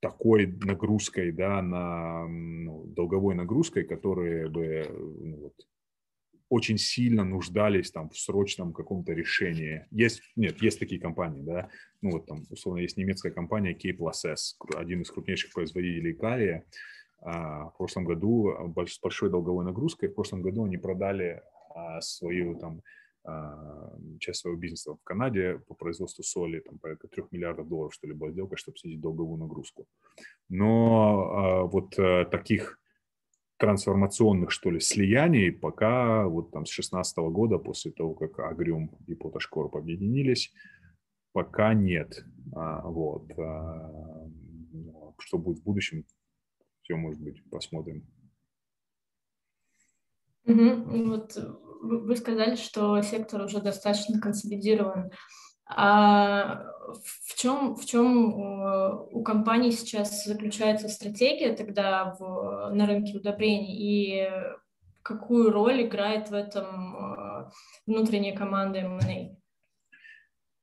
[0.00, 4.86] такой нагрузкой, да, на ну, долговой нагрузкой, которые бы
[5.20, 5.54] ну, вот,
[6.48, 9.86] очень сильно нуждались там в срочном каком-то решении.
[9.90, 11.68] Есть, нет, есть такие компании, да,
[12.00, 13.90] ну вот там, условно, есть немецкая компания K
[14.32, 16.64] S, один из крупнейших производителей калия,
[17.20, 18.52] а, в прошлом году
[18.86, 20.08] с большой долговой нагрузкой.
[20.08, 21.42] В прошлом году они продали
[21.74, 22.82] а, свою там а,
[24.20, 28.14] часть своего бизнеса в Канаде по производству соли, там порядка 3 миллиардов долларов, что ли,
[28.14, 29.86] была сделка, чтобы снизить долговую нагрузку.
[30.48, 32.80] Но вот э, таких
[33.58, 39.14] трансформационных, что ли, слияний пока вот там с 16 года, после того, как Агриум и
[39.14, 40.52] Поташкорп объединились,
[41.32, 42.24] пока нет.
[42.52, 43.30] Вот.
[45.20, 46.04] Что будет в будущем,
[46.82, 48.06] все может быть, посмотрим.
[50.44, 51.08] Угу.
[51.08, 51.36] Вот
[51.80, 55.10] вы сказали, что сектор уже достаточно консолидирован.
[55.66, 56.62] А
[57.04, 63.76] в чем, в чем э, у компании сейчас заключается стратегия тогда в, на рынке удобрений
[63.76, 64.30] и
[65.02, 67.50] какую роль играет в этом э,
[67.86, 69.37] внутренняя команда M&A?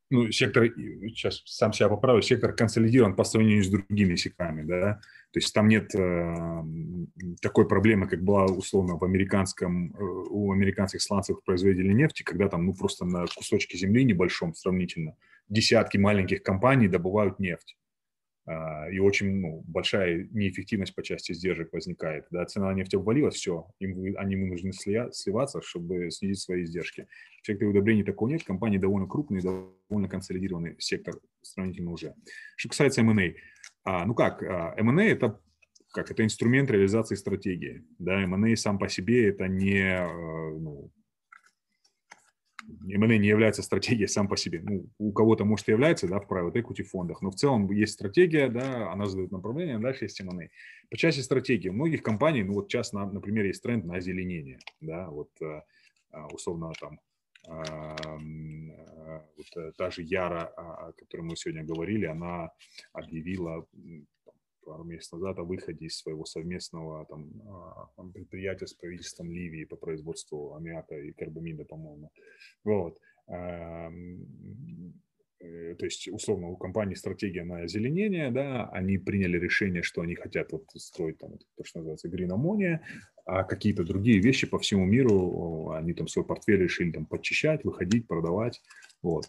[0.10, 4.99] Ну, сектор, сейчас сам себя поправлю, сектор консолидирован по сравнению с другими секторами, да,
[5.32, 6.64] то есть там нет э,
[7.41, 12.65] такой проблемы, как была условно в американском, э, у американских сланцевых производителей нефти, когда там,
[12.65, 15.15] ну, просто на кусочке земли небольшом сравнительно
[15.49, 17.76] десятки маленьких компаний добывают нефть.
[18.48, 22.26] А, и очень ну, большая неэффективность по части сдержек возникает.
[22.30, 27.08] Да, цена на нефть обвалилась, все, им, они вынуждены сливаться, чтобы снизить свои издержки.
[27.42, 32.14] В секторе удобрений такого нет, компании довольно крупные, довольно консолидированный сектор сравнительно уже.
[32.56, 33.34] Что касается M&A,
[33.84, 35.40] а, ну как, а, M&A это
[35.92, 37.86] как это инструмент реализации стратегии.
[38.00, 40.92] Да, M&A сам по себе это не э, ну,
[42.68, 44.62] M&A не является стратегией сам по себе.
[44.64, 47.94] Ну, у кого-то, может, и является, да, в private equity фондах, но в целом есть
[47.94, 50.50] стратегия, да, она задает направление, а дальше есть M&A.
[50.90, 55.10] По части стратегии, у многих компаний, ну, вот сейчас, например, есть тренд на озеленение, да,
[55.10, 55.62] вот э,
[56.12, 57.00] а, условно там
[59.38, 62.50] вот э, та же Яра, о которой мы сегодня говорили, она
[62.92, 63.68] объявила
[64.66, 69.76] пару месяцев назад о выходе из своего совместного там, а, предприятия с правительством Ливии по
[69.76, 72.12] производству аммиака и карбамида, по-моему.
[72.64, 73.00] Вот.
[75.42, 80.16] Э, то есть, условно, у компании стратегия на озеленение, да, они приняли решение, что они
[80.16, 82.80] хотят вот строить там, то, что называется green ammonia,
[83.26, 88.08] а какие-то другие вещи по всему миру, они там свой портфель решили там подчищать, выходить,
[88.08, 88.62] продавать,
[89.02, 89.26] вот.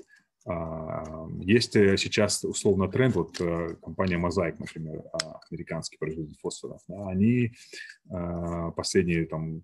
[0.48, 6.80] А, есть э, сейчас условно тренд, вот э, компания Mosaic, например, а, американский производитель фосфоров,
[6.86, 7.52] да, они
[8.08, 9.62] а, последние там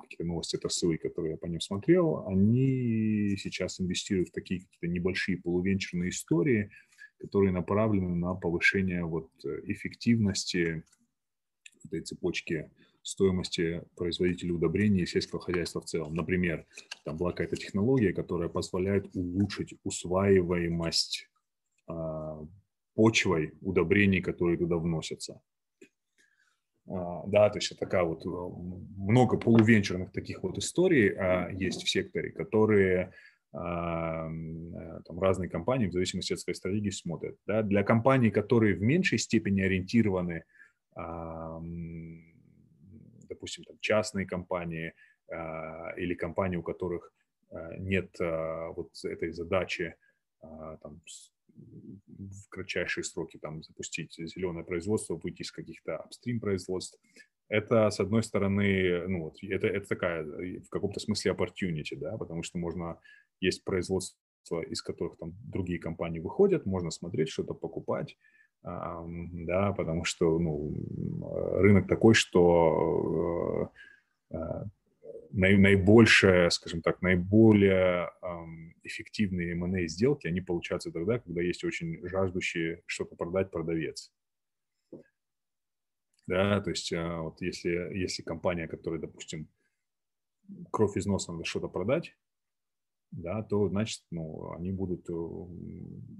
[0.00, 4.88] какие-то новости, это ссылки, которые я по ним смотрел, они сейчас инвестируют в такие какие-то
[4.88, 6.70] небольшие полувенчурные истории,
[7.18, 10.84] которые направлены на повышение вот эффективности
[11.84, 12.70] этой цепочки
[13.02, 16.14] стоимости производителя удобрений и сельского хозяйства в целом.
[16.14, 16.66] Например,
[17.04, 21.28] там была какая-то технология, которая позволяет улучшить усваиваемость
[21.88, 21.92] э,
[22.94, 25.40] почвой удобрений, которые туда вносятся.
[26.88, 28.24] Uh, да, то есть такая вот
[28.96, 33.12] много полувенчурных таких вот историй uh, есть в секторе, которые
[33.54, 37.36] uh, там разные компании в зависимости от своей стратегии смотрят.
[37.46, 37.62] Да.
[37.62, 40.44] Для компаний, которые в меньшей степени ориентированы
[43.42, 44.94] допустим, там, частные компании
[45.28, 47.12] а, или компании, у которых
[47.50, 49.94] а, нет а, вот этой задачи
[50.82, 51.00] там,
[51.54, 56.98] в кратчайшие сроки там, запустить зеленое производство, выйти из каких-то апстрим производств.
[57.48, 62.42] Это, с одной стороны, ну, вот, это, это такая в каком-то смысле opportunity, да, потому
[62.42, 62.98] что можно,
[63.40, 68.16] есть производство, из которых там другие компании выходят, можно смотреть, что-то покупать,
[68.64, 70.72] да, потому что ну,
[71.60, 73.72] рынок такой, что
[74.30, 74.64] э, э,
[75.32, 78.10] наибольшее, скажем так, наиболее
[78.84, 84.12] эффективные M&A сделки, они получаются тогда, когда есть очень жаждущие что-то продать продавец.
[86.28, 89.48] Да, то есть э, вот если, если компания, которая, допустим,
[90.70, 92.16] кровь из носа надо что-то продать,
[93.10, 95.06] да, то значит, ну, они будут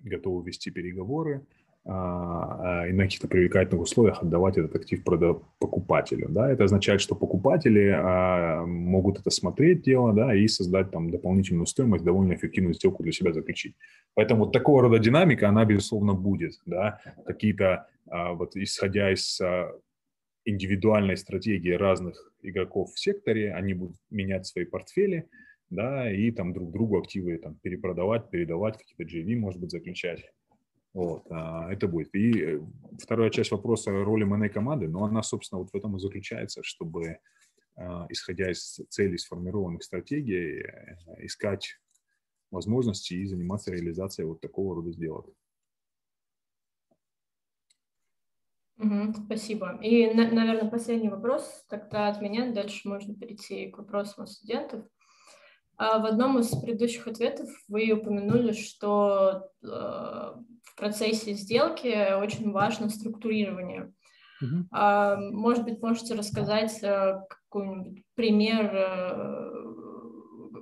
[0.02, 6.28] готовы вести переговоры, а, и на каких-то привлекательных условиях отдавать этот актив покупателю.
[6.28, 6.50] Да?
[6.50, 12.04] Это означает, что покупатели а, могут это смотреть дело да, и создать там дополнительную стоимость,
[12.04, 13.74] довольно эффективную сделку для себя заключить.
[14.14, 16.52] Поэтому вот такого рода динамика, она, безусловно, будет.
[16.66, 17.00] Да?
[17.26, 19.40] Какие-то, а, вот исходя из
[20.44, 25.28] индивидуальной стратегии разных игроков в секторе, они будут менять свои портфели,
[25.70, 30.30] да, и там друг другу активы там перепродавать, передавать, какие-то JV, может быть, заключать.
[30.94, 32.14] Вот, а, это будет.
[32.14, 32.60] И э,
[33.00, 37.18] вторая часть вопроса роли МН команды, но она, собственно, вот в этом и заключается, чтобы,
[37.76, 41.78] а, исходя из целей сформированных стратегий, э, искать
[42.50, 45.26] возможности и заниматься реализацией вот такого рода сделок.
[49.26, 49.78] Спасибо.
[49.80, 52.52] И, наверное, последний вопрос тогда от меня.
[52.52, 54.84] Дальше можно перейти к вопросам студентов.
[55.76, 60.34] А в одном из предыдущих ответов вы упомянули, что э,
[60.72, 63.92] в процессе сделки очень важно структурирование.
[64.70, 69.52] А, может быть, можете рассказать э, какой-нибудь пример, э,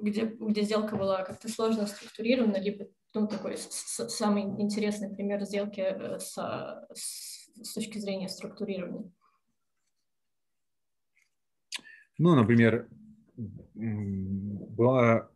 [0.03, 6.19] где, где сделка была как-то сложно структурирована, либо ну, такой самый интересный пример сделки э,
[6.19, 6.35] с,
[6.95, 9.11] с, с точки зрения структурирования.
[12.19, 12.87] Ну, например,
[13.75, 15.31] была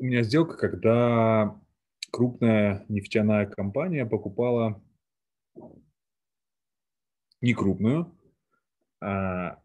[0.00, 1.60] у меня сделка, когда
[2.10, 4.82] крупная нефтяная компания покупала
[7.40, 8.14] не крупную,
[9.00, 9.62] а,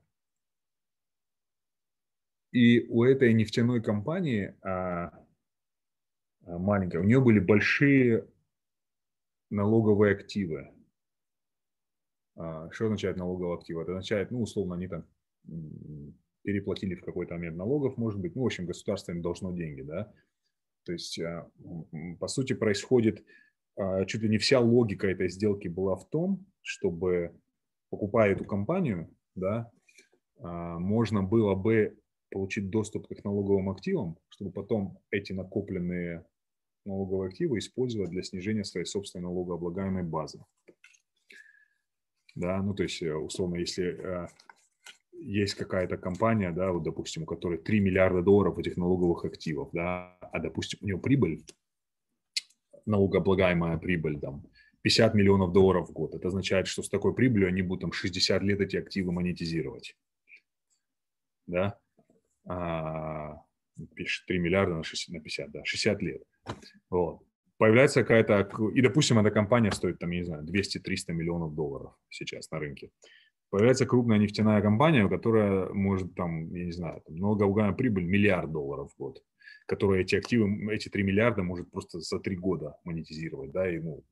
[2.52, 5.12] и у этой нефтяной компании а,
[6.46, 8.28] а, маленькой, у нее были большие
[9.50, 10.72] налоговые активы.
[12.38, 13.82] А, что означает налоговые активы?
[13.82, 15.06] Это означает, ну, условно, они там
[16.44, 20.14] переплатили в какой-то момент налогов, может быть, ну, в общем, государство им должно деньги, да.
[20.86, 21.50] То есть, а,
[22.20, 23.24] по сути, происходит,
[23.76, 27.36] а, чуть ли не вся логика этой сделки была в том, чтобы,
[27.90, 29.72] покупая эту компанию, да,
[30.40, 31.98] а, можно было бы
[32.32, 36.26] получить доступ к их налоговым активам, чтобы потом эти накопленные
[36.86, 40.44] налоговые активы использовать для снижения своей собственной налогооблагаемой базы.
[42.36, 44.30] Да, ну то есть, э, условно, если
[45.22, 50.18] есть какая-то компания, да, вот, допустим, у которой 3 миллиарда долларов этих налоговых активов, да,
[50.22, 51.44] а, допустим, у нее прибыль,
[52.86, 54.46] налогооблагаемая прибыль, там,
[54.82, 56.14] 50 миллионов долларов в год.
[56.14, 59.98] Это означает, что с такой прибылью они будут там 60 лет эти активы монетизировать.
[61.48, 61.80] Да?
[62.48, 63.42] А,
[63.96, 66.24] пишет 3 миллиарда на, 60, на 50, да, 60 лет.
[66.92, 67.24] Вот.
[67.58, 72.52] Появляется какая-то, и, допустим, эта компания стоит, там, я не знаю, 200-300 миллионов долларов сейчас
[72.52, 72.92] на рынке
[73.50, 78.98] появляется крупная нефтяная компания, которая может там, я не знаю, налогооблагаемая прибыль миллиард долларов в
[78.98, 79.24] год,
[79.68, 84.04] которая эти активы, эти 3 миллиарда может просто за 3 года монетизировать, да, и, ну,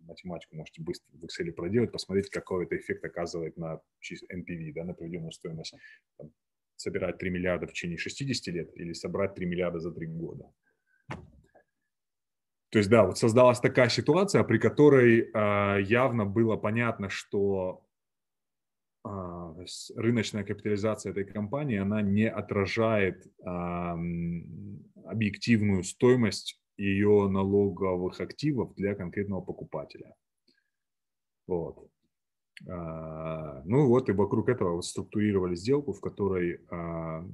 [0.00, 3.80] математику можете быстро в Excel проделать, посмотреть, какой это эффект оказывает на
[4.32, 5.74] NPV, да, на приведенную стоимость.
[6.16, 6.30] Там,
[6.76, 10.50] собирать 3 миллиарда в течение 60 лет или собрать 3 миллиарда за 3 года.
[12.70, 17.82] То есть, да, вот создалась такая ситуация, при которой э, явно было понятно, что
[19.96, 23.26] рыночная капитализация этой компании, она не отражает
[25.04, 30.14] объективную стоимость ее налоговых активов для конкретного покупателя.
[31.46, 31.90] Вот.
[32.68, 37.24] А, ну вот и вокруг этого структурировали сделку, в которой а,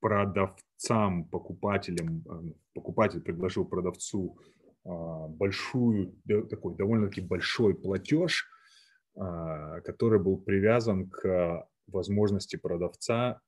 [0.00, 4.38] продавцам, покупателям, покупатель предложил продавцу
[4.84, 6.14] большую,
[6.48, 8.55] такой довольно-таки большой платеж а,
[9.16, 13.40] который был привязан к возможности продавца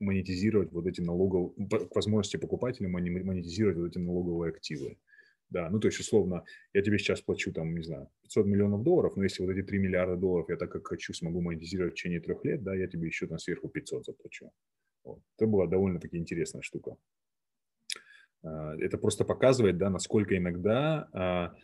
[0.00, 4.98] монетизировать вот эти налоговые, к возможности покупателя монетизировать вот эти налоговые активы.
[5.50, 9.16] Да, ну то есть условно, я тебе сейчас плачу там, не знаю, 500 миллионов долларов,
[9.16, 12.20] но если вот эти 3 миллиарда долларов я так как хочу смогу монетизировать в течение
[12.20, 14.50] трех лет, да, я тебе еще там сверху 500 заплачу.
[15.04, 15.20] Вот.
[15.36, 16.96] Это была довольно-таки интересная штука.
[18.42, 21.54] А, это просто показывает, да, насколько иногда а, а,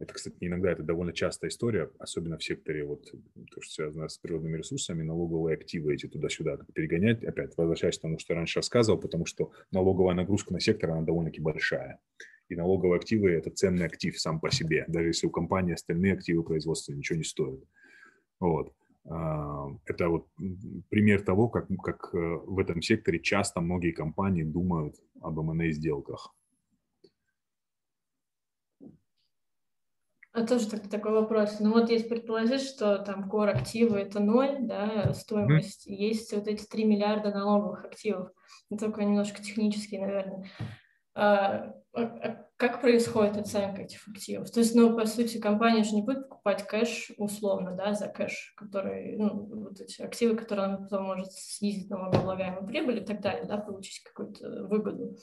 [0.00, 4.18] это, кстати, иногда это довольно частая история, особенно в секторе, вот, то, что связано с
[4.18, 7.22] природными ресурсами, налоговые активы эти туда-сюда перегонять.
[7.24, 11.40] Опять возвращаясь к тому, что раньше рассказывал, потому что налоговая нагрузка на сектор, она довольно-таки
[11.40, 12.00] большая.
[12.48, 16.42] И налоговые активы– это ценный актив сам по себе, даже если у компании остальные активы
[16.42, 17.60] производства ничего не стоят.
[18.40, 18.72] Вот.
[19.04, 20.26] А, это вот
[20.88, 26.34] пример того, как, как э, в этом секторе часто многие компании думают об M&A сделках.
[30.38, 31.56] А тоже так, такой вопрос.
[31.58, 35.94] Ну вот если предположить, что там core активы это ноль, да, стоимость, mm-hmm.
[35.94, 38.30] есть вот эти 3 миллиарда налоговых активов.
[38.70, 40.48] Это такой немножко технический, наверное.
[41.16, 44.48] А, а, а как происходит оценка этих активов?
[44.52, 48.54] То есть, ну, по сути, компания же не будет покупать кэш условно, да, за кэш,
[48.56, 53.44] который, ну, вот эти активы, которые она потом может снизить налогооблагаемую прибыль и так далее,
[53.44, 55.16] да, получить какую-то выгоду.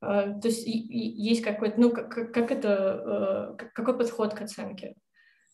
[0.00, 4.94] А, то есть есть какой-то, ну, как, как это, э, какой подход к оценке?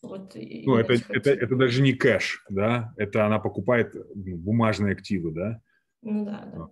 [0.01, 5.31] Вот, ну, это, это, это даже не кэш, да, это она покупает ну, бумажные активы,
[5.31, 5.61] да?
[6.03, 6.69] Ну да, да.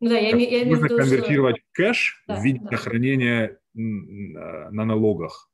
[0.00, 1.66] Ну да, я, я Нужно виду, конвертировать что...
[1.72, 2.76] кэш да, в виде да.
[2.76, 5.50] хранения на налогах.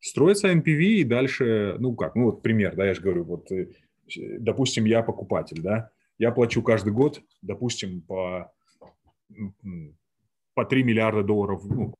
[0.00, 3.72] Строится NPV и дальше, ну как, ну вот пример, да, я же говорю, вот, э,
[4.38, 8.52] допустим, я покупатель, да, я плачу каждый год, допустим, по,
[10.58, 11.94] по 3 миллиарда долларов, ну,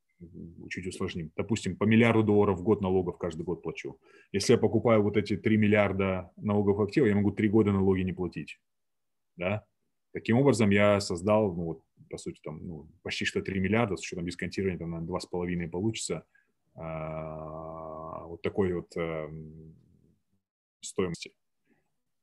[0.68, 4.00] чуть усложним, допустим, по миллиарду долларов в год налогов каждый год плачу.
[4.32, 8.12] Если я покупаю вот эти 3 миллиарда налогов активов, я могу 3 года налоги не
[8.12, 8.58] платить,
[9.36, 9.64] да,
[10.12, 14.00] Таким образом, я создал, ну, вот, по сути, там, ну, почти что 3 миллиарда, с
[14.00, 16.24] учетом дисконтирования, там, на 2,5 получится,
[16.74, 19.30] а, вот такой вот а,
[20.80, 21.32] стоимости.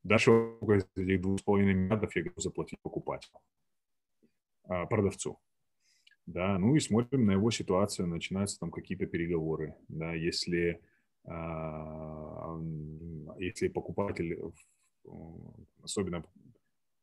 [0.03, 3.39] Дальше из этих 2,5 миллиардов я готов заплатить покупателю,
[4.63, 5.39] а, продавцу.
[6.25, 9.75] Да, ну и смотрим на его ситуацию, начинаются там какие-то переговоры.
[9.87, 10.81] Да, если,
[11.25, 12.59] а,
[13.37, 14.39] если покупатель,
[15.83, 16.23] особенно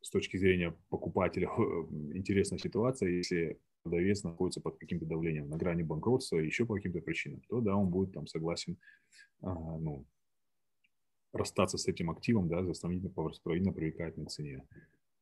[0.01, 1.49] с точки зрения покупателя
[2.13, 7.43] интересная ситуация, если продавец находится под каким-то давлением на грани банкротства, еще по каким-то причинам,
[7.49, 8.77] то да, он будет там согласен
[9.41, 10.05] а, ну,
[11.33, 14.65] расстаться с этим активом, да, за сравнительно, по сравнительно привлекательной цене.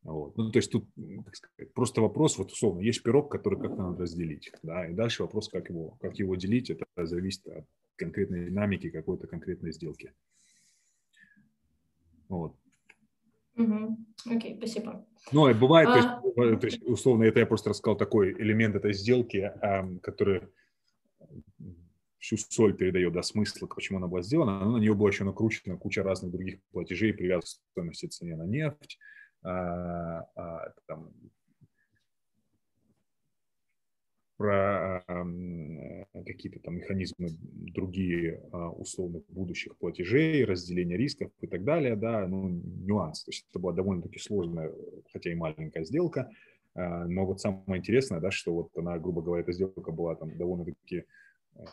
[0.03, 0.37] Вот.
[0.37, 0.89] Ну, то есть тут,
[1.25, 5.23] так сказать, просто вопрос, вот условно, есть пирог, который как-то надо разделить, да, и дальше
[5.23, 7.67] вопрос, как его, как его делить, это зависит от
[7.97, 10.15] конкретной динамики какой-то конкретной сделки.
[12.29, 12.57] Вот.
[14.27, 15.07] Окей, спасибо.
[15.33, 16.21] Ну, и бывает, а...
[16.23, 19.53] то, есть, то есть, условно, это я просто рассказал такой элемент этой сделки,
[20.03, 20.49] который
[22.19, 25.77] всю соль передает, да, смысл, почему она была сделана, но на нее была еще накручена
[25.77, 31.13] куча разных других платежей, привязанных к стоимости цены на нефть, а, а, там,
[34.37, 35.05] про
[36.25, 37.29] какие-то там механизмы
[37.75, 43.25] другие а, условных будущих платежей, разделение рисков и так далее, да, ну, нюанс.
[43.25, 44.73] То есть это была довольно-таки сложная,
[45.13, 46.31] хотя и маленькая сделка,
[46.75, 50.37] а, но вот самое интересное, да, что вот она, грубо говоря, эта сделка была там
[50.37, 51.05] довольно-таки
[51.55, 51.65] э,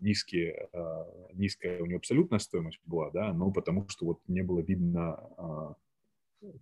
[0.00, 4.60] низкие, а, низкая у нее абсолютная стоимость была, да, но потому что вот не было
[4.60, 5.76] видно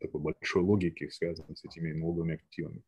[0.01, 2.83] такой большой логики, связанной с этими налоговыми активами.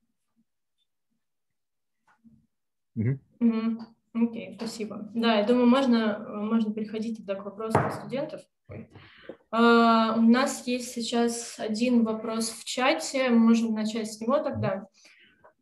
[2.95, 3.79] Окей, mm-hmm.
[4.15, 5.11] okay, спасибо.
[5.15, 8.43] Да, я думаю, можно, можно переходить тогда к вопросам студентов.
[8.71, 14.87] Uh, у нас есть сейчас один вопрос в чате, можем начать с него тогда.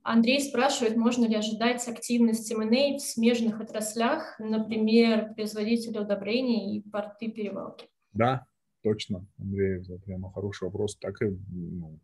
[0.02, 7.30] Андрей спрашивает, можно ли ожидать активность M&A в смежных отраслях, например, производители удобрений и порты
[7.30, 7.88] перевалки?
[8.12, 8.46] Да,
[8.82, 10.96] точно, Андрей, это прямо хороший вопрос.
[10.96, 12.00] Так и ну,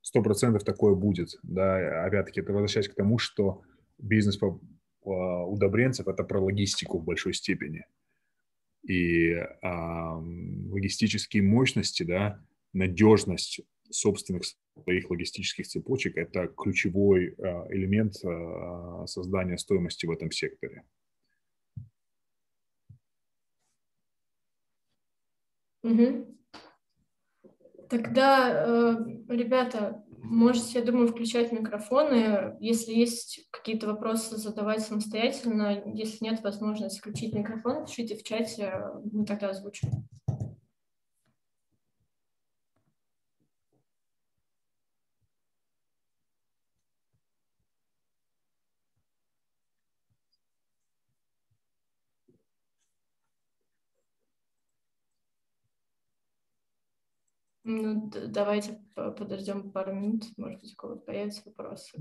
[0.00, 1.30] сто процентов такое будет.
[1.42, 3.62] Да, опять-таки, это возвращаясь к тому, что
[3.98, 4.60] бизнес по,
[5.02, 7.84] по удобренцев– это про логистику в большой степени.
[8.86, 12.42] И а, логистические мощности, да,
[12.72, 13.60] надежность
[13.90, 14.44] собственных
[14.82, 20.84] своих логистических цепочек– это ключевой а, элемент а, создания стоимости в этом секторе.
[25.82, 26.36] Угу.
[27.88, 28.96] Тогда, э,
[29.28, 32.56] ребята, Можете, я думаю, включать микрофоны.
[32.60, 35.82] Если есть какие-то вопросы, задавать самостоятельно.
[35.94, 38.74] Если нет возможности включить микрофон, пишите в чате,
[39.10, 39.88] мы тогда озвучим.
[57.70, 61.98] Ну, давайте подождем пару минут, может быть, у кого-то появятся вопросы.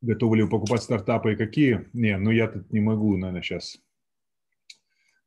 [0.00, 1.90] Готовы ли вы покупать стартапы и какие?
[1.92, 3.76] Не, ну я тут не могу, наверное, сейчас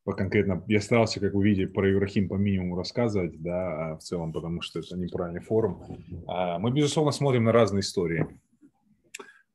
[0.02, 0.64] по конкретно.
[0.66, 4.80] Я старался, как вы видите, про Еврахим по минимуму рассказывать, да, в целом, потому что
[4.80, 5.80] это неправильный форум.
[6.26, 8.26] А, мы, безусловно, смотрим на разные истории.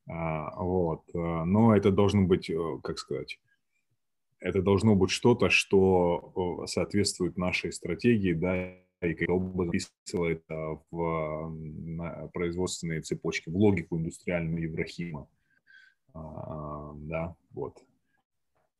[0.07, 1.03] А, вот.
[1.13, 3.39] А, но это должно быть, э, как сказать,
[4.39, 10.43] это должно быть что-то, что э, соответствует нашей стратегии, да, и как образом описывает
[10.89, 15.27] в производственные цепочки, в логику индустриального Еврахима.
[16.13, 17.83] А, да, вот.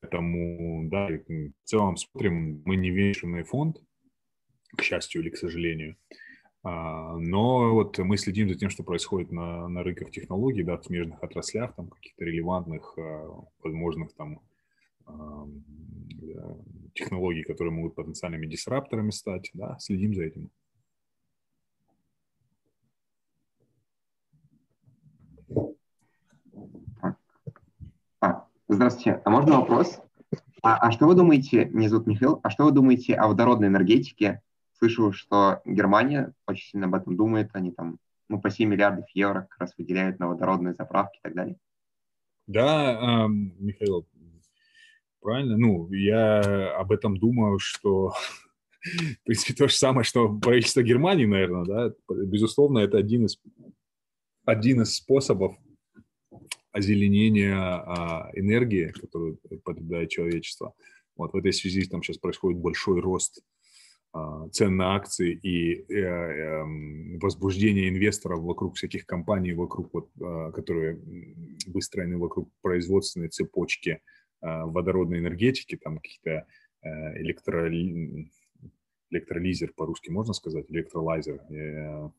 [0.02, 3.82] Поэтому, да, в целом смотрим, мы не венчурный фонд,
[4.76, 5.98] к счастью или к сожалению.
[6.12, 6.16] А,
[6.66, 11.22] но вот мы следим за тем, что происходит на, на рынках технологий, да, в смежных
[11.22, 14.42] отраслях, там каких-то релевантных, а, возможных там
[16.96, 20.50] технологий, которые могут потенциальными дисрапторами стать, да, следим за этим.
[28.22, 29.22] А, здравствуйте.
[29.24, 30.00] А можно вопрос?
[30.64, 34.42] А, а что вы думаете, меня зовут Михаил, а что вы думаете о водородной энергетике
[34.78, 37.98] слышал, что Германия очень сильно об этом думает, они там
[38.30, 41.58] ну, по 7 миллиардов евро как раз выделяют на водородные заправки и так далее.
[42.48, 44.08] Да, Михаил,
[45.22, 45.58] правильно.
[45.58, 48.10] Ну, я об этом думаю, что,
[48.82, 53.40] в принципе, то же самое, что правительство Германии, наверное, да, безусловно, это один из,
[54.46, 55.56] один из способов
[56.72, 60.74] озеленения а, энергии, которую потребляет человечество.
[61.16, 63.42] Вот в этой связи там сейчас происходит большой рост
[64.52, 71.00] цен на акции и э, эм, возбуждение инвесторов вокруг всяких компаний, вокруг вот, а, которые
[71.68, 74.02] выстроены вокруг производственной цепочки
[74.42, 76.48] а, водородной энергетики, там какие-то
[76.82, 78.32] э, электроли...
[79.10, 81.36] электролизер по-русски можно сказать, электролайзер.
[81.50, 82.10] Э,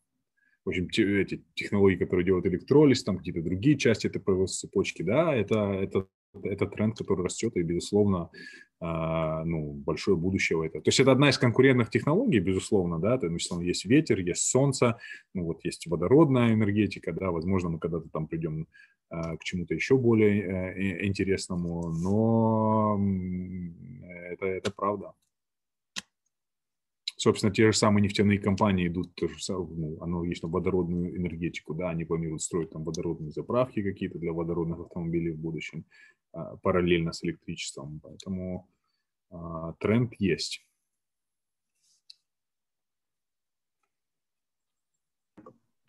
[0.64, 5.34] в общем, те, эти технологии, которые делают электролиз, там какие-то другие части этой цепочки, да,
[5.34, 6.08] это, это
[6.42, 8.30] это тренд, который растет, и, безусловно,
[8.78, 10.82] а, ну, большое будущее в этом.
[10.82, 14.98] То есть это одна из конкурентных технологий, безусловно, да, то есть есть ветер, есть солнце,
[15.34, 18.66] ну, вот есть водородная энергетика, да, возможно, мы когда-то там придем
[19.08, 23.00] а, к чему-то еще более э, интересному, но
[24.30, 25.12] это, это правда
[27.16, 32.04] собственно, те же самые нефтяные компании идут, же самое, ну, аналогично водородную энергетику, да, они
[32.04, 35.84] планируют строить там водородные заправки какие-то для водородных автомобилей в будущем,
[36.32, 38.68] а, параллельно с электричеством, поэтому
[39.30, 40.62] а, тренд есть.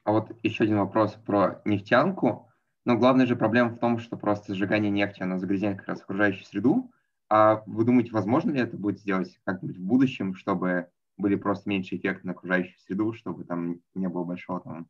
[0.06, 2.50] А вот еще один вопрос про нефтянку.
[2.86, 6.46] Но главная же проблема в том, что просто сжигание нефти, оно загрязняет как раз окружающую
[6.46, 6.90] среду.
[7.28, 10.88] А вы думаете, возможно ли это будет сделать как-нибудь в будущем, чтобы
[11.18, 14.88] были просто меньше эффекты на окружающую среду, чтобы там не было большого там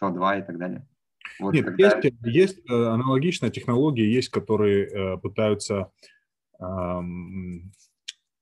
[0.00, 0.86] СО2 и так далее.
[1.40, 1.96] Вот Нет, когда...
[1.96, 5.90] есть, есть э, аналогичная технология, есть, которые э, пытаются
[6.60, 7.00] э,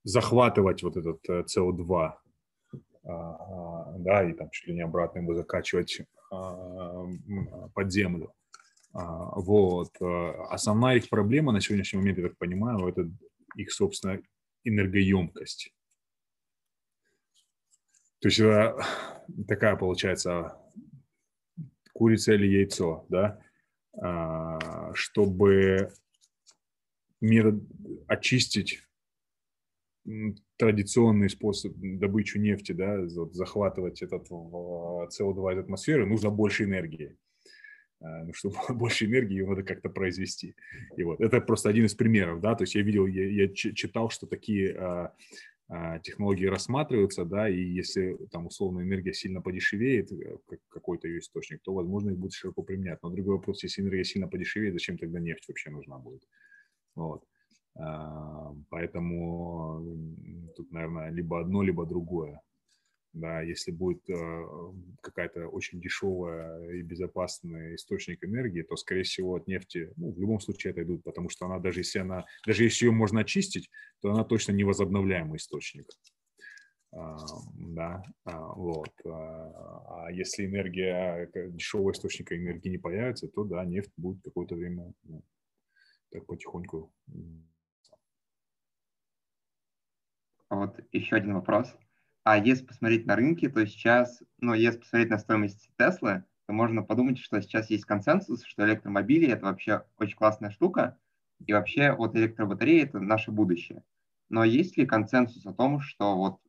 [0.05, 2.13] захватывать вот этот э, СО2,
[2.73, 2.79] э,
[3.99, 6.05] да, и там чуть ли не обратно его закачивать э,
[7.75, 8.33] под землю.
[8.95, 9.91] Вот.
[10.51, 13.11] Основная их проблема на сегодняшний момент, я так понимаю, это
[13.57, 14.21] их, собственно,
[14.65, 15.73] энергоемкость.
[18.23, 18.77] То есть это
[19.49, 20.57] такая получается
[21.93, 23.41] курица или яйцо, да,
[24.01, 25.93] а, чтобы
[27.21, 27.63] метод
[28.07, 28.81] очистить
[30.57, 37.17] традиционный способ добычи нефти, да, захватывать этот СО2 из атмосферы, нужно больше энергии.
[38.01, 40.57] А, ну, чтобы больше энергии, ее надо как-то произвести.
[40.97, 44.11] И вот это просто один из примеров, да, то есть я видел, я, я читал,
[44.11, 45.15] что такие а,
[46.03, 51.63] технологии рассматриваются, да, и если там условно энергия сильно подешевеет, э, как какой-то ее источник,
[51.63, 53.03] то, возможно, их будет широко применять.
[53.03, 56.23] Но другой вопрос, если энергия сильно подешевеет, зачем тогда нефть вообще нужна будет?
[56.95, 57.25] Вот.
[57.75, 59.83] А, поэтому
[60.57, 62.41] тут, наверное, либо одно, либо другое
[63.13, 64.45] да, если будет э,
[65.03, 70.41] какая-то очень дешевая и безопасный источник энергии, то, скорее всего, от нефти, ну, в любом
[70.41, 73.71] случае это идут, потому что она, даже если она, даже если ее можно очистить,
[74.01, 75.87] то она точно невозобновляемый источник.
[76.95, 77.17] А,
[77.55, 78.93] да, а, вот.
[79.07, 84.93] А, а если энергия, дешевого источника энергии не появится, то, да, нефть будет какое-то время
[85.05, 85.23] ну,
[86.11, 86.93] так потихоньку.
[90.51, 91.75] Вот еще один вопрос.
[92.25, 96.83] А если посмотреть на рынке, то сейчас, ну, если посмотреть на стоимость Теслы, то можно
[96.83, 100.99] подумать, что сейчас есть консенсус, что электромобили– это вообще очень классная штука,
[101.45, 103.83] и вообще вот электробатареи– это наше будущее.
[104.29, 106.41] Но есть ли консенсус о том, что вот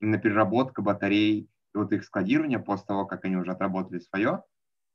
[0.00, 4.42] именно переработка батарей и вот их складирование после того, как они уже отработали свое,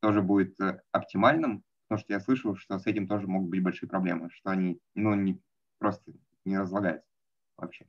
[0.00, 3.88] тоже будет э, оптимальным, потому что я слышал, что с этим тоже могут быть большие
[3.88, 5.40] проблемы, что они ну, не,
[5.78, 6.12] просто
[6.44, 7.08] не разлагаются
[7.56, 7.86] вообще.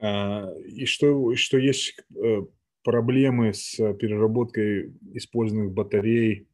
[0.00, 2.42] А, и что, что есть э,
[2.82, 6.48] проблемы с переработкой использованных батарей,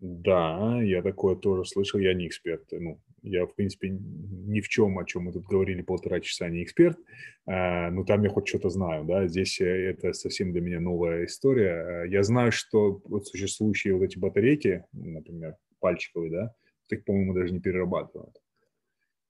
[0.00, 2.64] да, я такое тоже слышал, я не эксперт.
[2.72, 6.62] Ну, я, в принципе, ни в чем, о чем мы тут говорили полтора часа, не
[6.62, 6.98] эксперт,
[7.46, 11.26] а, но там я хоть что-то знаю, да, здесь э, это совсем для меня новая
[11.26, 12.04] история.
[12.08, 16.54] Я знаю, что вот существующие вот эти батарейки, например, пальчиковые, да,
[16.88, 18.36] их, по-моему, даже не перерабатывают.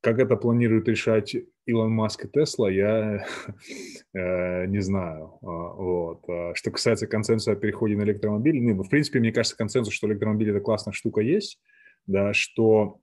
[0.01, 1.37] Как это планирует решать
[1.67, 3.27] Илон Маск и Тесла, я
[4.15, 5.39] э, не знаю.
[5.43, 6.25] А, вот.
[6.29, 10.09] А что касается консенсуса о переходе на электромобили, ну, в принципе, мне кажется, консенсус, что
[10.09, 11.61] электромобиль– это классная штука есть,
[12.07, 13.01] да, что,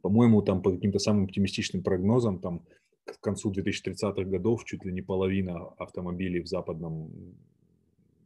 [0.00, 2.64] по-моему, там по каким-то самым оптимистичным прогнозам, там
[3.04, 7.10] к концу 2030-х годов чуть ли не половина автомобилей в западном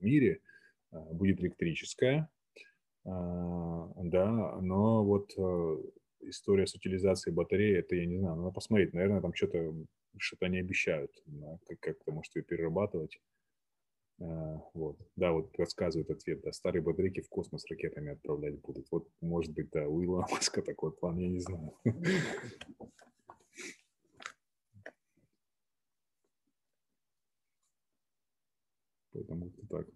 [0.02, 0.40] мире
[0.92, 2.28] а, будет электрическая,
[3.04, 5.76] да, но вот э,
[6.26, 8.92] история с утилизацией батареи, это я не знаю, надо посмотреть.
[8.92, 9.74] Наверное, там что-то
[10.18, 11.12] что-то они обещают,
[11.66, 13.20] как, как-то, может, ее перерабатывать.
[14.18, 14.98] А, вот.
[15.16, 18.86] Да, вот рассказывает ответ, да, старые батарейки в космос ракетами отправлять будут.
[18.90, 21.74] Вот, может быть, да, у Илона Маска такой план, я не знаю.
[29.12, 29.86] Поэтому это так.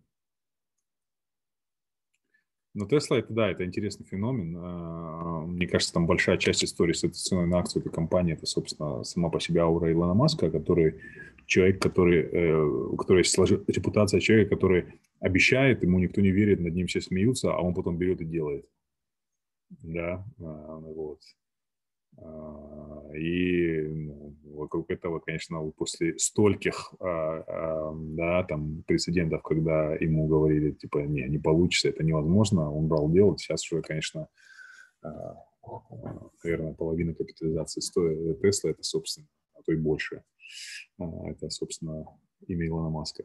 [2.73, 4.57] Но Тесла это да, это интересный феномен.
[4.59, 8.47] А, мне кажется, там большая часть истории с этой ценой на акцию этой компании это,
[8.47, 11.01] собственно, сама по себе аура Илона Маска, который
[11.47, 14.85] человек, который, э, у которого есть репутация человека, который
[15.19, 18.67] обещает, ему никто не верит, над ним все смеются, а он потом берет и делает.
[19.83, 21.21] Да, а, вот.
[22.19, 30.73] А, и ну, вокруг этого, конечно, после стольких а, да, там, прецедентов, когда ему говорили,
[30.73, 34.29] типа, не, не получится, это невозможно, он брал делать, сейчас уже, конечно,
[35.03, 35.35] а,
[36.45, 40.23] наверное, половина капитализации стоит Тесла, это, собственно, а то и больше.
[40.99, 42.07] Это, собственно,
[42.47, 43.25] имя Илона Маска.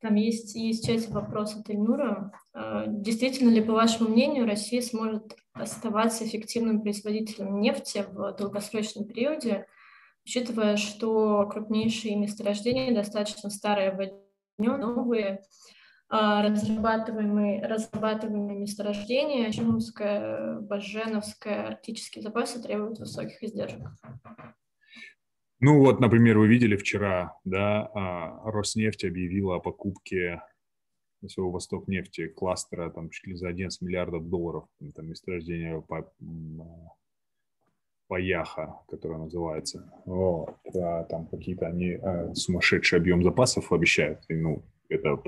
[0.00, 2.32] Там есть, есть часть вопроса Таймура.
[2.52, 9.66] А, действительно ли, по вашему мнению, Россия сможет оставаться эффективным производителем нефти в долгосрочном периоде,
[10.24, 15.42] учитывая, что крупнейшие месторождения достаточно старые, обводненные, новые,
[16.08, 23.80] а, разрабатываемые, разрабатываемые месторождения, Чумовская, Баженовская, арктические запасы требуют высоких издержек?
[25.60, 30.40] Ну вот, например, вы видели вчера, да, а, Роснефть объявила о покупке
[31.26, 36.08] своего Восток нефти кластера там чуть ли за 11 миллиардов долларов, там месторождение по,
[38.06, 39.92] Паяха, которое называется.
[40.06, 44.20] Вот, а, там какие-то они а, сумасшедший объем запасов обещают.
[44.28, 45.22] И, ну, это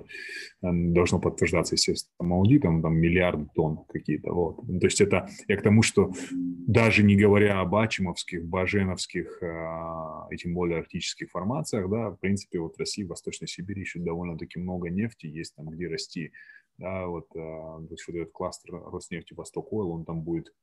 [0.62, 4.32] должно подтверждаться, естественно, аудитом, там миллиард тонн какие-то.
[4.32, 4.56] Вот.
[4.56, 10.36] То есть это я к тому, что даже не говоря об ачимовских, баженовских а, и
[10.36, 14.90] тем более арктических формациях, да, в принципе, вот России, в Восточной Сибири еще довольно-таки много
[14.90, 16.32] нефти, есть там где расти.
[16.78, 20.54] Да, вот, а, вот этот кластер Роснефти Восток Ойл, он там будет,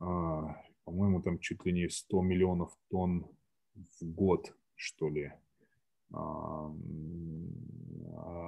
[0.00, 3.26] а, по-моему, там чуть ли не 100 миллионов тонн
[3.74, 5.32] в год, что ли,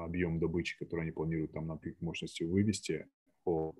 [0.05, 3.07] объем добычи, который они планируют там на пик мощности вывести.
[3.45, 3.75] По,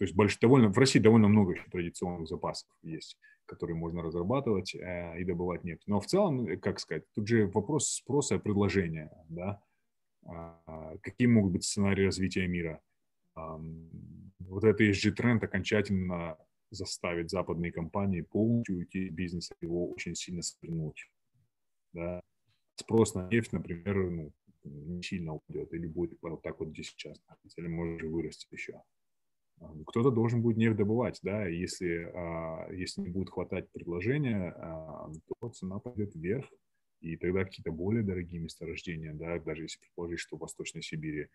[0.00, 5.20] то есть больше, довольно, в России довольно много традиционных запасов есть, которые можно разрабатывать э,
[5.20, 5.82] и добывать нефть.
[5.86, 9.10] Но в целом, э, как сказать, тут же вопрос спроса и предложения.
[9.28, 9.62] Да?
[10.26, 12.80] А, какие могут быть сценарии развития мира?
[13.34, 16.36] Вот этот ESG-тренд окончательно
[16.70, 21.10] заставит западные компании полностью уйти из бизнеса, его очень сильно свернуть
[21.92, 22.22] да,
[22.76, 24.32] спрос на нефть, например, ну,
[24.64, 27.20] не сильно упадет или будет вот так вот где сейчас,
[27.56, 28.82] или может вырасти еще.
[29.60, 34.54] А, ну, кто-то должен будет нефть добывать, да, если, а, если не будет хватать предложения,
[34.56, 35.10] а,
[35.40, 36.46] то цена пойдет вверх,
[37.00, 41.28] и тогда какие-то более дорогие месторождения, да, даже если предположить, что в Восточной Сибири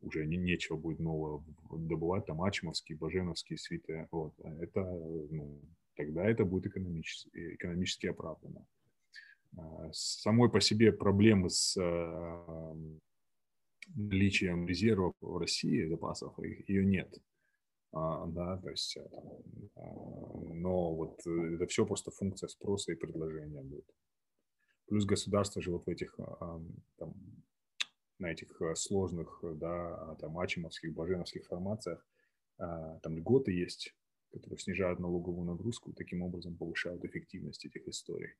[0.00, 5.60] уже не, нечего будет нового добывать, там Ачимовские, Баженовские свиты, вот, это, ну,
[5.94, 8.66] тогда это будет экономически, экономически оправданно.
[9.56, 12.76] А, самой по себе проблемы с а,
[13.94, 17.18] наличием резервов в России, запасов, ее нет.
[17.92, 18.96] А, да, то есть,
[19.74, 23.84] но вот это все просто функция спроса и предложения будет.
[24.86, 26.18] Плюс государство же вот в этих,
[26.96, 27.14] там,
[28.18, 32.06] на этих сложных, да, там, ачимовских, баженовских формациях,
[32.56, 33.94] там льготы есть,
[34.32, 38.34] которые снижают налоговую нагрузку, таким образом повышают эффективность этих историй.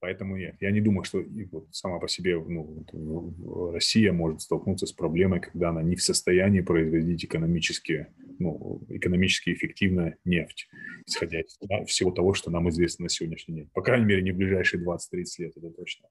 [0.00, 4.92] Поэтому нет, я не думаю, что вот сама по себе ну, Россия может столкнуться с
[4.92, 8.08] проблемой, когда она не в состоянии производить экономически,
[8.38, 10.68] ну, экономически эффективно нефть,
[11.06, 11.56] исходя из
[11.86, 13.70] всего того, что нам известно на сегодняшний день.
[13.72, 14.98] По крайней мере, не в ближайшие 20-30
[15.38, 16.08] лет, это точно.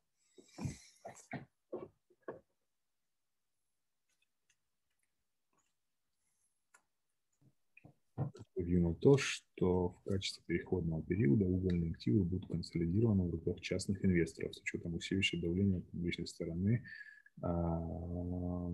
[8.57, 14.55] Видимо то, что в качестве переходного периода угольные активы будут консолидированы в руках частных инвесторов
[14.55, 16.83] с учетом усиливающего давления публичной стороны
[17.39, 18.71] на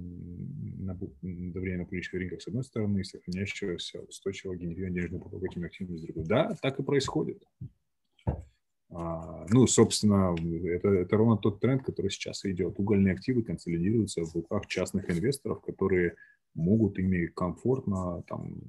[1.22, 5.98] давление на публичных рынках с одной стороны и сохраняющегося устойчивого генерирования денежного потока этими активами
[5.98, 6.24] с другой.
[6.26, 7.44] Да, так и происходит.
[8.90, 10.36] А, ну, собственно,
[10.68, 12.80] это, это ровно тот тренд, который сейчас идет.
[12.80, 16.16] Угольные активы консолидируются в руках частных инвесторов, которые
[16.54, 18.62] могут ими комфортно там,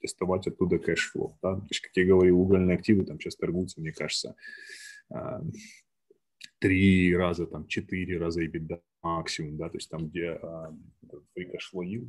[0.00, 1.38] доставать оттуда cash flow.
[1.42, 1.56] Да?
[1.56, 4.34] То есть, как я говорил, угольные активы там сейчас торгуются, мне кажется,
[5.10, 5.42] а,
[6.58, 10.74] три раза, там, четыре раза EBITDA максимум, да, то есть там, где а,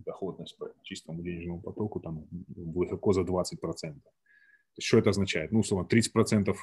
[0.05, 3.57] доходность по чистому денежному потоку, там высоко за 20%.
[3.61, 5.51] То есть что это означает?
[5.51, 6.55] Ну, условно, 30%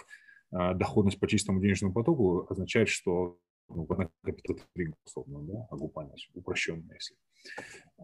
[0.50, 3.38] а, доходность по чистому денежному потоку означает, что
[3.68, 4.58] ну, капитал
[5.04, 7.16] условно, да, понять, упрощенно, если.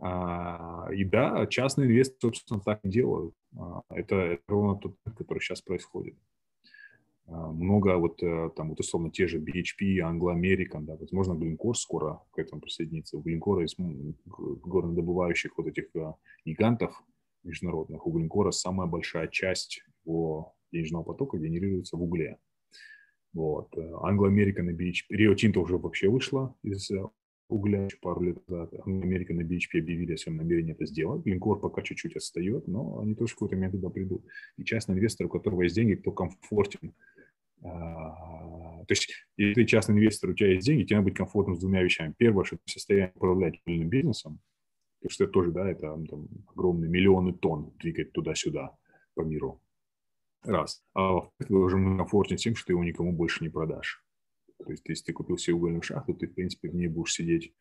[0.00, 3.34] А, и да, частные инвесторы, собственно, так и делают.
[3.56, 6.16] А, это, ровно тот, который сейчас происходит.
[7.26, 11.74] А, много вот э, там вот условно те же BHP, Anglo American, да, возможно, Glencore
[11.74, 13.16] скоро к этому присоединится.
[13.16, 16.12] У Glencore из горнодобывающих вот этих э,
[16.44, 17.00] гигантов
[17.44, 22.38] международных, у Glencore самая большая часть его денежного потока генерируется в угле.
[23.32, 23.74] Вот.
[23.76, 26.90] Anglo American и BHP, Rio Tinto уже вообще вышла из
[27.54, 28.74] угля пару лет назад.
[28.84, 31.24] Америка на BHP объявили о своем намерении это сделать.
[31.24, 34.24] Линкор пока чуть-чуть отстает, но они тоже в какой-то момент туда придут.
[34.56, 36.94] И частный инвестор, у которого есть деньги, кто комфортен.
[37.62, 41.56] А, то есть, если ты частный инвестор, у тебя есть деньги, тебе надо быть комфортным
[41.56, 42.14] с двумя вещами.
[42.18, 44.40] Первое, что ты в управлять угольным бизнесом,
[45.00, 48.76] потому что это тоже, да, это там, огромные миллионы тонн двигать туда-сюда
[49.14, 49.60] по миру.
[50.42, 50.82] Раз.
[50.92, 54.03] А во-вторых, ты должен комфортен тем, что ты его никому больше не продашь.
[54.64, 57.54] То есть, если ты купил себе угольную шахту, ты, в принципе, в ней будешь сидеть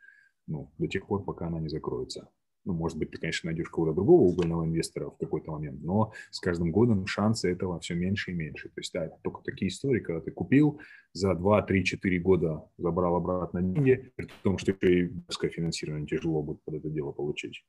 [0.47, 2.29] ну, до тех пор, пока она не закроется.
[2.65, 6.39] Ну, может быть, ты, конечно, найдешь кого-то другого угольного инвестора в какой-то момент, но с
[6.39, 8.69] каждым годом шансы этого все меньше и меньше.
[8.69, 10.79] То есть, да, это только такие истории, когда ты купил,
[11.11, 16.07] за 2, 3, 4 года забрал обратно деньги, при том, что еще и банковское финансирование
[16.07, 17.65] тяжело будет под это дело получить.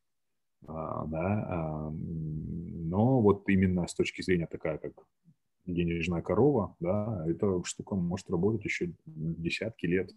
[0.67, 4.93] А, да, а, но вот именно с точки зрения такая, как
[5.67, 10.11] денежная корова, да, эта штука может работать еще десятки лет.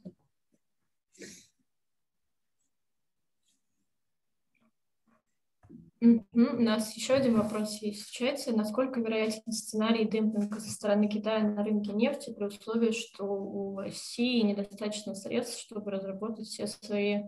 [6.00, 8.52] У нас еще один вопрос есть в чате.
[8.52, 14.42] Насколько вероятен сценарий демпинга со стороны Китая на рынке нефти при условии, что у России
[14.42, 17.24] недостаточно средств, чтобы разработать все свои э,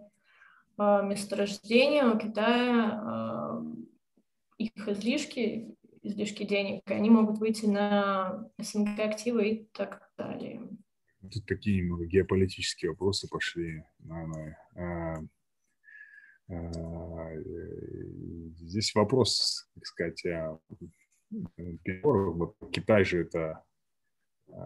[0.77, 3.63] месторождения, у Китая э,
[4.59, 10.67] их излишки излишки денег, они могут выйти на СНГ активы и так далее.
[11.21, 14.57] Тут такие много геополитические вопросы пошли, наверное.
[14.75, 15.15] А,
[16.49, 17.35] а,
[18.57, 20.23] здесь вопрос, так сказать,
[21.83, 22.55] переговоров.
[22.71, 23.63] Китай же это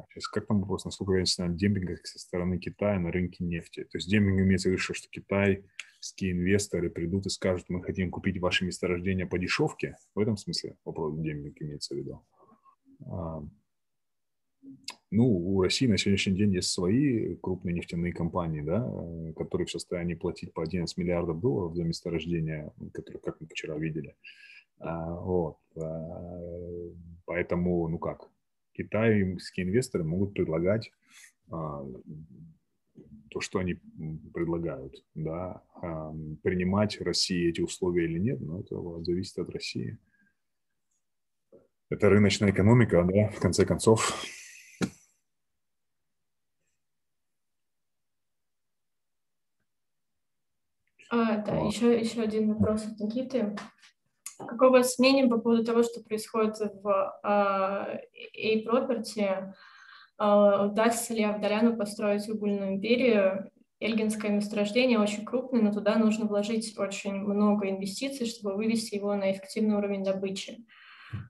[0.09, 3.83] Сейчас как там вопрос, насколько вероятно демпинга со стороны Китая на рынке нефти?
[3.83, 5.63] То есть демпинг имеется в виду, что Китай
[6.03, 9.95] китайские инвесторы придут и скажут, мы хотим купить ваши месторождения по дешевке.
[10.15, 12.25] В этом смысле вопрос демпинг имеется в виду.
[13.05, 13.41] А,
[15.11, 18.81] ну, у России на сегодняшний день есть свои крупные нефтяные компании, да,
[19.37, 24.15] которые в состоянии платить по 11 миллиардов долларов за месторождения, которые, как мы вчера видели.
[24.79, 25.57] А, вот.
[25.77, 26.49] А,
[27.25, 28.29] поэтому, ну как,
[28.73, 30.91] китайские инвесторы могут предлагать
[31.49, 33.75] то, что они
[34.33, 35.63] предлагают, да,
[36.43, 39.97] принимать России эти условия или нет, но это зависит от России.
[41.89, 44.23] Это рыночная экономика, да, в конце концов.
[51.09, 53.55] А, да, еще, еще один вопрос от Никиты.
[54.47, 57.99] Какое у вас мнение по поводу того, что происходит в uh,
[58.37, 59.53] A-Property?
[60.17, 63.49] А, удастся ли Авдаляну построить угольную империю.
[63.79, 69.31] Эльгинское месторождение очень крупное, но туда нужно вложить очень много инвестиций, чтобы вывести его на
[69.31, 70.65] эффективный уровень добычи.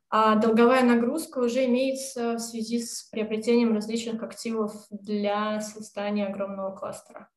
[0.10, 7.30] А долговая нагрузка уже имеется в связи с приобретением различных активов для создания огромного кластера.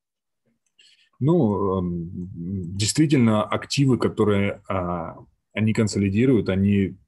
[1.19, 5.16] Ну, эм, действительно, активы, которые а,
[5.57, 6.99] они консолидируют, они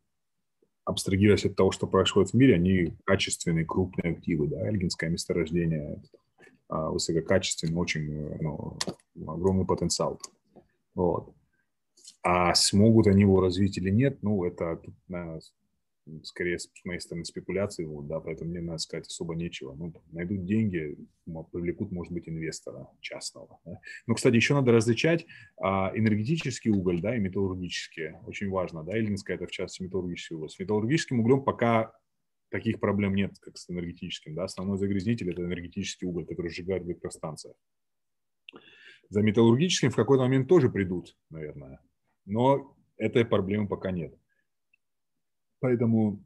[0.86, 6.02] абстрагируясь от того, что происходит в мире, они качественные, крупные активы, да, эльгинское месторождение,
[6.68, 8.10] а, высококачественный, очень
[8.40, 8.78] ну,
[9.26, 10.18] огромный потенциал.
[10.94, 11.34] Вот.
[12.22, 15.42] А смогут они его развить или нет, ну, это, тут, наверное,
[16.24, 19.74] скорее с моей стороны спекуляции, вот, да, поэтому мне, надо сказать, особо нечего.
[19.74, 20.96] Ну, найдут деньги,
[21.52, 23.60] привлекут, может быть, инвестора частного.
[23.64, 23.80] Да.
[24.06, 25.26] Ну, кстати, еще надо различать
[25.60, 28.14] а, энергетический уголь, да, и металлургический.
[28.26, 30.50] Очень важно, да, Ильинская это, в частности, металлургический уголь.
[30.50, 31.92] С металлургическим углем пока
[32.50, 34.44] таких проблем нет, как с энергетическим, да.
[34.44, 37.56] Основной загрязнитель– это энергетический уголь, который сжигают в электростанциях.
[39.10, 41.80] За металлургическим в какой-то момент тоже придут, наверное.
[42.26, 44.14] Но этой проблемы пока нет.
[45.60, 46.22] Поэтому,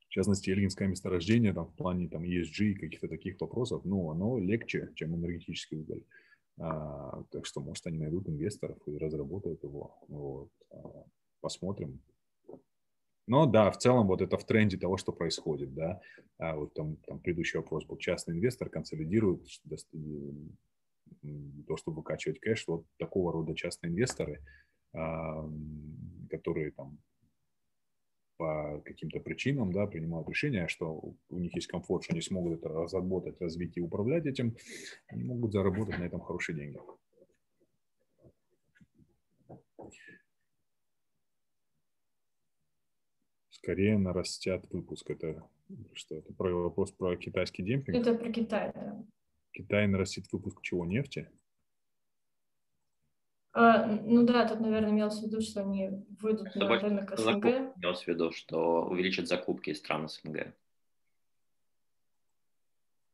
[0.00, 4.38] в частности, эльгинское месторождение там, в плане там, ESG и каких-то таких вопросов, ну, оно
[4.38, 6.04] легче, чем энергетический уголь.
[6.58, 9.96] А, так что, может, они найдут инвесторов и разработают его.
[10.08, 10.50] Вот.
[10.70, 11.04] А,
[11.40, 12.00] посмотрим.
[13.26, 16.00] Но да, в целом вот это в тренде того, что происходит, да.
[16.38, 19.46] А вот там, там предыдущий вопрос был, частный инвестор консолидирует
[21.66, 24.42] то, чтобы выкачивать кэш, вот такого рода частные инвесторы,
[24.94, 25.48] а,
[26.30, 26.98] которые там
[28.38, 32.68] по каким-то причинам да, принимают решение, что у них есть комфорт, что они смогут это
[32.68, 34.56] разработать, развить и управлять этим,
[35.08, 36.78] они могут заработать на этом хорошие деньги.
[43.50, 45.10] Скорее нарастят выпуск.
[45.10, 45.44] Это
[45.92, 46.14] что?
[46.14, 47.98] Это про вопрос про китайский демпинг?
[47.98, 49.04] Это про Китай, да.
[49.50, 50.86] Китай нарастит выпуск чего?
[50.86, 51.28] Нефти?
[53.60, 55.90] А, ну да, тут, наверное, имелось в виду, что они
[56.20, 57.44] выйдут что на рынок СНГ.
[57.76, 60.54] Имелось в виду, что увеличат закупки из стран СНГ.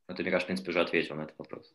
[0.06, 1.74] Это, мне кажется, в принципе, уже ответил на этот вопрос.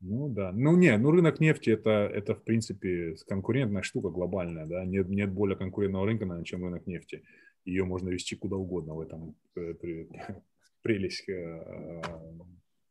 [0.00, 0.50] Ну да.
[0.50, 4.84] Ну не, ну рынок нефти это, это в принципе конкурентная штука глобальная, да.
[4.84, 7.22] Нет, нет более конкурентного рынка, наверное, чем рынок нефти.
[7.64, 9.74] Ее можно вести куда угодно в этом э,
[10.82, 11.28] прелесть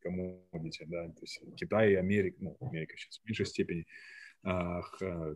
[0.04, 0.10] э,
[0.52, 3.86] commodity, да, то есть Китай Америка, ну, Америка сейчас в меньшей степени,
[4.44, 4.82] а,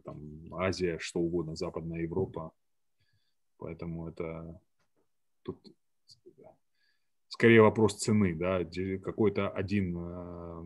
[0.05, 2.51] там, Азия, что угодно, Западная Европа,
[3.57, 4.59] поэтому это
[5.43, 5.59] тут
[7.27, 8.63] скорее вопрос цены, да,
[9.03, 10.65] какой-то один а,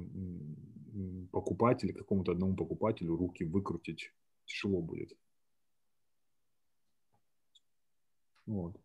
[1.32, 4.12] покупатель, какому-то одному покупателю руки выкрутить
[4.46, 5.16] тяжело будет.
[8.46, 8.76] Вот.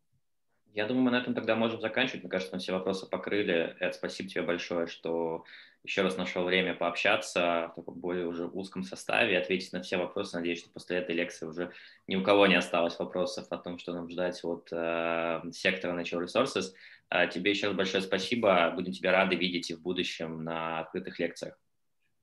[0.74, 2.22] Я думаю, мы на этом тогда можем заканчивать.
[2.22, 3.76] Мне кажется, мы все вопросы покрыли.
[3.78, 5.44] Эд, спасибо тебе большое, что
[5.84, 10.36] еще раз нашел время пообщаться в таком более уже узком составе, ответить на все вопросы.
[10.36, 11.72] Надеюсь, что после этой лекции уже
[12.06, 16.24] ни у кого не осталось вопросов о том, что нам ждать от э, сектора Natural
[16.24, 16.72] Resources.
[17.10, 18.70] А тебе еще раз большое спасибо.
[18.74, 21.58] Будем тебя рады видеть и в будущем на открытых лекциях.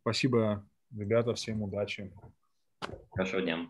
[0.02, 0.66] Спасибо,
[0.98, 1.36] ребята.
[1.36, 2.12] Всем удачи.
[3.12, 3.70] Хорошего дня.